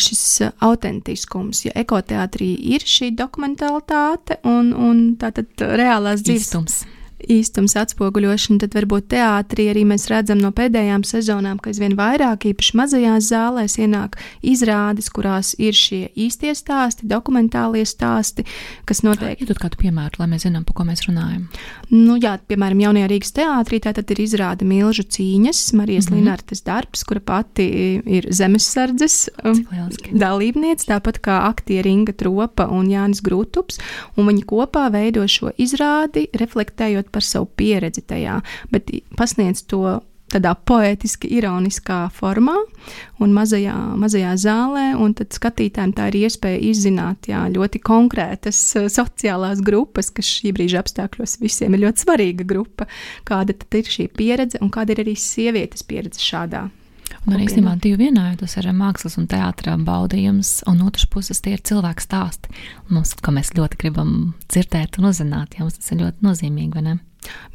šis 0.00 0.24
autentiskums. 0.64 1.66
Ja 1.68 1.76
ekoteātrī 1.76 2.54
ir 2.76 2.86
šī 2.88 3.12
dokumentalitāte 3.18 4.40
un, 4.48 4.72
un 4.72 5.04
tātad 5.20 5.68
reālās 5.76 6.24
dzīves. 6.24 6.48
Īstums 6.48 6.80
īstums 7.28 7.76
atspoguļošana, 7.80 8.60
tad 8.64 8.74
varbūt 8.76 9.10
teātrī 9.14 9.68
arī 9.72 9.84
mēs 9.88 10.08
redzam 10.10 10.40
no 10.40 10.52
pēdējām 10.56 11.04
sezonām, 11.06 11.60
ka 11.60 11.72
aizvien 11.72 11.96
vairāk, 11.98 12.46
īpaši 12.52 12.76
mazajās 12.80 13.28
zālēs, 13.30 13.76
ienāk 13.82 14.18
izrādes, 14.42 15.10
kurās 15.12 15.52
ir 15.58 15.76
šie 15.76 16.08
īstie 16.14 16.54
stāsti, 16.56 17.08
dokumentālie 17.10 17.84
stāsti, 17.88 18.46
kas 18.88 19.02
notiek. 19.06 19.40
Iedod 19.40 19.60
kādu 19.62 19.80
piemēru, 19.80 20.22
lai 20.22 20.28
mēs 20.32 20.46
zinām, 20.46 20.64
par 20.68 20.78
ko 20.80 20.86
mēs 20.88 21.04
runājam. 21.08 21.46
Nu, 21.90 22.16
jā, 22.20 22.36
piemēram, 22.50 22.84
jaunajā 22.86 23.10
Rīgas 23.10 23.34
teātrī 23.36 23.80
tātad 23.84 24.10
ir 24.14 24.22
izrāde 24.24 24.66
Milžu 24.68 25.04
cīņas, 25.04 25.62
Marijas 25.78 26.08
mm 26.08 26.14
-hmm. 26.14 26.20
Linartes 26.20 26.62
darbs, 26.66 27.04
kura 27.04 27.20
pati 27.20 27.66
ir 28.06 28.26
zemesardzes 28.30 29.28
um, 29.44 29.64
dalībniece, 30.12 30.86
tāpat 30.90 31.20
kā 31.20 31.40
aktieri 31.48 31.90
Inga 31.90 32.12
Tropa 32.12 32.66
un 32.70 32.88
Jānis 32.90 33.22
Grūtups, 33.22 33.80
un 34.16 34.26
viņi 34.30 34.44
kopā 34.46 34.90
veido 34.92 35.26
šo 35.28 35.50
izrādi, 35.58 36.26
reflektējot 36.34 37.09
par 37.12 37.26
savu 37.26 37.50
pieredzi 37.58 38.04
tajā, 38.06 38.40
bet 38.72 38.90
pasniedz 39.18 39.64
to 39.70 40.00
tādā 40.30 40.52
poetiski, 40.54 41.28
ironiskā 41.40 42.04
formā 42.14 42.54
un 43.22 43.34
mazajā, 43.34 43.74
mazajā 44.00 44.34
zālē, 44.40 44.84
un 45.00 45.14
tad 45.18 45.34
skatītājiem 45.34 45.94
tā 45.96 46.08
ir 46.10 46.20
iespēja 46.22 46.60
izzināt 46.70 47.30
jā, 47.32 47.42
ļoti 47.52 47.82
konkrētas 47.86 48.60
uh, 48.78 48.88
sociālās 48.92 49.62
grupas, 49.66 50.12
kas 50.14 50.30
šī 50.38 50.54
brīža 50.56 50.84
apstākļos 50.84 51.40
visiem 51.42 51.74
ir 51.76 51.86
ļoti 51.86 52.06
svarīga 52.06 52.46
grupa, 52.46 52.86
kāda 53.28 53.56
tad 53.58 53.80
ir 53.82 53.94
šī 53.96 54.10
pieredze 54.14 54.62
un 54.62 54.72
kāda 54.74 54.94
ir 54.94 55.04
arī 55.04 55.16
sievietes 55.18 55.86
pieredze 55.86 56.22
šādā 56.22 56.68
Un 57.26 57.36
arī 57.36 57.46
īstenībā 57.48 57.76
divi 57.82 58.06
vienā, 58.06 58.30
jo 58.32 58.40
tas 58.44 58.56
ir 58.60 58.70
mākslas 58.76 59.18
un 59.20 59.28
teātris 59.30 59.84
baudījums, 59.86 60.54
un 60.70 60.80
otrs 60.86 61.08
puses 61.10 61.42
tie 61.44 61.56
ir 61.56 61.62
cilvēku 61.66 62.04
stāsti. 62.04 62.54
Mums, 62.88 63.14
ko 63.20 63.34
mēs 63.36 63.54
ļoti 63.58 63.80
gribam 63.82 64.16
dzirdēt 64.48 65.00
un 65.00 65.10
uzzināt, 65.12 65.58
ja 65.58 65.66
mums 65.66 65.78
tas 65.78 65.94
ir 65.94 66.04
ļoti 66.04 66.26
nozīmīgi, 66.26 66.74
vai 66.76 66.86
ne? 66.86 66.98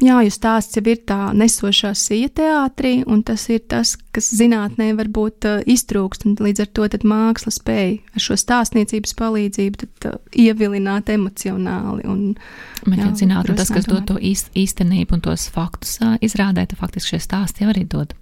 Jā, 0.03 0.19
jo 0.21 0.31
stāsts 0.31 0.77
jau 0.77 0.83
ir 0.91 0.99
tā 1.09 1.31
nesošā 1.33 1.89
sija 1.97 2.29
teātrī, 2.37 2.99
un 3.09 3.23
tas 3.25 3.47
ir 3.49 3.63
tas, 3.71 3.95
kas 4.13 4.27
zinātnē 4.37 4.91
varbūt 4.99 5.47
uh, 5.49 5.63
iztrūkst, 5.71 6.27
līdz 6.43 6.65
ar 6.65 6.69
to 6.75 6.85
māksla 7.09 7.53
spēja 7.55 7.95
ar 8.13 8.25
šo 8.27 8.37
stāstniecības 8.39 9.15
palīdzību 9.17 9.81
tad, 9.81 10.09
uh, 10.11 10.19
ievilināt 10.31 11.09
emocionāli. 11.15 12.05
Un, 12.11 12.35
Bet, 12.85 12.99
jā, 13.01 13.09
zinātnē, 13.23 13.55
tas, 13.57 13.73
kas 13.73 13.89
dod 13.89 14.05
to 14.11 14.19
īst, 14.21 14.51
īstenību 14.53 15.17
un 15.17 15.25
tos 15.25 15.47
faktus 15.49 15.97
uh, 16.03 16.19
izrādē, 16.21 16.67
tad 16.69 16.77
faktiski 16.83 17.15
šie 17.15 17.23
stāsti 17.25 17.65
jau 17.65 17.73
arī 17.73 17.87
dod 17.89 18.13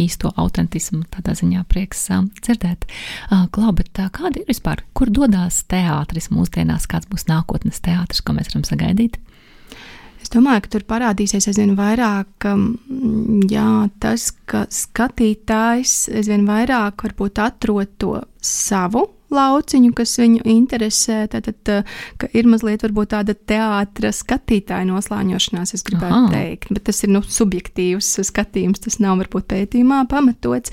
īsto 0.00 0.32
autentismu. 0.38 1.04
Tādā 1.14 1.34
ziņā 1.38 1.64
prieks 1.70 2.06
dzirdēt. 2.40 2.86
Klau, 3.54 3.72
bet 3.76 3.92
kāda 3.98 4.40
ir 4.40 4.48
vispār, 4.48 4.84
kur 4.96 5.10
dodas 5.10 5.62
teātris 5.70 6.30
mūsdienās, 6.34 6.88
kāds 6.90 7.10
būs 7.10 7.28
nākotnes 7.30 7.82
teātris, 7.84 8.22
ko 8.22 8.36
mēs 8.36 8.52
varam 8.52 8.66
sagaidīt? 8.68 9.18
Es 10.18 10.32
domāju, 10.34 10.64
ka 10.64 10.72
tur 10.74 10.84
parādīsies 10.88 11.46
aizvien 11.50 11.76
vairāk 11.78 12.48
jā, 13.50 13.68
tas, 14.02 14.30
ka 14.50 14.64
skatītājs 14.72 16.08
aizvien 16.18 16.48
vairāk 16.48 17.06
varbūt 17.06 17.38
atrod 17.44 17.94
to 18.02 18.16
savu 18.42 19.06
lauciņu, 19.34 19.92
kas 19.96 20.16
viņu 20.20 20.42
interesē. 20.48 21.26
Tad 21.32 21.50
ir 22.32 22.48
mazliet 22.50 22.84
tāda 23.08 23.34
teātris 23.34 24.22
skatītāja 24.24 24.86
noslāņošanās, 24.88 25.74
es 25.74 25.84
gribētu 25.86 26.14
Aha. 26.14 26.30
teikt. 26.32 26.72
Bet 26.74 26.86
tas 26.88 27.02
ir 27.04 27.12
nu, 27.12 27.22
subjektīvs 27.22 28.10
skatījums, 28.28 28.82
tas 28.84 28.98
nav 29.02 29.18
varbūt 29.22 29.48
pētījumā 29.50 30.04
pamatots. 30.10 30.72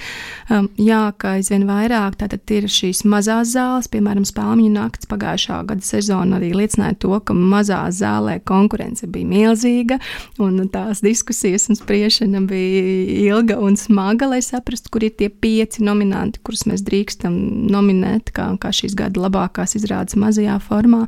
Um, 0.49 0.70
jā, 0.80 1.10
ka 1.18 1.36
aizvien 1.39 1.66
vairāk 1.68 2.18
ir 2.56 2.68
šīs 2.72 3.03
mazās 3.10 3.53
zāles, 3.56 3.89
piemēram, 3.91 4.26
Spēļu 4.26 4.70
nakts 4.72 5.10
pagājušā 5.10 5.62
gada 5.70 5.86
sezona 5.86 6.39
arī 6.39 6.51
liecināja 6.56 6.97
to, 7.01 7.14
ka 7.26 7.36
mazā 7.36 7.82
zālē 7.93 8.38
konkurence 8.47 9.08
bija 9.08 9.28
milzīga 9.30 9.99
un 10.41 10.60
tās 10.72 11.01
diskusijas 11.06 11.70
un 11.70 11.80
spriešana 11.80 12.41
bija 12.49 13.36
ilga 13.36 13.58
un 13.62 13.78
smaga, 13.80 14.30
lai 14.32 14.41
saprastu, 14.45 14.91
kur 14.93 15.06
ir 15.08 15.16
tie 15.20 15.30
pieci 15.30 15.84
nominanti, 15.86 16.41
kurus 16.45 16.66
mēs 16.70 16.84
drīkstam 16.86 17.36
nominēt. 17.72 18.32
Kā 18.36 18.45
kā, 18.46 18.68
kā 18.68 18.72
šīs 18.76 18.96
gada 18.98 19.26
labākās 19.26 19.76
izrādes 19.78 20.18
mazajā 20.20 20.58
formā. 20.64 21.06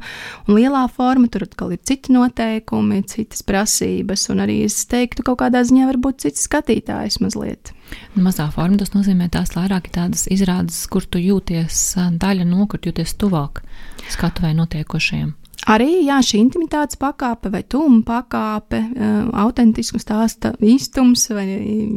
Un 0.47 0.57
lielā 0.57 0.85
forma 0.93 1.29
tur 1.31 1.47
atkal 1.47 1.73
ir 1.75 1.81
citi 1.87 2.13
noteikumi, 2.15 3.03
citas 3.09 3.43
prasības, 3.47 4.27
un 4.33 4.43
arī 4.45 4.61
es 4.67 4.79
teiktu, 4.89 5.25
kaut 5.27 5.41
kādā 5.43 5.63
ziņā 5.67 5.87
varbūt 5.91 6.25
cits 6.25 6.47
skatītājs 6.47 7.21
mazliet. 7.23 7.73
Nu, 8.15 8.23
mazā 8.25 8.49
forma 8.51 8.79
tas 8.79 8.93
nozīmē 8.95 9.29
tās 9.31 9.53
vairāk 9.55 9.91
tādas 9.95 10.27
izrādes, 10.33 10.79
kur 10.91 11.05
tu 11.07 11.21
jūties 11.21 11.95
daļa 12.19 12.47
no, 12.47 12.67
kur 12.67 12.81
jūties 12.83 13.15
tuvāk 13.19 13.63
skatu 14.11 14.47
vai 14.47 14.55
notiekošajiem. 14.57 15.35
Arī 15.67 16.05
jā, 16.07 16.17
šī 16.23 16.39
intimitātes 16.39 16.99
pakāpe 16.99 17.51
vai 17.51 17.59
tūma 17.67 17.99
pakāpe, 18.07 18.79
uh, 18.87 19.15
autentisku 19.43 19.99
stāsta 19.99 20.53
īstums 20.63 21.25
vai 21.35 21.45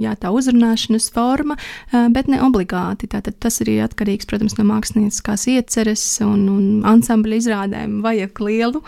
jā, 0.03 0.16
tā 0.18 0.33
uzrunāšanas 0.35 1.07
forma, 1.14 1.55
uh, 1.55 2.09
bet 2.11 2.31
ne 2.33 2.41
obligāti. 2.43 3.07
Tātad 3.11 3.39
tas 3.43 3.61
ir 3.62 3.71
atkarīgs, 3.85 4.27
protams, 4.31 4.57
no 4.59 4.66
mākslinieckās 4.73 5.47
ieceres 5.55 6.05
un, 6.27 6.49
un 6.51 6.64
ansambļa 6.91 7.39
izrādēm 7.39 8.01
vajag 8.03 8.43
lielu 8.43 8.83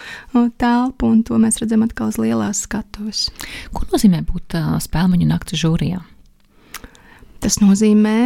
telpu, 0.58 1.12
un 1.12 1.22
to 1.26 1.38
mēs 1.38 1.62
redzam 1.62 1.86
atkal 1.86 2.10
uz 2.10 2.18
lielās 2.18 2.64
skatuves. 2.66 3.28
Ko 3.70 3.86
nozīmē 3.92 4.24
būt 4.26 4.58
uh, 4.58 4.74
spēļu 4.82 5.30
nakts 5.30 5.62
žūrijā? 5.62 6.02
Tas 7.42 7.58
nozīmē 7.62 8.18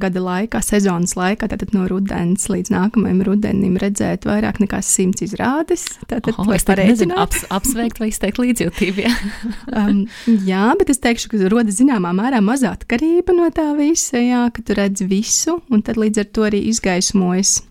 gada 0.00 0.20
laikā, 0.20 0.60
sezonas 0.64 1.14
laikā, 1.16 1.48
tātad 1.48 1.72
no 1.72 1.86
rudens 1.88 2.48
līdz 2.52 2.72
nākamajam 2.74 3.22
rudenim 3.24 3.78
redzēt 3.80 4.26
vairāk 4.28 4.60
nekā 4.60 4.80
simts 4.84 5.24
izrādes. 5.24 5.86
Tātad 6.10 6.36
oh, 6.36 6.50
es 6.52 6.66
nezinu, 6.68 7.16
aps, 7.16 7.46
apsveikt 7.54 8.02
vai 8.02 8.10
izteikt 8.12 8.40
līdzjūtību. 8.42 9.04
Jā. 9.06 9.14
um, 9.80 10.04
jā, 10.44 10.66
bet 10.80 10.92
es 10.92 11.00
teikšu, 11.04 11.32
ka 11.32 11.52
rodas 11.52 11.80
zināmā 11.80 12.12
mērā 12.16 12.42
maza 12.44 12.74
atkarība 12.74 13.36
no 13.36 13.48
tā 13.54 13.70
visa, 13.78 14.20
jā, 14.20 14.46
ka 14.52 14.64
tu 14.64 14.76
redz 14.76 15.06
visu, 15.08 15.60
un 15.72 15.84
tad 15.86 16.00
līdz 16.00 16.24
ar 16.24 16.28
to 16.34 16.48
arī 16.50 16.66
izgaismojas 16.72 17.62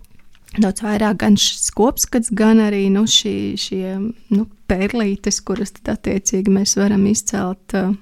daudz 0.61 0.83
vairāk 0.85 1.17
gan 1.23 1.37
šis 1.39 1.71
kopskats, 1.73 2.29
gan 2.33 2.61
arī 2.61 2.85
nu, 2.93 3.07
šī, 3.09 3.35
šie 3.57 3.95
nu, 3.97 4.47
pērlītes, 4.69 5.41
kuras 5.45 5.73
tad 5.77 5.95
attiecīgi 5.97 6.53
mēs 6.53 6.75
varam 6.77 7.05
izcelt. 7.09 7.73
Uh, 7.77 7.95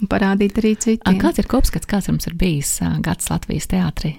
un 0.00 0.10
parādīt 0.10 0.60
arī 0.60 0.74
citiem. 0.76 1.18
Kāds 1.22 1.40
ir 1.40 1.48
kopskats, 1.50 1.88
kāds 1.88 2.10
mums 2.10 2.28
ir 2.28 2.36
bijis 2.38 2.78
gads 3.04 3.30
Latvijas 3.32 3.68
teātrī? 3.72 4.16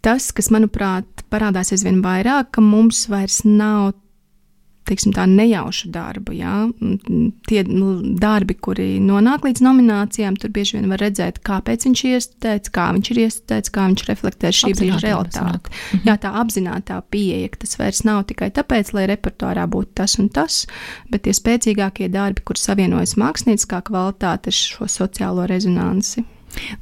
Tas, 0.00 0.30
kas 0.32 0.48
manuprāt 0.48 1.24
parādās 1.32 1.74
aizvien 1.74 1.98
vairāk, 2.04 2.54
ka 2.56 2.62
mums 2.64 3.04
vairs 3.12 3.42
nav 3.44 3.92
teiksim, 4.90 5.14
tā 5.16 5.26
nejaušu 5.30 5.90
darbu. 5.94 6.34
Jā. 6.36 6.54
Tie 7.48 7.62
nu, 7.68 7.92
darbi, 8.20 8.56
kuri 8.58 8.88
nonāk 9.02 9.46
līdz 9.46 9.62
nominācijām, 9.64 10.38
tur 10.40 10.52
bieži 10.54 10.78
vien 10.78 10.90
var 10.92 11.02
redzēt, 11.04 11.40
kāpēc 11.46 11.86
viņš 11.88 12.04
ir 12.04 12.16
iestudēts, 12.18 12.72
kā 12.74 12.88
viņš 12.96 13.12
ir 13.14 13.22
iestudēts, 13.26 13.74
kā 13.74 13.86
viņš 13.90 14.06
reflektē 14.10 14.52
šī 14.54 14.72
brīža 14.78 15.02
realitāti. 15.06 15.72
Mhm. 15.72 16.02
Jā, 16.08 16.16
tā 16.24 16.34
apzināta 16.42 17.00
pieeja, 17.12 17.52
ka 17.52 17.62
tas 17.64 17.76
vairs 17.80 18.02
nav 18.08 18.24
tikai 18.30 18.50
tāpēc, 18.56 18.92
lai 18.96 19.06
repertuārā 19.10 19.66
būtu 19.70 19.96
tas 20.02 20.18
un 20.22 20.28
tas, 20.32 20.64
bet 21.10 21.26
tie 21.26 21.36
spēcīgākie 21.36 22.10
darbi, 22.12 22.44
kur 22.44 22.60
savienojas 22.60 23.16
mākslinieckā 23.20 23.82
kvalitāte 23.86 24.52
ar 24.52 24.60
šo 24.60 24.90
sociālo 24.90 25.46
rezonanci. 25.50 26.26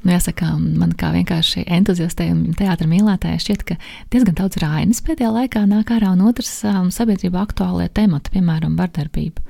Nu, 0.03 0.13
jāsaka, 0.13 0.51
man 0.59 0.93
kā 0.99 1.11
vienkārši 1.15 1.65
entuziastei 1.79 2.29
un 2.33 2.55
teātris 2.57 2.89
mīlētājai 2.91 3.41
šķiet, 3.43 3.65
ka 3.67 3.79
diezgan 4.13 4.37
daudz 4.39 4.59
rainas 4.63 5.03
pēdējā 5.05 5.31
laikā 5.35 5.65
nāk 5.69 5.93
ārā 5.95 6.13
un 6.15 6.23
otrs 6.29 6.51
um, 6.67 6.89
sabiedrībā 6.93 7.43
aktuālie 7.47 7.89
temati, 7.93 8.33
piemēram, 8.35 8.77
vardarbība. 8.79 9.43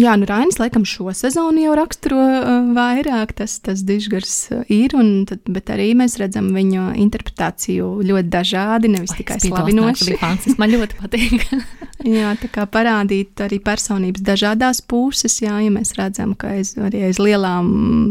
Jā, 0.00 0.16
nu 0.18 0.26
Rainis 0.26 0.58
laikam 0.58 0.82
šo 0.88 1.12
sezonu 1.14 1.62
jau 1.62 1.74
raksturo 1.78 2.18
uh, 2.18 2.70
vairāk, 2.74 3.34
tas, 3.38 3.56
tas 3.62 3.84
dižgars 3.86 4.32
uh, 4.50 4.62
ir, 4.72 4.96
tad, 5.30 5.44
bet 5.46 5.70
arī 5.70 5.92
mēs 5.98 6.16
redzam 6.18 6.48
viņa 6.54 6.94
interpretāciju 6.98 7.90
ļoti 8.02 8.30
dažādi, 8.32 8.90
nevis 8.90 9.14
Oi, 9.14 9.20
tikai 9.20 9.38
slavinoši. 9.44 10.16
Man 10.58 10.74
ļoti 10.74 10.98
patīk. 10.98 11.44
jā, 12.16 12.32
tā 12.40 12.50
kā 12.50 12.66
parādīt 12.66 13.44
arī 13.44 13.60
personības 13.62 14.24
dažādās 14.26 14.82
puses, 14.82 15.36
jā, 15.44 15.60
ja 15.62 15.70
mēs 15.74 15.94
redzam, 15.98 16.34
ka 16.38 16.56
aiz, 16.56 16.74
arī 16.74 17.04
aiz 17.10 17.20
lielām, 17.22 17.68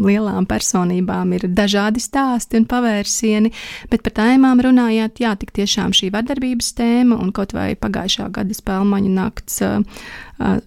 lielām 0.07 0.47
personībām 0.47 1.35
ir 1.35 1.49
dažādi 1.51 2.03
stāsti 2.03 2.61
un 2.61 2.67
pavērsieni, 2.71 3.51
bet 3.91 4.05
par 4.07 4.15
tēmām 4.21 4.63
runājāt, 4.63 5.19
jā, 5.25 5.35
tik 5.41 5.51
tiešām 5.59 5.91
šī 5.91 6.13
vardarbības 6.15 6.71
tēma 6.79 7.19
un 7.19 7.35
kaut 7.35 7.51
vai 7.57 7.73
pagājušā 7.75 8.29
gada 8.31 8.55
spēlmaņa 8.55 9.13
nakts. 9.19 9.59
Uh, 9.67 10.07
uh, 10.39 10.61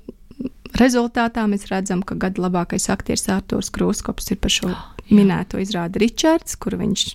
Rezultātā 0.76 1.46
mēs 1.48 1.68
redzam, 1.70 2.02
ka 2.04 2.16
gada 2.20 2.42
labākais 2.44 2.90
aktieris 2.92 3.28
Arthurs 3.32 3.70
Krūskops 3.72 4.32
ir 4.34 4.40
par 4.42 4.52
šo 4.52 4.72
oh, 4.72 4.82
minēto 5.08 5.60
izrādi 5.62 6.02
Ričards, 6.02 6.58
kur 6.60 6.76
viņš 6.76 7.06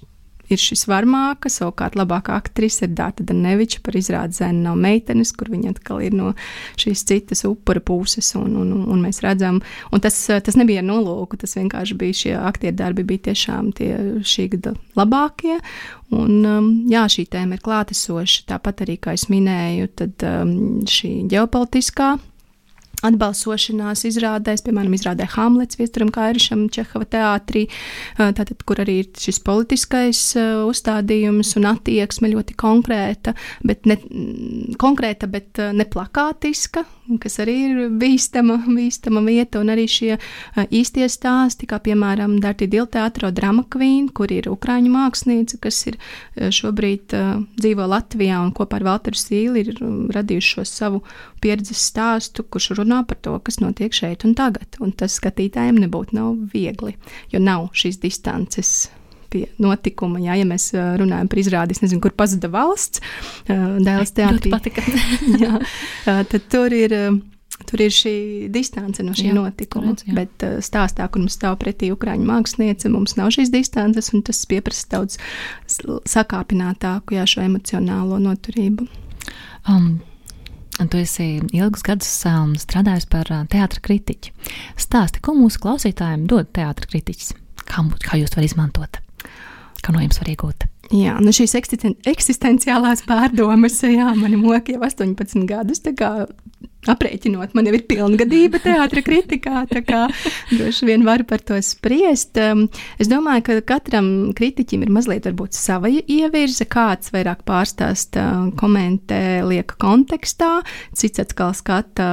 ir 0.51 0.59
šis 0.59 0.83
varmāka, 0.89 1.49
savukārt 1.51 1.95
labākā 1.95 2.35
aktrise 2.35 2.87
ir 2.87 2.95
Dārta 2.97 3.23
Daneviča 3.27 3.79
par 3.85 3.95
izrādi 3.95 4.35
Zēna 4.35 4.65
nav 4.65 4.79
meitenes, 4.81 5.31
kur 5.37 5.51
viņa 5.53 5.75
atkal 5.75 6.01
ir 6.03 6.15
no 6.17 6.33
šīs 6.81 7.05
citas 7.07 7.45
upura 7.47 7.83
puses, 7.85 8.33
un, 8.39 8.55
un, 8.59 8.73
un 8.81 9.03
mēs 9.03 9.21
redzam, 9.23 9.61
un 9.91 10.03
tas, 10.03 10.17
tas 10.43 10.57
nebija 10.59 10.83
nolūku, 10.85 11.39
tas 11.39 11.55
vienkārši 11.59 11.99
bija 12.01 12.19
šie 12.23 12.33
aktieru 12.41 12.79
darbi, 12.81 13.05
bija 13.13 13.29
tiešām 13.29 13.71
tie 13.77 13.93
šī 14.27 14.47
gada 14.55 14.73
labākie, 14.99 15.59
un 16.17 16.41
um, 16.41 16.73
jā, 16.91 17.05
šī 17.11 17.29
tēma 17.31 17.55
ir 17.55 17.63
klātesoša, 17.63 18.49
tāpat 18.51 18.83
arī, 18.87 18.97
kā 18.99 19.15
es 19.15 19.29
minēju, 19.31 19.93
tad 20.01 20.27
um, 20.27 20.57
šī 20.89 21.13
ģeopolitiskā 21.31 22.15
atbalsošanās 23.07 24.05
izrādēs, 24.09 24.63
piemēram, 24.65 24.95
izrādē 24.97 25.27
Hamlets 25.35 25.79
Viesturam 25.79 26.11
Kairišam 26.13 26.67
Čehova 26.73 27.07
teātrī, 27.09 27.65
tātad, 28.17 28.55
kur 28.67 28.81
arī 28.83 28.99
ir 29.03 29.11
šis 29.21 29.41
politiskais 29.45 30.23
uzstādījums 30.67 31.55
un 31.59 31.69
attieksme 31.73 32.31
ļoti 32.33 32.57
konkrēta, 32.59 33.35
bet 33.67 33.89
ne, 33.89 33.97
konkrēta, 34.81 35.29
bet 35.31 35.61
ne 35.75 35.87
plakātiska, 35.89 36.85
kas 37.21 37.39
arī 37.43 37.55
ir 37.69 37.81
bīstama, 38.01 38.59
bīstama 38.77 39.23
vieta, 39.25 39.61
un 39.63 39.73
arī 39.73 39.87
šie 39.91 40.17
īstie 40.69 41.07
stāsti, 41.11 41.69
kā 41.69 41.81
piemēram 41.83 42.37
Darti 42.43 42.69
Dilteatro 42.71 43.31
Drama 43.35 43.65
Queen, 43.71 44.09
kur 44.09 44.31
ir 44.31 44.49
ukraiņu 44.51 44.93
mākslinieca, 44.93 45.59
kas 45.65 45.81
ir 45.91 45.99
šobrīd 46.37 47.15
dzīvo 47.57 47.89
Latvijā 47.91 48.39
un 48.43 48.53
kopā 48.55 48.79
ar 48.79 48.87
Valteru 48.91 49.19
Sīli 49.19 49.65
ir 49.65 49.83
radījuši 50.15 50.55
šo 50.55 50.67
savu 50.67 51.03
pieredzes 51.41 51.81
stāstu, 51.91 52.45
kurš 52.45 52.71
runā 52.79 53.01
par 53.07 53.19
to, 53.23 53.35
kas 53.43 53.59
notiek 53.63 53.93
šeit 53.95 54.25
un 54.27 54.37
tagad. 54.37 54.79
Un 54.79 54.93
tas 54.95 55.17
skatītājiem 55.19 55.81
nebūtu 55.85 56.17
nav 56.17 56.33
viegli, 56.53 56.95
jo 57.33 57.41
nav 57.41 57.69
šīs 57.77 58.01
distances 58.01 58.89
pie 59.31 59.45
notikuma. 59.61 60.21
Jā, 60.23 60.37
ja 60.41 60.47
mēs 60.47 60.71
runājam 60.75 61.31
par 61.31 61.41
izrādi, 61.41 61.77
nezinu, 61.83 62.01
kur 62.03 62.15
pazuda 62.17 62.51
valsts, 62.51 63.03
dēls 63.47 64.15
teātrī. 64.17 64.53
jā, 65.43 65.59
tad 66.05 66.41
tur 66.51 66.75
ir. 66.77 66.97
Tur 67.67 67.81
ir 67.83 67.91
šī 67.93 68.13
distance 68.49 69.03
no 69.05 69.13
šī 69.13 69.27
jā, 69.27 69.33
notikuma. 69.37 69.91
Redz, 69.91 70.05
bet 70.17 70.45
uh, 70.47 70.55
stāstā, 70.65 71.05
kur 71.11 71.21
mums 71.21 71.35
stāv 71.37 71.59
pretī 71.61 71.91
ukrāņu 71.93 72.25
māksliniece, 72.25 72.89
mums 72.89 73.13
nav 73.19 73.29
šīs 73.35 73.51
distances, 73.53 74.09
un 74.15 74.23
tas 74.25 74.39
prasa 74.49 74.87
daudz 74.95 75.19
sakāpinātāku 76.09 77.19
jā, 77.19 77.27
šo 77.29 77.43
emocionālo 77.45 78.17
noturību. 78.23 78.87
Um, 79.69 79.99
tu 80.89 80.97
esi 80.97 81.27
ilgus 81.53 81.85
gadus 81.85 82.09
um, 82.25 82.55
strādājis 82.59 83.07
par 83.11 83.29
teātra 83.51 83.83
kritiķi. 83.85 84.33
Stāsti, 84.79 85.21
ko 85.23 85.35
mūsu 85.37 85.61
klausītājiem 85.61 86.25
dod 86.31 86.49
teātra 86.55 86.89
kritiķis? 86.89 87.35
Kā, 87.61 87.85
kā 88.01 88.19
jūs 88.19 88.33
to 88.33 88.41
varat 88.41 88.49
izmantot? 88.49 89.01
Kā 89.81 89.93
no 89.95 90.01
jums 90.03 90.21
var 90.21 90.29
iegūt? 90.29 90.67
Jā, 90.91 91.15
nu 91.23 91.31
šīs 91.33 91.55
eksistenciālās 92.11 93.05
pārdomas, 93.07 93.79
jā, 93.87 94.09
mani 94.17 94.37
moka 94.39 94.73
jau 94.73 94.81
18 94.83 95.47
gadus. 95.49 95.81
Tā 95.85 95.95
kā 95.97 96.11
aprēķinot, 96.89 97.53
man 97.53 97.67
jau 97.67 97.75
ir 97.77 97.83
pilngadība 97.89 98.61
teātris 98.63 99.05
kritikā, 99.05 99.65
tā 99.69 99.83
kā 99.85 100.01
droši 100.49 100.87
vien 100.89 101.05
var 101.05 101.23
par 101.29 101.43
to 101.45 101.59
spriest. 101.61 102.39
Es 102.41 103.09
domāju, 103.11 103.45
ka 103.47 103.57
katram 103.75 104.31
kritiķim 104.37 104.85
ir 104.85 104.93
mazliet 104.93 105.27
sava 105.53 105.91
ievirze, 105.91 106.65
kāds 106.65 107.13
vairāk 107.13 107.43
pārstāsta, 107.45 108.25
komentē, 108.57 109.41
lieka 109.45 109.77
kontekstā, 109.81 110.61
cits 110.97 111.21
atkal 111.21 111.53
skata 111.57 112.09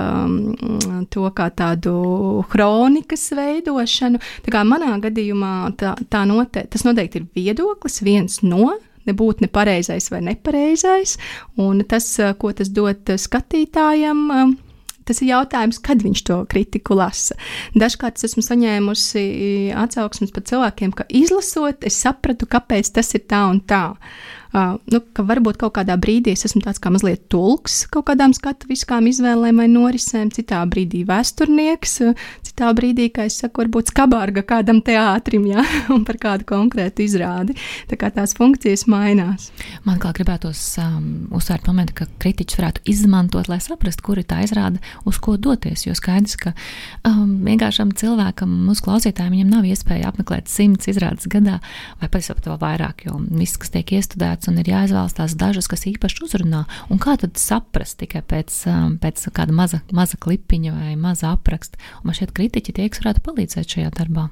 to 1.12 1.30
kā 1.32 1.48
tādu 1.56 2.44
kronikas 2.52 3.30
veidošanu. 3.36 4.20
Tā 4.44 4.52
kā 4.52 4.64
manā 4.68 4.92
gadījumā 5.00 5.54
tā, 5.80 5.94
tā 6.10 6.26
note, 6.28 6.66
tas 6.68 6.84
noteikti 6.84 7.22
ir 7.22 7.30
viedoklis, 7.38 8.02
viens 8.04 8.42
no 8.44 8.74
nebūt 9.08 9.42
ne 9.44 9.50
pareizais 9.52 10.10
vai 10.12 10.22
nepareizais. 10.30 11.16
Un 11.60 11.82
tas, 11.88 12.14
ko 12.38 12.54
tas 12.56 12.72
dod 12.72 13.16
skatītājam, 13.16 14.56
Tas 15.08 15.22
ir 15.24 15.30
jautājums, 15.30 15.78
kad 15.80 16.02
viņš 16.04 16.20
to 16.28 16.34
kritiku 16.52 16.92
lasa. 16.98 17.32
Dažkārt 17.72 18.18
es 18.20 18.26
esmu 18.26 18.42
saņēmusi 18.44 19.22
atsauksmes 19.72 20.34
par 20.34 20.44
cilvēkiem, 20.50 20.92
ka 20.92 21.06
izlasot, 21.08 21.80
es 21.88 21.96
sapratu, 21.96 22.44
kāpēc 22.44 22.90
tas 22.92 23.14
ir 23.16 23.22
tā 23.24 23.46
un 23.48 23.62
tā. 23.64 23.86
Uh, 23.94 24.37
nu, 24.54 25.00
ka 25.12 25.24
varbūt 25.28 25.60
kaut 25.60 25.76
kādā 25.78 25.98
brīdī 26.00 26.32
es 26.36 26.46
esmu 26.48 26.62
tāds 26.64 26.80
kā 26.82 26.92
mazliet 26.92 27.26
tulks 27.32 27.82
kaut 27.92 28.08
kādām 28.10 28.34
skatu 28.36 28.68
viskām 28.70 29.08
izvēlēm 29.10 29.60
vai 29.60 29.68
norisēm, 29.70 30.30
citā 30.34 30.60
brīdī 30.70 31.04
vēsturnieks, 31.08 31.98
citā 32.46 32.70
brīdī, 32.76 33.08
kā 33.14 33.26
es 33.28 33.38
saku, 33.42 33.64
varbūt 33.64 33.92
skabārga 33.92 34.44
kādam 34.46 34.80
teātrim, 34.84 35.46
ja, 35.50 35.64
un 35.94 36.04
par 36.08 36.18
kādu 36.20 36.46
konkrētu 36.48 37.04
izrādi. 37.04 37.56
Tā 37.90 37.98
kā 38.00 38.10
tās 38.14 38.34
funkcijas 38.38 38.86
mainās. 38.90 39.50
Man 39.86 40.00
kā 40.02 40.12
gribētos 40.16 40.60
um, 40.82 41.08
uzsvērt 41.34 41.68
momentu, 41.70 41.96
ka 42.00 42.08
kritiķis 42.22 42.60
varētu 42.60 42.84
izmantot, 42.92 43.50
lai 43.50 43.60
saprastu, 43.64 44.04
kur 44.06 44.20
ir 44.20 44.28
tā 44.28 44.42
izrāde, 44.46 44.82
uz 45.08 45.18
ko 45.22 45.36
doties, 45.40 45.86
jo 45.86 45.96
skaidrs, 45.98 46.36
ka 46.40 46.54
um, 47.08 47.38
vienkāršam 47.46 47.92
cilvēkam, 47.98 48.52
mūsu 48.68 48.86
klausītājiem, 48.86 49.48
nav 49.48 49.66
iespēja 49.68 50.12
apmeklēt 50.12 50.50
simts 50.52 50.90
izrādes 50.90 51.28
gadā, 51.30 51.58
vai 52.00 52.10
pat 52.12 52.46
vēl 52.46 52.58
vairāk, 52.60 53.06
jo 53.08 53.18
viss, 53.28 53.58
kas 53.60 53.72
tiek 53.74 53.96
iestudēts, 53.98 54.37
izvērtēts 54.38 54.48
un 54.48 54.58
ir 54.62 54.68
jāizvēlas 54.70 55.16
tās 55.16 55.34
dažas, 55.36 55.68
kas 55.68 55.86
īpaši 55.86 56.24
uzrunā. 56.24 56.66
Un 56.90 56.98
kā 56.98 57.16
tad 57.18 57.36
saprast 57.36 57.98
tikai 57.98 58.22
pēc, 58.22 58.66
um, 58.66 58.98
pēc 58.98 59.30
kāda 59.32 59.52
maza, 59.52 59.82
maza 59.92 60.16
klipiņa 60.16 60.72
vai 60.72 60.96
maza 60.96 61.32
apraksta? 61.32 61.78
Un 62.02 62.10
man 62.10 62.14
šķiet, 62.14 62.34
kritiķi 62.34 62.72
tie, 62.74 62.88
kas 62.88 63.02
varētu 63.02 63.24
palīdzēt 63.24 63.74
šajā 63.74 63.90
darbā. 63.90 64.28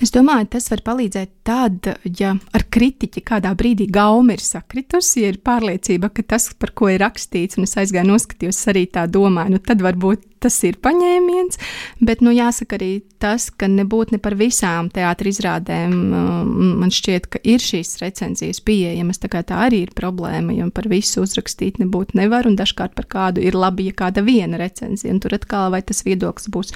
Es 0.00 0.12
domāju, 0.14 0.46
tas 0.52 0.70
var 0.70 0.80
palīdzēt 0.86 1.30
tad, 1.44 1.88
ja 2.04 2.36
ar 2.54 2.64
kritiķi 2.70 3.24
kādā 3.26 3.50
brīdī 3.58 3.88
gauma 3.90 4.36
ir 4.36 4.40
sakritusi, 4.40 5.24
ja 5.24 5.32
ir 5.32 5.40
pārliecība, 5.42 6.12
ka 6.14 6.22
tas, 6.22 6.52
par 6.54 6.70
ko 6.78 6.88
ir 6.92 7.02
rakstīts, 7.02 7.58
un 7.58 7.66
es 7.66 7.74
aizgāju 7.74 8.12
noskatījos, 8.12 8.62
arī 8.70 8.86
tā 8.86 9.08
domāju, 9.10 9.56
nu 9.56 9.58
tad 9.58 9.82
varbūt 9.82 10.29
tas 10.40 10.56
ir 10.66 10.78
paņēmiens, 10.82 11.60
bet, 12.04 12.22
nu, 12.24 12.32
jāsaka 12.34 12.78
arī 12.78 12.90
tas, 13.20 13.50
ka 13.52 13.68
nebūtu 13.70 14.16
ne 14.16 14.20
par 14.22 14.36
visām 14.40 14.88
teātris 14.92 15.38
izrādēm, 15.38 15.92
um, 15.92 16.52
man 16.80 16.92
šķiet, 16.94 17.28
ka 17.32 17.40
ir 17.44 17.62
šīs 17.62 17.98
recenzijas 18.00 18.62
pieejamas, 18.64 19.20
tā 19.20 19.30
kā 19.32 19.42
tā 19.46 19.60
arī 19.66 19.84
ir 19.86 19.94
problēma, 19.96 20.54
jo 20.56 20.68
par 20.74 20.88
visu 20.90 21.24
uzrakstīt 21.24 21.80
nebūtu 21.82 22.18
nevar, 22.20 22.48
un 22.48 22.56
dažkārt 22.58 22.96
par 22.96 23.08
kādu 23.10 23.44
ir 23.44 23.58
labi, 23.58 23.90
ja 23.90 23.96
kāda 23.96 24.24
viena 24.26 24.60
recenzija, 24.60 25.12
un 25.14 25.20
tur 25.22 25.36
atkal 25.36 25.70
vai 25.74 25.82
tas 25.86 26.04
viedoklis 26.06 26.50
būs 26.52 26.72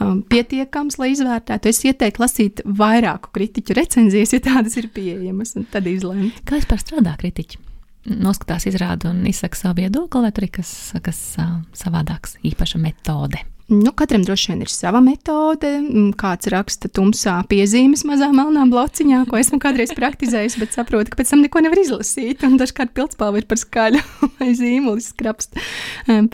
um, 0.00 0.20
pietiekams, 0.30 1.00
lai 1.02 1.12
izvērtētu. 1.14 1.70
Es 1.70 1.82
ieteiktu 1.86 2.24
lasīt 2.24 2.62
vairāku 2.66 3.34
kritiķu 3.36 3.78
recenzijas, 3.80 4.36
ja 4.36 4.44
tādas 4.50 4.78
ir 4.80 4.90
pieejamas, 4.94 5.56
un 5.58 5.66
tad 5.70 5.90
izlemt. 5.90 6.38
Kā 6.46 6.60
vispār 6.60 6.82
strādā 6.82 7.16
kritiķi? 7.20 7.69
Noskatās 8.08 8.66
izrādi 8.70 9.08
un 9.10 9.22
izsaka 9.28 9.58
savu 9.58 9.82
viedokli, 9.82 10.24
vai 10.24 10.32
tur 10.34 10.46
ir 10.46 10.52
kas, 10.60 10.72
kas 11.04 11.20
savādāks, 11.76 12.38
īpaša 12.46 12.80
metode? 12.82 13.42
Nu, 13.70 13.92
katram 13.94 14.24
droši 14.26 14.48
vien 14.50 14.62
ir 14.64 14.70
sava 14.72 14.98
metode. 14.98 15.68
Kāds 16.18 16.48
raksta 16.50 16.88
tumsā 16.90 17.36
piezīmes 17.46 18.02
mazā 18.08 18.26
melnā 18.34 18.64
blociņā, 18.66 19.20
ko 19.30 19.38
esmu 19.38 19.60
kādreiz 19.62 19.92
praktizējis, 19.94 20.56
bet 20.58 20.74
saprotu, 20.74 21.12
ka 21.12 21.20
pēc 21.20 21.30
tam 21.30 21.44
neko 21.44 21.62
nevar 21.62 21.78
izlasīt. 21.78 22.42
Dažkārt 22.58 22.90
pildspalva 22.96 23.38
ir 23.38 23.46
par 23.46 23.60
skaļu 23.62 24.00
vai 24.40 24.48
zīmulis 24.58 25.12
skrapst 25.12 25.54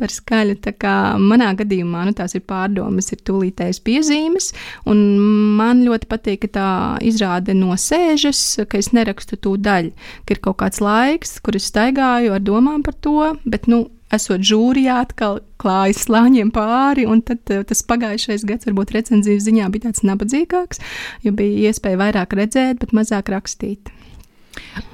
par 0.00 0.14
skaļu. 0.14 0.54
Tā 0.64 0.72
kā 0.80 0.94
manā 1.20 1.50
gadījumā 1.58 2.06
nu, 2.08 2.14
tās 2.16 2.38
ir 2.38 2.44
pārdomas, 2.48 3.10
ir 3.12 3.20
tūlītējas 3.28 3.82
piezīmes. 3.84 4.48
Man 4.88 5.84
ļoti 5.84 6.08
patīk, 6.08 6.46
ka 6.46 6.52
tā 6.56 6.70
izrāde 7.04 7.52
nosēžas, 7.58 8.64
ka 8.64 8.80
es 8.80 8.94
nerakstu 8.96 9.36
tūdaļ, 9.44 9.92
ka 10.24 10.38
ir 10.38 10.40
kaut 10.40 10.62
kāds 10.64 10.80
laiks, 10.80 11.36
kur 11.44 11.60
es 11.60 11.68
staigāju 11.68 12.32
ar 12.32 12.40
domām 12.40 12.80
par 12.86 12.96
to, 12.96 13.34
bet, 13.44 13.68
nu, 13.68 13.84
esot 14.16 14.44
žūrijā, 14.46 14.98
atkal 15.06 15.40
klājas 15.60 16.04
slāņiem 16.06 16.52
pāri, 16.54 17.06
un 17.08 17.22
tad 17.26 17.52
uh, 17.54 17.64
tas 17.68 17.84
pagājušais 17.88 18.46
gads 18.48 18.68
varbūt 18.68 18.94
recenzijas 18.96 19.46
ziņā 19.46 19.70
bija 19.74 19.88
tāds 19.88 20.04
nabadzīgāks, 20.06 20.82
jo 21.26 21.34
bija 21.36 21.70
iespēja 21.70 22.00
vairāk 22.02 22.36
redzēt, 22.38 22.80
bet 22.82 22.94
mazāk 22.96 23.32
rakstīt. 23.34 23.92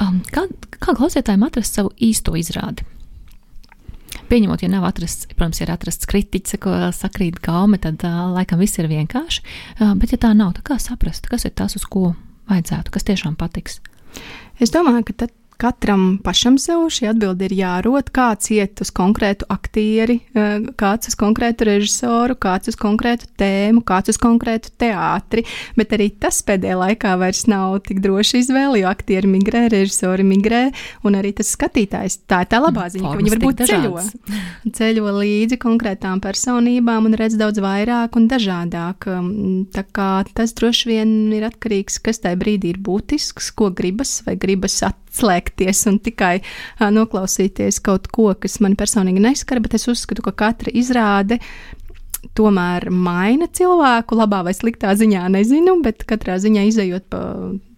Um, 0.03 0.23
kā, 0.35 0.47
kā 0.79 0.95
klausītājiem 0.97 1.47
atrast 1.47 1.79
savu 1.79 1.93
īsto 2.03 2.35
izrādi? 2.39 2.87
Pieņemot, 4.29 4.63
ja 4.65 4.71
nav 4.73 4.87
atrasts, 4.89 5.27
protams, 5.35 5.61
ir 5.61 5.71
atrasts 5.73 6.09
kritiķis, 6.09 6.57
ko 6.63 6.73
sakrīt 6.97 7.41
gaume, 7.45 7.79
tad 7.83 8.01
uh, 8.09 8.31
laikam 8.33 8.61
viss 8.63 8.81
ir 8.81 8.89
vienkārši. 8.91 9.45
Uh, 9.79 9.93
bet, 10.01 10.15
ja 10.15 10.21
tā 10.21 10.33
nav, 10.37 10.55
tad 10.57 10.67
kā 10.69 10.79
saprast, 10.81 11.29
kas 11.29 11.45
ir 11.49 11.55
tas, 11.59 11.77
uz 11.77 11.85
ko 11.89 12.15
vajadzētu, 12.51 12.93
kas 12.95 13.09
tiešām 13.09 13.37
patiks? 13.41 13.81
Es 14.63 14.73
domāju, 14.73 15.05
ka 15.09 15.25
tad 15.25 15.35
katram 15.63 16.19
pašam 16.25 16.59
sev 16.59 16.89
šī 16.91 17.13
atbilde 17.13 17.47
ir 17.47 17.55
jārod, 17.55 18.11
kāds 18.15 18.51
iet 18.55 18.83
uz 18.83 18.91
konkrētu 18.95 19.47
aktieri, 19.53 20.19
eh, 20.35 20.67
kāds 20.79 21.11
uz 21.13 21.17
konkrētu 21.19 21.69
režisoru, 21.69 22.35
kāds 22.35 22.73
uz 22.73 22.79
konkrētu 22.79 23.29
tēmu, 23.39 23.85
kāds 23.87 24.11
uz 24.11 24.19
konkrētu 24.19 24.73
teātri, 24.83 25.45
bet 25.79 25.95
arī 25.95 26.11
tas 26.19 26.43
pēdējā 26.43 26.79
laikā 26.81 27.15
vairs 27.21 27.45
nav 27.51 27.79
tik 27.87 28.03
droši 28.03 28.43
izvēle, 28.43 28.81
jo 28.83 28.91
aktieri 28.91 29.31
migrē, 29.31 29.69
režisori 29.73 30.27
migrē, 30.27 30.65
un 31.07 31.19
arī 31.21 31.35
tas 31.39 31.55
skatītājs. 31.55 32.23
Tā 32.27 32.43
ir 32.43 32.51
tā 32.51 32.63
labā 32.63 32.89
ziņa, 32.91 33.07
Formas 33.07 33.15
ka 33.15 33.23
viņi 33.23 33.35
varbūt 33.37 33.65
ceļo, 33.71 34.05
ceļo 34.79 35.15
līdzi 35.21 35.61
konkrētām 35.63 36.23
personībām 36.25 37.07
un 37.07 37.19
redz 37.19 37.39
daudz 37.39 37.63
vairāk 37.63 38.19
un 38.19 38.27
dažādāk. 38.33 39.07
Um, 39.13 39.31
tā 39.71 39.87
kā 39.95 40.11
tas 40.35 40.57
droši 40.59 40.91
vien 40.91 41.15
ir 41.37 41.47
atkarīgs, 41.47 42.01
kas 42.03 42.23
tajā 42.25 42.41
brīdī 42.41 42.75
ir 42.75 42.83
būtisks, 42.83 43.53
ko 43.55 43.71
gribas 43.71 44.19
vai 44.27 44.39
gribas 44.41 44.81
atslēgt 44.83 45.12
atteikties 45.13 45.87
un 45.91 45.99
tikai 46.03 46.41
uh, 46.41 46.89
noklausīties 46.91 47.81
kaut 47.85 48.09
ko, 48.13 48.33
kas 48.39 48.61
man 48.61 48.77
personīgi 48.77 49.23
neskara, 49.23 49.61
bet 49.61 49.75
es 49.75 49.89
uzskatu, 49.89 50.23
ka 50.23 50.33
katra 50.33 50.73
izrāde 50.73 51.39
tomēr 52.39 52.89
maina 52.91 53.49
cilvēku, 53.51 54.17
labā 54.17 54.43
vai 54.47 54.55
sliktā 54.55 54.95
ziņā 54.95 55.27
nezinu, 55.35 55.81
bet 55.83 56.05
katrā 56.09 56.39
ziņā 56.39 56.65
izējot 56.71 57.09
pa 57.11 57.23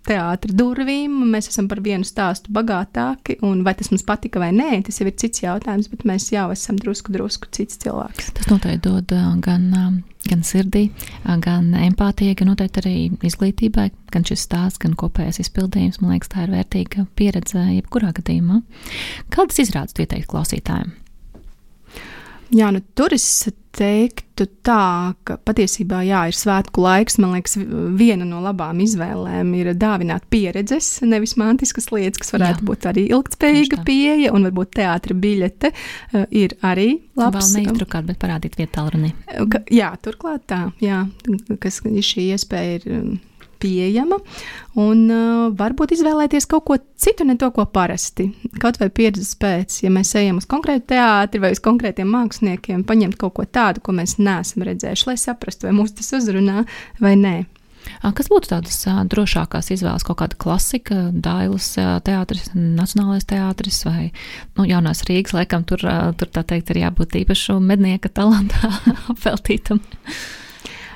teātra 0.09 0.55
durvīm, 0.57 1.13
mēs 1.33 1.49
esam 1.51 1.69
par 1.71 1.81
vienu 1.85 2.07
stāstu 2.07 2.53
bagātāki, 2.55 3.39
un 3.47 3.63
vai 3.67 3.75
tas 3.79 3.91
mums 3.93 4.05
patika 4.07 4.43
vai 4.43 4.51
nē, 4.57 4.83
tas 4.87 5.01
jau 5.01 5.07
ir 5.09 5.17
cits 5.21 5.45
jautājums, 5.45 5.91
bet 5.93 6.05
mēs 6.09 6.31
jau 6.33 6.49
esam 6.55 6.79
drusku, 6.81 7.15
drusku 7.15 7.51
cits 7.55 7.81
cilvēks. 7.85 8.33
Tas 8.39 8.51
noteikti 8.51 8.83
dod 8.89 9.15
gan, 9.45 9.71
gan 10.29 10.45
sirdī, 10.47 10.89
gan 11.45 11.71
empātijai, 11.87 12.37
gan 12.39 12.53
noteikti 12.53 12.83
arī 12.83 12.97
izglītībai, 13.31 13.89
gan 14.15 14.27
šis 14.29 14.45
stāsts, 14.49 14.83
gan 14.83 14.97
kopējais 14.99 15.41
izpildījums, 15.47 16.03
man 16.03 16.15
liekas, 16.15 16.33
tā 16.35 16.45
ir 16.47 16.55
vērtīga 16.57 17.07
pieredze 17.19 17.65
jebkurā 17.79 18.13
gadījumā. 18.17 18.61
Kādas 19.35 19.65
izrādes 19.65 19.97
tu 19.97 20.05
ieteiktu 20.05 20.35
klausītājiem? 20.35 20.93
Jā, 22.55 22.71
nu 22.71 22.81
tur 22.95 23.15
es 23.17 23.27
teiktu 23.75 24.47
tā, 24.67 25.15
ka 25.27 25.37
patiesībā 25.43 26.05
jā, 26.07 26.21
ir 26.31 26.37
svētku 26.39 26.85
laiks. 26.85 27.17
Man 27.23 27.35
liekas, 27.35 27.57
viena 27.99 28.27
no 28.29 28.39
labām 28.45 28.79
izvēlēm 28.85 29.51
ir 29.59 29.73
dāvināt 29.79 30.29
pieredzes, 30.31 31.01
nevis 31.03 31.35
mantiskas 31.41 31.91
lietas, 31.91 32.23
kas 32.23 32.35
varētu 32.37 32.63
jā. 32.63 32.69
būt 32.71 32.89
arī 32.93 33.07
ilgspējīga 33.11 33.81
pieeja, 33.89 34.33
un 34.37 34.47
varbūt 34.47 34.77
teātra 34.79 35.19
biļete 35.19 35.73
uh, 35.75 36.25
ir 36.31 36.55
arī 36.63 36.89
labs. 37.19 37.51
Vēl 37.51 37.65
neiztrukāt, 37.65 38.07
bet 38.11 38.23
parādīt 38.23 38.59
vietu 38.61 38.77
tālruni. 38.79 39.15
Jā, 39.75 39.91
turklāt 40.05 40.47
tā, 40.51 40.69
jā, 40.85 41.05
kas 41.63 41.83
šī 41.83 42.31
iespēja 42.37 42.79
ir 42.81 42.91
pieejama, 43.63 44.19
un 44.81 45.03
uh, 45.09 45.49
varbūt 45.57 45.95
izvēlēties 45.97 46.49
kaut 46.51 46.67
ko 46.69 46.79
citu, 47.01 47.27
ne 47.29 47.37
to, 47.41 47.51
ko 47.55 47.67
parasti. 47.71 48.29
Kaut 48.63 48.79
vai 48.83 48.91
pieredzes 48.95 49.35
pēc, 49.41 49.81
ja 49.85 49.93
mēs 49.95 50.15
ejam 50.21 50.43
uz 50.43 50.49
konkrētu 50.51 50.93
teātri 50.95 51.43
vai 51.43 51.55
uz 51.57 51.63
konkrētiem 51.65 52.11
māksliniekiem, 52.11 52.87
paņemt 52.89 53.19
kaut 53.21 53.37
ko 53.39 53.49
tādu, 53.49 53.85
ko 53.85 53.97
mēs 53.97 54.19
neesam 54.21 54.67
redzējuši, 54.69 55.11
lai 55.11 55.19
saprastu, 55.21 55.69
vai 55.69 55.77
mūs 55.77 55.97
tas 55.99 56.15
uzrunā 56.21 56.65
vai 57.03 57.19
nē. 57.21 57.37
Kas 58.17 58.29
būtu 58.33 58.51
tādas 58.53 58.79
drošākās 59.13 59.71
izvēles? 59.75 60.05
Kaut 60.07 60.19
kāda 60.21 60.39
klasika, 60.41 61.09
Dailas 61.13 61.71
teātris, 61.77 62.51
Nacionālais 62.55 63.27
teātris 63.29 63.83
vai 63.87 64.11
nu, 64.57 64.67
Jaunās 64.69 65.05
Rīgas, 65.09 65.35
laikam 65.37 65.67
tur, 65.69 65.85
tur 66.19 66.33
tā 66.33 66.45
teikt, 66.49 66.73
ir 66.73 66.85
jābūt 66.85 67.19
īpašu 67.25 67.59
mednieka 67.65 68.13
talantā 68.13 68.73
apveltītam. 69.13 69.83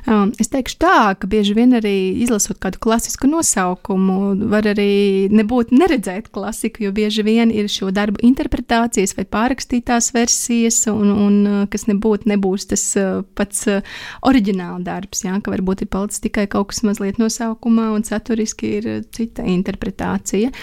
Um, 0.08 0.30
es 0.40 0.48
teikšu 0.48 0.78
tā, 0.80 0.98
ka 1.20 1.28
bieži 1.28 1.52
vien 1.52 1.74
arī 1.76 2.14
izlasot 2.24 2.56
kādu 2.62 2.80
klasisku 2.80 3.28
nosaukumu, 3.28 4.38
var 4.48 4.64
arī 4.70 5.28
nebūt 5.28 5.74
neredzēt 5.76 6.30
klasiku, 6.32 6.86
jo 6.86 6.92
bieži 6.96 7.24
vien 7.26 7.52
ir 7.52 7.68
šo 7.68 7.90
darbu 7.92 8.22
interpretācijas 8.24 9.12
vai 9.18 9.26
pārrakstītās 9.28 10.08
versijas, 10.16 10.78
un, 10.88 11.12
un 11.12 11.36
uh, 11.44 11.58
kas 11.68 11.84
nebūtu 11.90 12.30
nebūs 12.32 12.70
tas 12.70 12.86
uh, 12.96 13.20
pats 13.36 13.66
uh, 13.68 13.84
oriģināla 14.24 14.80
darbs, 14.86 15.26
jā, 15.26 15.34
ka 15.44 15.52
varbūt 15.52 15.84
ir 15.84 15.92
palicis 15.92 16.24
tikai 16.24 16.46
kaut 16.48 16.70
kas 16.72 16.80
mazliet 16.88 17.20
nosaukumā, 17.20 17.90
un 17.92 18.06
saturiski 18.08 18.72
ir 18.78 18.90
cita 19.12 19.44
interpretācija. 19.44 20.54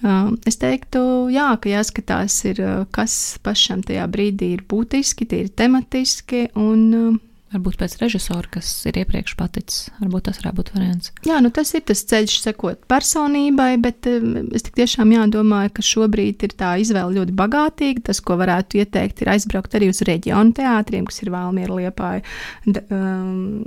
Um, 0.00 0.38
es 0.48 0.56
teiktu, 0.62 1.04
jā, 1.36 1.50
ka 1.60 1.74
jāskatās, 1.74 2.40
ir, 2.48 2.64
kas 2.96 3.36
pašam 3.44 3.84
tajā 3.84 4.08
brīdī 4.08 4.54
ir 4.56 4.64
būtiski, 4.64 5.28
tie 5.28 5.44
ir 5.44 5.52
tematiski, 5.52 6.46
un 6.56 6.84
um, 6.96 7.24
Varbūt 7.54 7.76
pēc 7.78 7.92
režisora, 8.00 8.48
kas 8.56 8.68
ir 8.90 8.96
iepriekš 8.98 9.36
paticis, 9.38 9.84
varbūt 10.00 10.24
tas 10.26 10.40
varētu 10.40 10.58
būt 10.58 10.70
variants. 10.74 11.12
Jā, 11.28 11.36
nu 11.44 11.52
tas 11.54 11.70
ir 11.78 11.84
tas 11.86 12.02
ceļš, 12.10 12.34
sekot 12.42 12.80
personībai, 12.90 13.68
bet 13.84 14.08
um, 14.10 14.48
es 14.56 14.66
tiešām 14.66 15.12
jādomāju, 15.14 15.70
ka 15.76 15.84
šobrīd 15.86 16.42
ir 16.42 16.56
tā 16.58 16.72
izvēle 16.82 17.20
ļoti 17.20 17.36
bagātīga. 17.38 18.02
Tas, 18.10 18.18
ko 18.18 18.34
varētu 18.40 18.82
ieteikt, 18.82 19.22
ir 19.22 19.30
aizbraukt 19.36 19.78
arī 19.78 19.92
uz 19.94 20.02
reģionu 20.08 20.58
teātriem, 20.58 21.06
kas 21.06 21.22
ir 21.22 21.30
Valmiera 21.36 21.78
liepāja 21.78 22.26
um, 22.66 23.62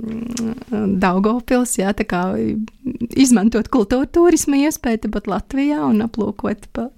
Daugopils, 1.00 1.78
jā, 1.80 1.96
tā 1.96 2.04
kā 2.04 2.26
izmantot 3.16 3.72
kultūra 3.72 4.12
turisma 4.12 4.60
iespēju, 4.60 5.08
bet 5.16 5.30
Latvijā 5.30 5.80
un 5.88 6.04
aplūkot 6.04 6.68
pa 6.76 6.90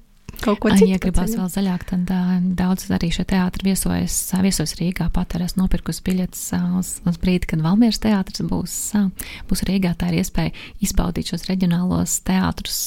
kaut 0.43 0.61
ko 0.63 0.73
citu. 0.75 0.91
Ja 0.91 1.01
gribās 1.03 1.35
vēl 1.39 1.49
zaļāk, 1.53 1.87
tad 1.91 2.13
daudz 2.59 2.89
arī 2.95 3.13
šeit 3.15 3.31
teātris 3.33 3.67
viesojas, 3.67 4.17
viesojas 4.45 4.77
Rīgā. 4.81 5.09
Pat 5.15 5.37
arī 5.37 5.49
esmu 5.49 5.65
nopirkusi 5.65 6.05
biļetes 6.07 6.45
uz, 6.81 6.95
uz 7.09 7.21
brīdi, 7.23 7.51
kad 7.53 7.65
Valmieras 7.65 8.03
teātris 8.03 8.45
būs, 8.49 8.77
būs 9.51 9.65
Rīgā. 9.69 9.95
Tā 9.99 10.11
ir 10.13 10.21
iespēja 10.23 10.55
izbaudīt 10.85 11.33
šos 11.33 11.47
reģionālos 11.51 12.19
teātrus, 12.27 12.81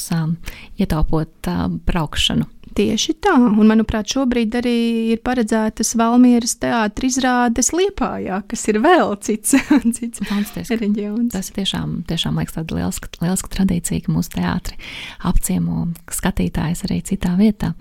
ietaupot 0.81 1.51
braukšanu. 1.87 2.49
Tieši 2.75 3.13
tā, 3.23 3.31
un 3.39 3.69
manuprāt, 3.69 4.09
šobrīd 4.11 4.57
arī 4.59 4.79
ir 5.13 5.21
paredzētas 5.23 5.93
Valmieras 5.95 6.57
teātris 6.59 7.15
izrādes 7.15 7.71
Liepājā, 7.71 8.41
kas 8.51 8.65
ir 8.67 8.81
vēl 8.83 9.13
cits, 9.23 9.55
cits 9.95 10.73
reģions. 10.73 11.31
Tas 11.31 11.53
ir 11.53 11.61
tiešām, 11.61 12.01
tiešām 12.09 12.35
liekas 12.41 12.57
tāda 12.57 12.75
lieliska, 12.75 13.13
lieliska 13.23 13.53
tradīcija, 13.55 14.03
ka 14.03 14.15
mūsu 14.17 14.35
teātri 14.35 14.75
apciemo 15.23 15.85
skatītājs 16.11 16.83
arī 16.89 16.99
citā 17.07 17.37
vietā. 17.39 17.71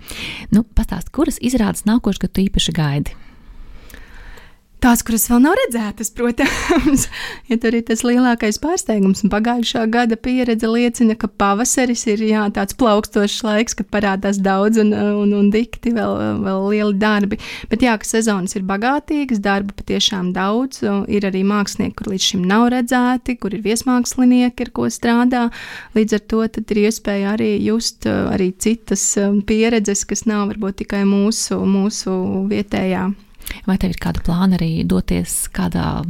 Nu, 0.55 0.63
pastāst, 0.63 1.11
kuras 1.11 1.41
izrādes 1.43 1.83
nākošais, 1.89 2.23
ka 2.23 2.31
tu 2.31 2.45
īpaši 2.47 2.79
gaidi? 2.79 3.19
Tās, 4.85 5.01
kuras 5.01 5.23
vēl 5.31 5.39
nav 5.41 5.55
redzētas, 5.57 6.11
protams, 6.13 7.07
ja 7.49 7.55
tur 7.57 7.73
ir 7.73 7.81
tas 7.87 8.03
lielākais 8.05 8.59
pārsteigums. 8.61 9.23
Pagājušā 9.33 9.87
gada 9.89 10.13
pieredze 10.13 10.69
liecina, 10.69 11.15
ka 11.17 11.25
pavasaris 11.25 12.03
ir 12.13 12.21
jā, 12.27 12.43
tāds 12.53 12.77
plaukstošs 12.77 13.39
laiks, 13.47 13.73
kad 13.79 13.89
parādās 13.89 14.37
daudz 14.45 14.77
un, 14.83 14.93
un, 14.93 15.33
un 15.39 15.49
dikti 15.49 15.95
vēl, 15.95 16.13
vēl 16.45 16.69
lieli 16.69 16.99
darbi. 17.01 17.41
Bet 17.73 17.81
jā, 17.81 17.97
ka 17.97 18.05
sezonas 18.05 18.53
ir 18.59 18.69
bagātīgas, 18.69 19.41
darba 19.41 19.73
patiešām 19.81 20.29
daudz. 20.37 20.83
Ir 21.09 21.25
arī 21.31 21.41
mākslinieki, 21.49 21.97
kur 21.97 22.13
līdz 22.13 22.29
šim 22.29 22.45
nav 22.45 22.69
redzēti, 22.77 23.39
kur 23.41 23.57
ir 23.57 23.65
viesmākslinieki, 23.65 24.69
ar 24.69 24.73
ko 24.77 24.85
strādā. 24.93 25.47
Līdz 25.97 26.19
ar 26.19 26.27
to 26.29 26.45
ir 26.45 26.85
iespēja 26.85 27.33
arī 27.33 27.55
just 27.65 28.05
arī 28.05 28.53
citas 28.53 29.15
pieredzes, 29.49 30.05
kas 30.05 30.27
nav 30.29 30.45
varbūt 30.53 30.83
tikai 30.85 31.07
mūsu, 31.09 31.63
mūsu 31.65 32.19
vietējā 32.53 33.15
Vai 33.65 33.77
tev 33.81 33.95
ir 33.95 34.01
kāda 34.01 34.23
plāna 34.25 34.59
arī 34.59 34.83
doties 34.87 35.45
kādā 35.55 36.03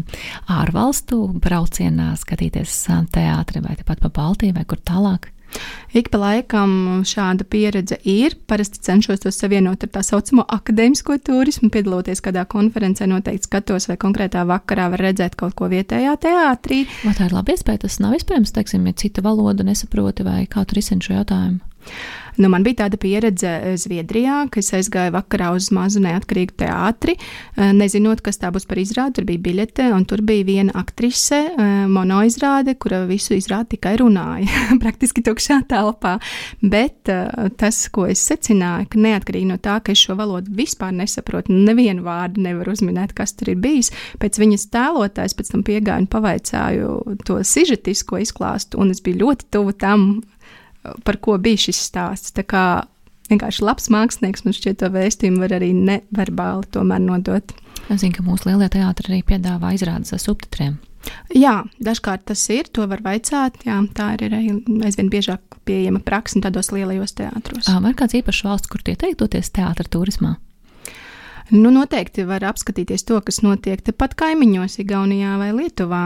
ārvalstu 0.52 1.22
braucienā, 1.44 2.14
skatīties 2.20 2.82
teātri 3.14 3.64
vai 3.64 3.78
tepat 3.80 4.04
pa 4.04 4.14
Baltiju 4.20 4.58
vai 4.58 4.66
kur 4.68 4.82
tālāk? 4.82 5.32
Ik 5.96 6.10
pa 6.12 6.20
laikam 6.20 7.04
šāda 7.08 7.46
pieredze 7.48 7.96
ir. 8.04 8.36
Parasti 8.50 8.82
cenšos 8.84 9.24
to 9.24 9.32
savienot 9.32 9.86
ar 9.86 9.92
tā 9.94 10.02
saucamo 10.04 10.44
akadēmisko 10.58 11.16
turismu, 11.24 11.70
piedaloties 11.72 12.24
kādā 12.26 12.44
konferencē, 12.52 13.08
noteikti 13.08 13.48
skatos, 13.48 13.88
vai 13.88 13.96
konkrētā 14.02 14.44
vakarā 14.50 14.90
var 14.92 15.06
redzēt 15.08 15.38
kaut 15.40 15.56
ko 15.56 15.70
vietējā 15.72 16.18
teātrī. 16.26 16.84
Vai 17.06 17.16
tā 17.16 17.30
ir 17.30 17.38
laba 17.38 17.56
iespēja? 17.56 17.86
Tas 17.86 18.02
nav 18.04 18.18
iespējams, 18.20 18.52
teiksim, 18.58 18.90
ja 18.90 19.00
citu 19.06 19.24
valodu 19.26 19.68
nesaproti 19.68 20.28
vai 20.28 20.44
kā 20.52 20.66
tur 20.68 20.84
izsaka 20.84 21.08
šo 21.08 21.18
jautājumu. 21.22 21.64
Nu, 22.38 22.50
man 22.52 22.66
bija 22.66 22.84
tāda 22.84 23.00
pieredze 23.00 23.48
eh, 23.48 23.76
Zviedrijā, 23.80 24.46
ka 24.52 24.60
es 24.60 24.72
aizgāju 24.76 25.14
vakarā 25.16 25.52
uz 25.56 25.70
mazu 25.76 26.02
neatkarīgu 26.04 26.58
teātri, 26.60 27.16
eh, 27.16 27.72
nezinot, 27.76 28.22
kas 28.26 28.42
tā 28.42 28.52
būs 28.56 28.68
par 28.68 28.82
izrādi. 28.82 29.20
Tur 29.20 29.28
bija 29.30 29.44
biļete, 29.46 29.88
un 29.96 30.04
tur 30.10 30.24
bija 30.26 30.48
viena 30.48 30.76
aktrise, 30.76 31.40
eh, 31.54 31.76
monoizrāde, 31.92 32.76
kura 32.80 33.06
visu 33.08 33.38
izrādi 33.38 33.76
tikai 33.76 33.96
runāja, 34.02 34.50
praktiski 34.84 35.24
tukšā 35.26 35.62
telpā. 35.70 36.18
Bet 36.62 37.08
tas, 37.60 37.78
ko 37.94 38.06
es 38.10 38.22
secināju, 38.26 38.88
ka 38.92 39.00
neatkarīgi 39.00 39.48
no 39.48 39.58
tā, 39.62 39.78
ka 39.84 39.94
es 39.94 40.02
šo 40.02 40.16
valodu 40.18 40.52
vispār 40.56 40.94
nesaprotu, 40.96 41.54
nevienu 41.54 42.04
vārdu 42.06 42.42
nevaru 42.44 42.74
uzminēt, 42.76 43.14
kas 43.16 43.36
tur 43.38 43.54
ir 43.54 43.60
bijis, 43.62 43.92
pēc 44.22 44.40
viņas 44.42 44.68
tēlotājs 44.74 45.38
pēc 45.38 45.52
tam 45.54 45.64
piegāju 45.68 46.04
un 46.04 46.10
pavaicāju 46.12 47.18
to 47.28 47.38
sižetisko 47.46 48.20
izklāstu, 48.24 48.82
un 48.82 48.92
es 48.96 49.04
biju 49.06 49.22
ļoti 49.24 49.50
tuvu 49.54 49.76
tam, 49.80 50.08
par 51.08 51.20
ko 51.24 51.38
bija 51.42 51.66
šis 51.68 51.82
stāsts. 51.90 52.34
Tā 52.36 52.46
kā 52.48 52.66
vienkārši 53.32 53.66
labs 53.66 53.90
mākslinieks 53.94 54.46
man 54.46 54.56
šķiet 54.56 54.82
to 54.82 54.90
vēstījumu 54.94 55.44
var 55.44 55.56
arī 55.58 55.72
neverbāli 55.78 56.68
tomēr 56.76 57.04
nodot. 57.04 57.56
Es 57.90 58.02
zinu, 58.02 58.16
ka 58.18 58.26
mūsu 58.26 58.50
lielie 58.50 58.70
teātri 58.72 59.12
arī 59.12 59.22
piedāvā 59.28 59.76
izrādes 59.76 60.14
ar 60.16 60.22
subtitriem. 60.22 60.78
Jā, 61.38 61.60
dažkārt 61.86 62.26
tas 62.32 62.42
ir, 62.50 62.70
to 62.74 62.88
var 62.90 63.04
vaicāt. 63.06 63.60
Jā, 63.68 63.78
tā 63.98 64.16
ir 64.16 64.26
arī 64.30 64.56
aizvien 64.88 65.12
biežāk 65.14 65.60
pieejama 65.68 66.02
praksa 66.06 66.42
tādos 66.48 66.72
lielajos 66.74 67.14
teātros. 67.18 67.70
Vai 67.70 67.94
ir 67.94 68.00
kāds 68.00 68.18
īpašs 68.18 68.42
valsts, 68.48 68.72
kur 68.72 68.82
tie 68.86 68.98
teiktoties 68.98 69.54
teātra 69.54 69.86
turismā? 69.86 70.36
Nu, 71.54 71.70
noteikti 71.70 72.24
var 72.26 72.42
apskatīties 72.50 73.04
to, 73.06 73.20
kas 73.22 73.44
notiek 73.46 73.84
tepat 73.86 74.16
kaimiņos, 74.18 74.80
Igaunijā 74.82 75.36
vai 75.38 75.52
Lietuvā. 75.54 76.02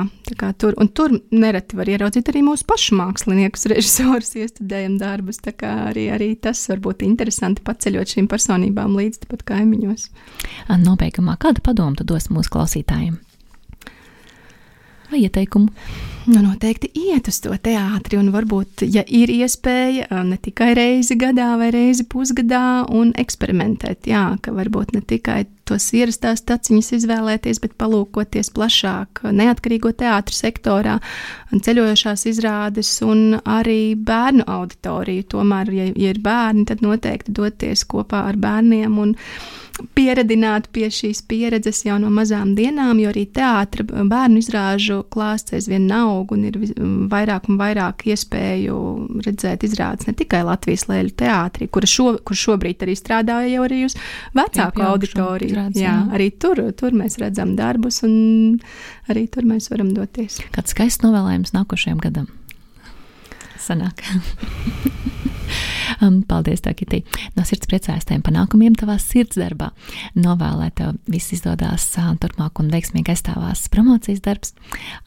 Tur, 0.59 0.75
tur 0.95 1.15
nereti 1.31 1.79
var 1.79 1.91
ieraudzīt 1.93 2.31
arī 2.31 2.43
mūsu 2.43 2.67
pašu 2.67 2.97
māksliniekus, 2.99 3.69
režisorus, 3.71 4.33
iestudējam 4.35 4.97
darbus. 4.99 5.39
Arī, 5.63 6.09
arī 6.11 6.33
tas 6.35 6.65
var 6.71 6.83
būt 6.83 7.07
interesanti 7.07 7.63
paceļot 7.63 8.17
šīm 8.17 8.27
personībām 8.31 8.99
līdz 8.99 9.23
tepat 9.23 9.47
kaimiņos. 9.53 10.09
Nobeigumā 10.83 11.39
kādu 11.39 11.63
padomu 11.63 12.03
dos 12.03 12.27
mūsu 12.33 12.51
klausītājiem? 12.57 13.15
Vai 15.12 15.26
ieteikumu? 15.26 15.70
Nu, 16.30 16.41
noteikti 16.43 16.91
iet 16.93 17.26
uz 17.32 17.39
to 17.41 17.55
teātri, 17.57 18.20
un 18.20 18.28
varbūt, 18.30 18.84
ja 18.93 19.01
ir 19.07 19.32
iespēja, 19.34 20.05
ne 20.28 20.36
tikai 20.38 20.74
reizi 20.78 21.16
gadā 21.18 21.55
vai 21.57 21.72
reizi 21.74 22.03
pusgadā, 22.05 22.84
un 22.93 23.16
eksperimentēt. 23.18 24.05
Jā, 24.12 24.26
ka 24.43 24.53
varbūt 24.53 24.93
ne 24.93 25.01
tikai 25.01 25.45
tos 25.66 25.88
ierastās 25.97 26.43
taciņas 26.45 26.91
izvēlēties, 26.99 27.62
bet 27.64 27.74
palūkoties 27.82 28.51
plašāk 28.53 29.24
neatkarīgo 29.39 29.93
teātru 29.97 30.36
sektorā, 30.38 30.97
ceļojošās 31.53 32.28
izrādes 32.30 32.91
un 33.05 33.39
arī 33.41 33.95
bērnu 33.95 34.45
auditoriju. 34.45 35.26
Tomēr, 35.34 35.74
ja, 35.74 35.88
ja 35.95 36.14
ir 36.14 36.22
bērni, 36.26 36.68
tad 36.70 36.86
noteikti 36.86 37.34
doties 37.39 37.88
kopā 37.89 38.28
ar 38.30 38.38
bērniem 38.38 39.01
un 39.01 39.16
pieredzināt 39.95 40.69
pie 40.75 40.88
šīs 40.93 41.21
pieredzes 41.30 41.82
jau 41.86 41.97
no 42.01 42.09
mazām 42.13 42.53
dienām, 42.57 42.99
jo 43.01 43.11
arī 43.11 43.25
teātris, 43.36 43.88
bērnu 43.89 44.41
izrāžu 44.41 45.01
klāsts 45.13 45.55
aizvien 45.57 45.88
aug 45.95 46.34
un 46.36 46.45
ir 46.49 46.57
vairāk 47.11 47.49
un 47.49 47.59
vairāk 47.59 48.05
iespēju 48.09 48.77
redzēt 49.25 49.65
izrādes 49.67 50.09
ne 50.09 50.15
tikai 50.17 50.41
Latvijas 50.47 50.88
lēļu 50.89 51.15
teātrī, 51.21 51.69
kur, 51.71 51.88
šo, 51.89 52.13
kur 52.25 52.39
šobrīd 52.39 52.86
arī 52.86 52.97
strādāja 52.99 53.53
jau 53.53 53.65
arī 53.67 53.84
uz 53.88 53.97
vecāku 54.38 54.86
auditoriju. 54.89 55.53
Izrādes, 55.53 55.82
jā, 55.82 55.95
jā, 55.95 56.07
arī 56.17 56.32
tur, 56.36 56.63
tur 56.80 56.97
mēs 56.97 57.19
redzam 57.21 57.55
darbus 57.59 58.03
un 58.07 58.59
arī 59.11 59.27
tur 59.32 59.47
mēs 59.49 59.71
varam 59.73 59.93
doties. 59.95 60.41
Kāds 60.55 60.75
skaists 60.75 61.05
novēlējums 61.05 61.55
nākošajam 61.55 62.03
gadam? 62.03 62.30
Sanāk. 63.59 64.03
Um, 66.01 66.21
paldies, 66.27 66.61
tev, 66.65 66.75
Kitī. 66.79 67.01
No 67.35 67.43
sirds 67.47 67.69
priecājos 67.69 68.07
tiem 68.09 68.21
panākumiem 68.25 68.75
tavā 68.79 68.97
sirdsdarbā. 69.01 69.71
Novēlēt 70.19 70.77
tev 70.79 70.97
viss 71.09 71.33
izdodas 71.35 71.87
uh, 71.99 72.11
turpmāk 72.21 72.61
un 72.61 72.71
veiksmīgi 72.73 73.13
aizstāvās 73.13 73.65
promocijas 73.73 74.23
darbs. 74.25 74.53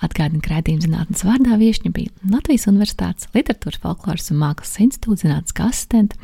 Atgādinu, 0.04 0.42
ka 0.44 0.56
raidījuma 0.56 0.86
zinātnes 0.86 1.24
vārdā 1.26 1.58
viešņa 1.60 1.92
bija 1.94 2.12
Latvijas 2.32 2.68
Universitātes 2.70 3.30
literatūras, 3.36 3.80
folkloras 3.82 4.30
un 4.32 4.40
mākslas 4.42 4.80
institūta 4.86 5.26
zinātnes 5.26 5.56
asistente, 5.62 6.18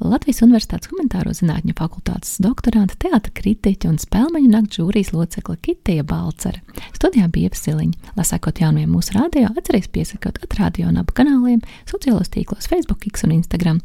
Latvijas 0.00 0.42
Universitātes 0.46 0.90
humanitāro 0.92 1.34
zinātņu 1.34 1.74
fakultātes 1.78 2.38
doktorante, 2.44 2.96
teātra 3.02 3.32
kritiķa 3.34 3.90
un 3.90 3.98
spēlmeņu 4.02 4.50
nakts 4.52 4.80
žūrijas 4.80 5.12
locekla 5.14 5.56
Kitija 5.64 6.04
Balcere. 6.06 6.62
Studijā 6.94 7.28
bija 7.32 7.50
Iepsiliņa. 7.50 8.14
Lai 8.18 8.26
sekot 8.28 8.60
jaunajiem 8.62 8.92
mūsu 8.94 9.14
rādio, 9.16 9.48
atcerieties 9.52 9.90
piesakot 9.94 10.38
atradio 10.44 10.88
un 10.90 11.00
abu 11.02 11.14
kanāliem, 11.16 11.62
sociālos 11.90 12.30
tīklos, 12.34 12.68
Facebook, 12.70 13.06
X 13.10 13.26
un 13.26 13.34
Instagram. 13.36 13.80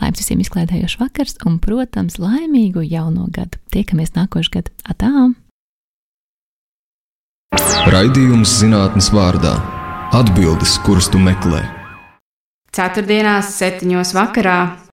Laims 0.00 0.22
visiem 0.22 0.40
izklaidējošs 0.44 0.98
vakars 1.00 1.38
un, 1.46 1.58
protams, 1.62 2.18
laimīgu 2.22 2.84
jauno 2.86 3.28
gadu. 3.34 3.60
Tiekamies 3.74 4.14
nākošais 4.16 4.52
gads. 4.54 4.74
Atā! 4.88 5.30
Raidījums 7.88 8.58
zinātnes 8.60 9.08
vārdā- 9.14 9.54
atbildes, 10.20 10.76
kuras 10.84 11.08
tu 11.08 11.18
meklē. 11.18 11.62
Ceturtdienās, 12.72 13.54
septiņos 13.56 14.12
vakarā 14.14 14.87